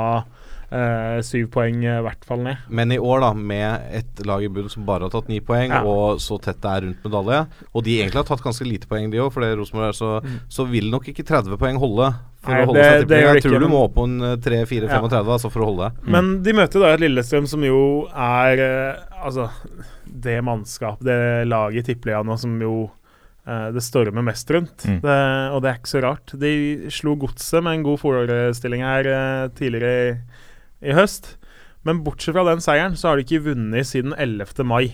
[0.71, 2.61] eh, syv poeng i hvert fall ned.
[2.71, 5.71] Men i år, da, med et lag i bunn som bare har tatt ni poeng,
[5.75, 5.83] Ja.
[5.83, 7.41] og så tett det er rundt medalje,
[7.75, 10.13] og de egentlig har tatt ganske lite poeng, de òg, for det Rosenborg er så,
[10.49, 12.13] så vil nok ikke 30 poeng holde.
[12.41, 12.71] For Mm.
[12.73, 13.17] Nei, det- det.
[13.21, 16.09] Jeg tror ikke, du må opp på en 3-4-35 altså, for å holde det.
[16.09, 19.51] Men de møter da et Lillestrøm som jo er eh, Altså,
[20.07, 23.00] det mannskap, det laget i Tippeligaen nå som jo eh,
[23.75, 24.85] det stormer mest rundt.
[24.87, 25.01] Mm.
[25.05, 25.19] Det,
[25.55, 26.35] og det er ikke så rart.
[26.39, 26.53] De
[26.93, 30.17] slo Godset med en god forestilling her eh, tidligere i,
[30.91, 31.35] i høst.
[31.89, 34.67] Men bortsett fra den seieren, så har de ikke vunnet siden 11.
[34.69, 34.93] mai.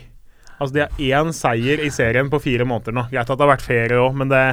[0.56, 3.08] Altså De har én seier i serien på fire måneder nå.
[3.10, 4.44] Greit at det har vært ferie òg, men det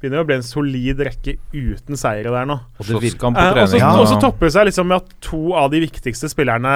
[0.00, 2.56] begynner å bli en solid rekke uten seire der nå.
[2.80, 3.84] Og det virker han på Eh, trening.
[4.00, 6.72] Og så topper det seg liksom med at to av de viktigste spillerne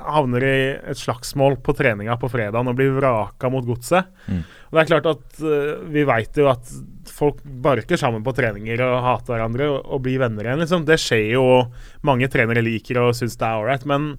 [0.00, 0.56] havner i
[0.94, 4.08] et slagsmål på treninga på fredag og blir vraka mot godset.
[4.24, 4.40] Mm.
[4.72, 6.70] Og det er klart at uh, Vi veit jo at
[7.12, 10.62] folk barker sammen på treninger og hater hverandre og, og blir venner igjen.
[10.62, 10.86] liksom.
[10.88, 11.44] Det skjer jo,
[12.06, 14.14] mange trenere liker og syns det er ålreit, men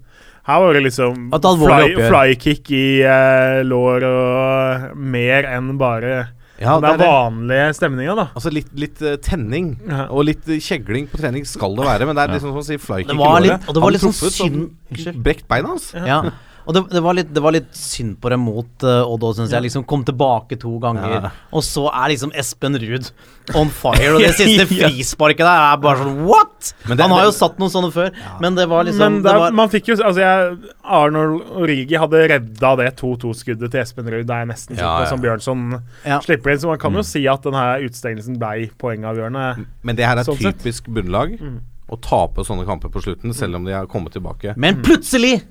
[0.46, 6.14] her var det liksom flykick fly, i uh, lår og mer enn bare
[6.60, 8.28] Ja, den det er vanlige stemninga, da.
[8.36, 10.04] Altså litt, litt eh, tenning Ja.
[10.06, 12.78] og litt kjegling på trening skal det være, men det er liksom som å si
[12.78, 13.66] flykick i låret.
[13.66, 15.16] og det var litt sånn så synd-.
[15.24, 15.90] Brekt beina hans.
[15.98, 16.22] Ja.
[16.66, 19.34] Og det, det, var litt, det var litt synd på dem mot uh, Odd òg,
[19.36, 19.62] syns jeg.
[19.66, 21.30] Liksom kom tilbake to ganger, Ja.
[21.52, 23.10] og så er liksom Espen Ruud
[23.54, 24.14] on fire.
[24.14, 26.70] Og det siste frisparket der er bare sånn what?!
[26.88, 28.08] Men det- Han har jo satt noen sånne før,
[28.40, 32.00] men det var liksom Men det der, var, man fikk jo Altså, jeg, Arnold Origi
[32.00, 34.24] hadde redda det 2-2-skuddet til Espen Ruud.
[34.26, 35.06] Det er nesten Ja, ja.
[35.12, 35.66] som Bjørnson
[36.06, 36.20] Ja.
[36.24, 36.58] slipper inn.
[36.64, 39.66] Så man kan jo si at denne utstengelsen ble poengavgjørende.
[39.84, 40.58] Men det her er Sånn sett.
[40.64, 41.36] typisk bunnlag.
[41.40, 41.60] Mm.
[41.92, 44.54] Å tape sånne kamper på slutten, selv om de har kommet tilbake.
[44.56, 45.42] Men plutselig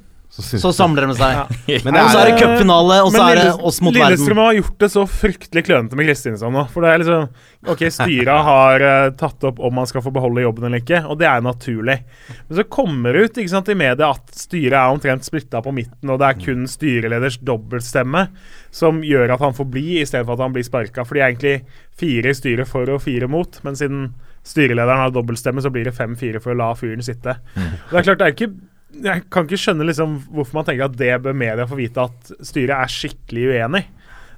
[0.41, 1.57] syns så samler de seg.
[1.86, 4.15] Men og så er det cupfinale, og så er det oss mot verden.
[4.15, 6.63] Lillestrøm har gjort det så fryktelig klønete med Kristinsson nå.
[6.73, 7.27] For det er liksom
[7.69, 11.21] Ok, styret har eh, tatt opp om man skal få beholde jobben eller ikke, og
[11.21, 11.99] det er naturlig.
[12.49, 15.71] Men så kommer det ut ikke sant, i media at styret er omtrent splitta på
[15.77, 18.25] midten, og det er kun styreleders dobbeltstemme
[18.73, 21.05] som gjør at han får bli, istedenfor at han blir sparka.
[21.05, 21.55] For de er egentlig
[21.95, 24.07] fire i styret for og fire mot, men siden
[24.43, 27.38] styrelederen har dobbeltstemme, så blir det fem-fire for å la fyren sitte.
[27.55, 28.53] Og Det er klart, det er ikke
[29.01, 32.31] jeg kan ikke skjønne liksom hvorfor man tenker at det bør media få vite at
[32.45, 33.83] styret er skikkelig uenig.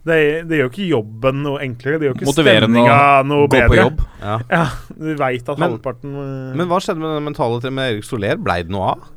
[0.06, 1.98] Det, det gjør ikke jobben noe enklere.
[1.98, 3.86] Det gjør ikke Motiverende stemninga å noe gå på bedre.
[3.88, 4.04] jobb.
[4.22, 4.36] Ja.
[4.54, 7.96] Ja, du veit at Men- halvparten uh, Men hva skjedde med den mentale til med
[7.96, 8.38] Erik Soler?
[8.38, 9.08] Blei det noe av?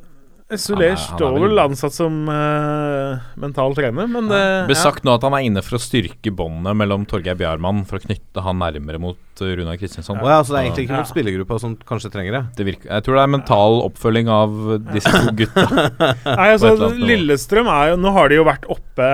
[0.57, 4.81] Soler er- er står vel- ansatt som uh, mental trener, men det Det ble ja.
[4.81, 8.01] sagt nå at han er inne for å styrke båndet mellom Torgeir Bjarmann for å
[8.01, 10.17] knytte han nærmere mot uh, Runar Kristinsson.
[10.23, 10.39] Ja.
[10.39, 11.03] ja, så det er egentlig ikke Ja.
[11.03, 12.43] mot spillergruppa som kanskje trenger det?
[12.57, 14.57] Det virker, jeg tror det er mental oppfølging av
[14.89, 15.67] disse to gutta.
[16.39, 16.73] Nei, altså.
[16.97, 19.09] Lillestrøm er jo Nå har de jo vært oppe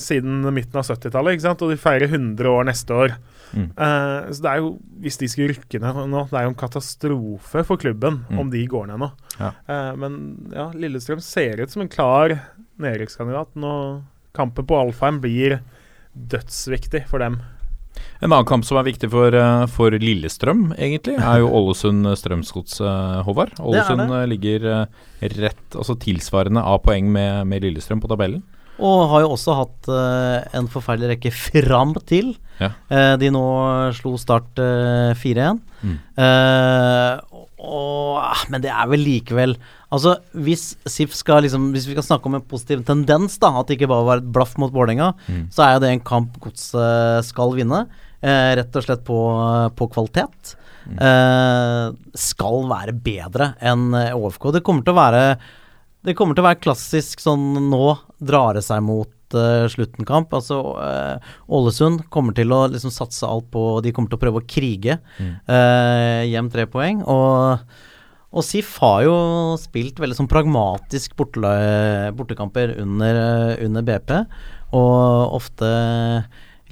[0.00, 1.62] siden midten av 70-tallet, ikke sant?
[1.62, 3.18] og de feirer 100 år neste år.
[3.54, 3.68] Mm.
[3.76, 4.72] Eh, så det er jo,
[5.04, 8.38] hvis de skulle rykke ned nå, det er jo en katastrofe for klubben Mm.
[8.42, 9.10] om de går ned nå.
[9.38, 9.52] Ja.
[9.68, 10.16] Uh, men
[10.52, 12.34] ja, Lillestrøm ser ut som en klar
[12.80, 13.54] nedrykkskandidat.
[13.56, 14.02] Nå
[14.36, 15.60] Kampen på Alfheim blir
[16.16, 17.38] dødsviktig for dem.
[18.20, 23.22] En annen kamp som er viktig for, uh, for Lillestrøm, egentlig, er jo Ålesund-Strømsgods, uh,
[23.24, 23.54] Håvard.
[23.60, 24.10] Ålesund det.
[24.12, 25.06] uh, ligger uh,
[25.40, 28.42] rett, altså tilsvarende av poeng med, med Lillestrøm på tabellen.
[28.76, 32.34] Og har jo også hatt uh, en forferdelig rekke fram til.
[32.60, 32.72] Ja.
[32.90, 33.44] Uh, de nå
[33.96, 35.62] slo Start uh, 4-1.
[35.86, 35.96] Mm.
[36.18, 39.52] Eh, ah, men det er vel likevel
[39.92, 43.68] Altså, hvis SIF skal liksom Hvis vi skal snakke om en positiv tendens, da at
[43.68, 45.44] det ikke bare var et blaff mot Vålerenga, Mm.
[45.52, 47.84] så er jo det en kamp Godset skal vinne.
[48.22, 49.18] Eh, rett og slett på,
[49.76, 50.56] på kvalitet.
[50.88, 50.98] Mm.
[50.98, 51.84] Eh,
[52.18, 54.50] skal være bedre enn OFK.
[54.56, 55.22] Det kommer til å være
[56.06, 60.32] det kommer til å være klassisk sånn nå drar det seg mot uh, slutten-kamp.
[60.32, 64.40] Altså eh, Ålesund kommer til å liksom satse alt på De kommer til å prøve
[64.42, 65.34] å krige Mm.
[65.50, 67.02] eh, hjem tre poeng.
[67.04, 67.58] Og,
[68.32, 69.16] og SIF har jo
[69.60, 74.12] spilt veldig sånn pragmatisk bortekamper under, eh, under BP,
[74.76, 75.68] og ofte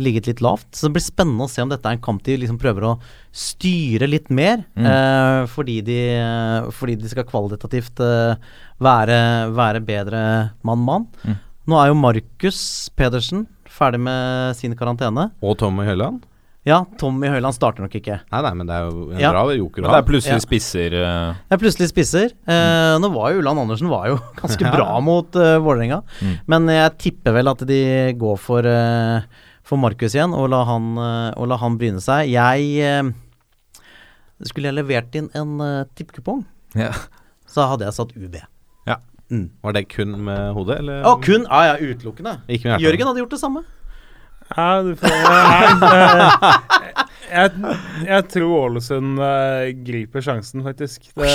[0.02, 0.66] ligget litt lavt.
[0.74, 2.94] Så det blir spennende å se om dette er en kamp de liksom prøver å
[3.32, 4.86] styre litt mer, Mm.
[4.86, 8.36] eh, fordi, de, eh, fordi de skal kvalitativt eh,
[8.80, 11.06] være, være bedre mann-mann.
[11.24, 11.38] Mm.
[11.66, 15.30] Nå er jo Markus Pedersen ferdig med sin karantene.
[15.42, 16.22] Og Tommy Høiland?
[16.64, 18.20] Ja, Tommy Høiland starter nok ikke.
[18.32, 19.32] Nei, nei, men det er jo en Ja.
[19.32, 20.46] bra joker det er plutselig Ja.
[20.46, 22.30] spisser uh, Det er plutselig spisser.
[22.48, 26.38] Eh, nå var jo Ulland Andersen var jo ganske bra mot uh, Vålerenga, Mm.
[26.46, 29.20] men jeg tipper vel at de går for, eh,
[29.64, 32.30] for Markus igjen og la han, eh, og la han bryne seg.
[32.32, 33.12] Jeg eh,
[34.44, 36.42] Skulle jeg levert inn en uh, tippkupong,
[36.76, 36.90] ja.
[37.48, 38.34] så hadde jeg satt UB.
[38.84, 38.98] Ja.
[39.30, 39.46] Mm.
[39.62, 41.04] Var det kun med hodet, eller?
[41.06, 41.46] Å, kun?
[41.46, 42.34] Ja, ja, utelukkende.
[42.50, 42.82] Ikke med?
[42.82, 43.62] Jørgen hadde gjort det samme.
[44.50, 45.14] Ja, du får,
[45.88, 47.72] eh, jeg,
[48.10, 51.08] jeg tror Ålesund uh, griper sjansen, faktisk.
[51.16, 51.30] Det,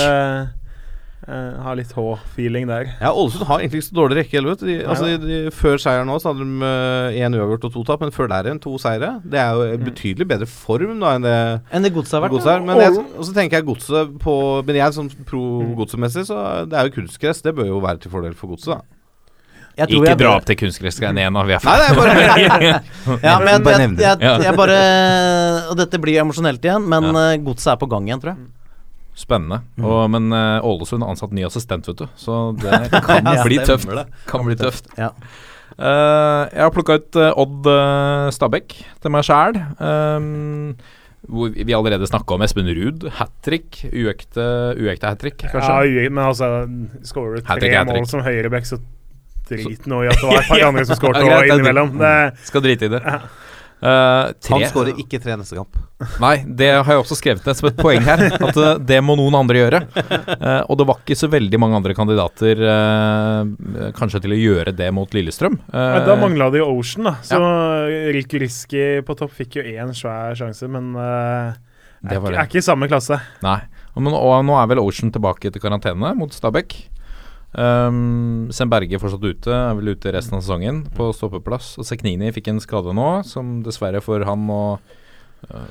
[1.28, 2.94] Eh, har litt H-feeling der.
[2.96, 4.62] Ja, Ålesund har egentlig ikke så dårlig rekke vet.
[4.64, 6.70] De, altså, de, de, før seieren nå så hadde de
[7.20, 9.10] én uavgjort og to tap, men før der igjen to seire.
[9.20, 11.34] Det er jo en betydelig bedre form da enn det
[11.76, 12.38] Enn det godset har vært.
[12.38, 12.64] Godset.
[12.64, 15.42] Men jeg, og så tenker jeg godset på Men jeg som pro
[15.82, 16.38] godsemessig, så
[16.70, 17.44] det er jo kunstgress.
[17.44, 18.96] Det bør jo være til fordel for godset, da.
[19.78, 21.44] Jeg tror Ikke jeg dra opp til kunstgressgreiene igjen, da.
[21.46, 22.14] Vi er Nei, det er bare
[23.28, 24.80] Ja, men jeg, Bare jeg, jeg, bare
[25.70, 27.28] Og dette blir emosjonelt igjen, men ja.
[27.44, 28.48] godset er på gang igjen, tror jeg.
[29.18, 29.60] Spennende.
[29.82, 32.06] Og, men eh, Ålesund har ansatt ny assistent, vet du.
[32.16, 32.70] Så det
[33.06, 33.88] kan Ja, bli tøft.
[33.90, 34.06] det.
[34.30, 34.88] Kan bli tøft.
[34.98, 35.10] Ja.
[35.80, 39.56] Uh, jeg har plukka ut eh, Odd uh, Stabæk til meg sjæl.
[41.30, 43.04] hvor vi allerede snakka om Espen Ruud.
[43.18, 43.82] Hat trick.
[43.92, 44.44] Uekte,
[44.80, 45.68] uekte hat trick, kanskje.
[45.68, 46.48] Ja, uekte, men altså,
[47.06, 47.92] skårer du tre hat-trick.
[47.92, 48.80] mål som høyreback, så
[49.50, 51.92] drit nå i at det var et par andre som skåret Ja, greit, innimellom.
[52.00, 52.12] Det,
[52.48, 53.00] Skal drite i det.
[53.04, 53.28] Eh,
[53.80, 55.78] tre- Han skårer ikke tre neste kamp.
[56.20, 58.22] Nei, det har jeg også skrevet ned som et poeng her.
[58.36, 59.80] At uh, det må noen andre gjøre.
[59.96, 62.60] Uh, og det var ikke så veldig mange andre kandidater
[63.96, 65.58] kanskje til å gjøre det mot Lillestrøm.
[65.72, 67.14] Eh, da mangla det jo Ocean, da.
[67.24, 67.40] Så
[68.14, 71.56] Rik Riski på topp fikk jo én svær sjanse, men er,
[72.02, 72.38] var ikke- det.
[72.38, 73.20] er ikke i samme klasse.
[73.44, 73.58] Nei.
[73.96, 76.76] Og, men, og nå er vel Ocean tilbake til karantene mot Stabæk.
[77.50, 81.74] Um, Sen Berge er fortsatt ute, er vel ute resten av sesongen på stoppeplass.
[81.80, 84.92] Og Seknini fikk en skade nå, som dessverre for han og
[85.50, 85.66] uh,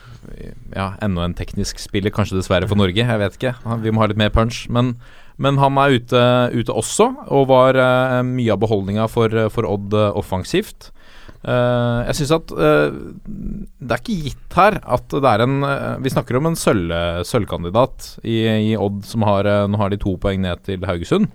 [0.75, 3.55] Ja, enda en teknisk spiller, kanskje dessverre for Norge, jeg vet ikke.
[3.85, 4.65] Vi må ha litt mer punch.
[4.73, 4.97] Men,
[5.39, 9.95] men han er ute, ute også, og var uh, mye av beholdninga for, for Odd
[9.95, 10.91] øh, offensivt.
[11.39, 12.91] Eh, jeg syns at uh,
[13.23, 16.91] det er ikke gitt her at det er en uh, Vi snakker om en sølv,
[17.23, 21.29] sølvkandidat i, i Odd som har Nå har de to poeng ned til Haugesund.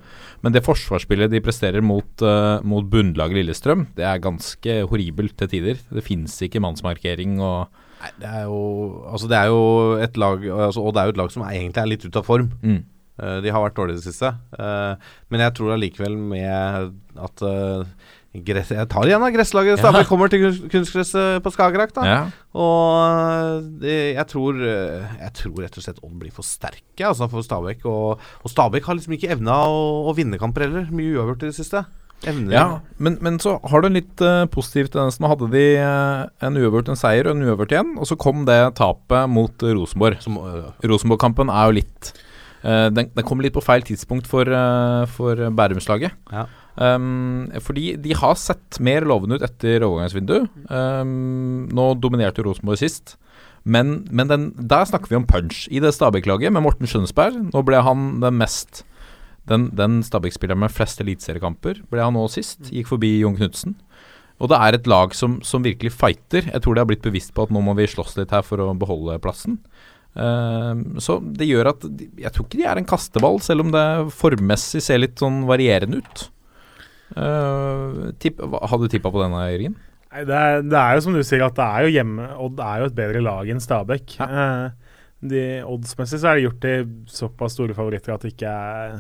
[0.44, 5.50] Men det forsvarsspillet de presterer mot, uh, mot bunnlaget Lillestrøm, det er ganske horribelt til
[5.54, 5.80] tider.
[5.88, 7.70] Det fins ikke mannsmarkering og
[8.04, 8.58] Nei, det er jo
[9.08, 9.62] Altså, det er jo
[10.04, 12.20] et lag altså, Og det er jo et lag som er, egentlig er litt ute
[12.20, 12.50] av form.
[12.60, 12.82] Mm.
[13.14, 14.32] De har vært dårlige i det siste.
[15.30, 17.44] Men jeg tror allikevel med at
[18.35, 22.05] gress, Jeg tar igjen av gresslaget Stabæk kommer til kunst- kunstgresset på Skagerrak, da.
[22.09, 22.20] Ja.
[22.59, 27.28] Og det, jeg, tror, eh, jeg tror rett og slett Odd blir for sterke altså,
[27.31, 27.85] for Stabæk.
[27.86, 30.89] Og, og Stabæk har liksom ikke evna å, å vinne kamper heller.
[30.90, 31.85] Mye uavgjort i det siste.
[32.24, 32.66] Evner Ja,
[33.02, 35.19] men, men så har du en litt uh, positiv tendens.
[35.20, 38.47] Nå hadde de uh, en uavgjort, en seier og en uavgjort igjen, og så kom
[38.48, 40.23] det tapet mot eh, Rosenborg.
[40.24, 42.12] Som, øh, Rosenborg-kampen er jo litt
[42.65, 46.16] eh, den, den kom litt på feil tidspunkt for, uh, for Bærumslaget.
[46.32, 46.47] Ja.
[46.74, 50.40] Um, fordi de har sett mer lovende ut etter overgangsvindu.
[50.70, 53.16] Um, nå dominerte Rosenborg sist.
[53.64, 55.64] Men, men den, der snakker vi om punch.
[55.72, 58.84] I det Stabæk-laget med Morten Skjønsberg, nå ble han den mest
[59.48, 62.70] Den, den Stabæk-spilleren med flest eliteseriekamper ble han nå sist.
[62.72, 63.78] Gikk forbi Jon Knutsen.
[64.42, 66.48] Og det er et lag som, som virkelig fighter.
[66.51, 68.60] Jeg tror de har blitt bevisst på at nå må vi slåss litt her for
[68.60, 69.60] å beholde plassen.
[70.14, 73.86] Ehm, så det gjør at Jeg tror ikke de er en kasteball, selv om det
[74.14, 76.28] formmessig ser litt sånn varierende ut.
[77.12, 79.76] Uh, tipp, hadde du tippa på denne, Jørgen?
[80.14, 82.60] Nei, det, er, det er jo som du sier, at det er jo hjemme Odd
[82.62, 84.14] er jo et bedre lag enn Stabæk.
[84.22, 84.94] Eh,
[85.24, 88.94] de Oddsmessig så er det gjort til såpass store favoritter at det ikke er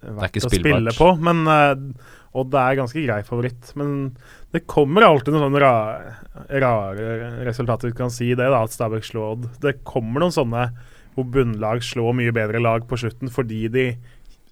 [0.00, 1.08] verdt ikke å spille på.
[1.26, 3.72] Men eh, Odd er ganske grei favoritt.
[3.80, 4.12] Men
[4.54, 6.14] det kommer alltid noen sånne rare,
[6.62, 7.90] rare resultater.
[7.90, 9.50] Du kan si det, da, at Stabæk slår Odd.
[9.64, 10.68] Det kommer noen sånne
[11.16, 13.88] hvor bunnlag slår mye bedre lag på slutten fordi de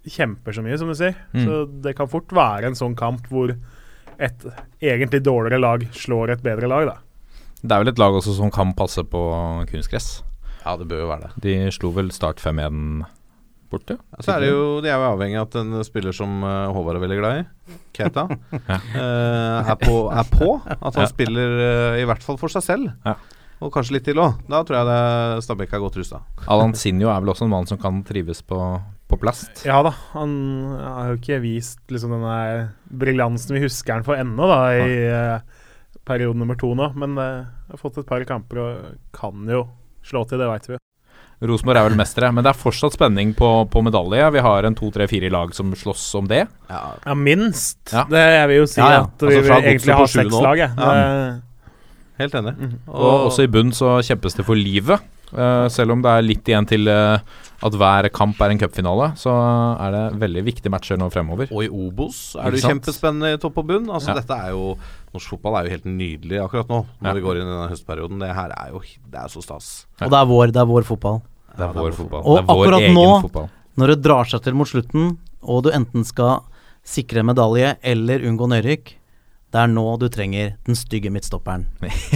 [0.09, 1.15] kjemper så mye, som du sier.
[1.33, 1.43] Mm.
[1.45, 3.53] Så det kan fort være en sånn kamp hvor
[4.19, 4.41] et
[4.83, 6.97] egentlig dårligere lag slår et bedre lag, da.
[7.61, 9.21] Det er vel et lag også som kan passe på
[9.69, 10.09] kunstgress.
[10.65, 11.31] Ja, det bør jo være det.
[11.43, 13.05] De slo vel Start 5-1
[13.69, 13.97] borte.
[14.23, 16.97] Så er det jo, De er jo avhengig av at en spiller som eh, Håvard
[16.97, 18.23] er veldig glad i, Keita,
[18.71, 18.77] Ja.
[18.97, 20.49] eh, er, på, er på.
[20.79, 21.11] At han Ja.
[21.11, 22.89] spiller eh, i hvert fall for seg selv.
[23.05, 23.13] Ja.
[23.59, 24.39] Og kanskje litt til òg.
[24.49, 26.21] Da tror jeg det Stabæk er godt rusta.
[26.47, 28.57] Alan Sinjo er vel også en mann som kan trives på,
[29.09, 29.63] på plast.
[29.65, 30.33] Ja da, han
[30.77, 32.69] har jo ikke vist liksom denne
[33.01, 35.63] briljansen vi husker han for ennå, da, i eh,
[36.05, 36.91] periode nummer to nå.
[36.99, 39.65] Men eh, har fått et par kamper og kan jo
[40.05, 40.77] slå til, det veit vi.
[41.39, 44.25] Rosenborg er vel mestere, men det er fortsatt spenning på, på medalje.
[44.35, 46.41] Vi har en to-tre-fire lag som slåss om det.
[46.67, 47.79] Ja, minst.
[47.93, 48.03] Ja.
[48.11, 49.05] Det jeg vil jo si Ja, ja.
[49.07, 51.37] at vi Altså vil egentlig har seks lag, jeg.
[52.19, 52.53] Helt enig.
[52.91, 54.99] Og også i bunn så kjempes det for livet.
[55.33, 57.19] Eh, selv om det er litt igjen til eh,
[57.61, 59.33] at hver kamp er en cupfinale, så
[59.83, 61.49] er det veldig viktige matcher nå fremover.
[61.51, 63.89] Og i Obos er det jo kjempespennende i topp og bunn.
[63.91, 64.19] Altså Ja.
[64.21, 64.77] Dette er jo
[65.13, 67.13] Norsk fotball er jo helt nydelig akkurat nå, når Ja.
[67.17, 68.19] vi går inn i denne høstperioden.
[68.21, 68.79] Det her er jo
[69.09, 69.85] det er så stas.
[70.01, 71.21] Og det er vår, det er vår fotball.
[71.57, 72.21] Det er vår fotball.
[72.23, 73.49] Og vår akkurat egen nå, fotball.
[73.77, 76.43] når det drar seg til mot slutten, og du enten skal
[76.85, 78.93] sikre medalje eller unngå nedrykk,
[79.49, 81.65] det er nå du trenger den stygge midtstopperen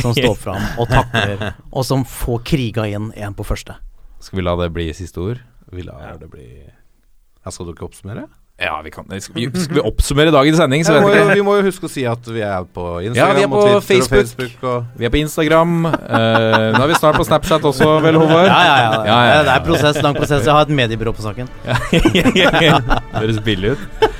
[0.03, 3.79] som står fram og takler, og som får kriga inn en på første.
[4.23, 5.41] Skal vi la det bli siste ord?
[5.73, 8.27] Vi lar det bli Ja, skal du ikke oppsummere?
[8.61, 11.29] Ja, vi kan Skal vi, skal vi oppsummere dagens sending, så Ja, vet må jo,
[11.33, 13.57] vi må jo huske å si at vi er på Ja, Instagram vi er på
[13.57, 14.13] og Twitter Facebook.
[14.13, 15.73] og Facebook og Vi er på Instagram.
[15.89, 18.45] Uh, nå er vi snart på Snapchat også, vel, Håvard?
[18.51, 19.01] Ja, ja, ja.
[19.09, 20.45] ja, ja, Det er prosess, lang prosess.
[20.45, 21.49] Jeg har et mediebyrå på saken.
[23.17, 24.13] Høres billig ut.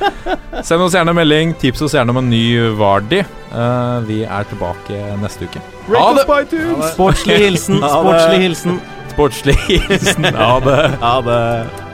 [0.65, 1.53] Send oss gjerne en melding.
[1.61, 2.43] Tips oss gjerne om en ny
[2.81, 3.21] Vardi.
[3.53, 5.61] Uh, vi er tilbake neste uke.
[5.93, 6.25] Ha det!
[6.97, 7.81] Sportslig hilsen.
[7.85, 8.83] Sportslig hilsen.
[9.13, 10.31] Sportslig hilsen.
[10.33, 10.83] Ha det.
[11.05, 11.92] Ha det.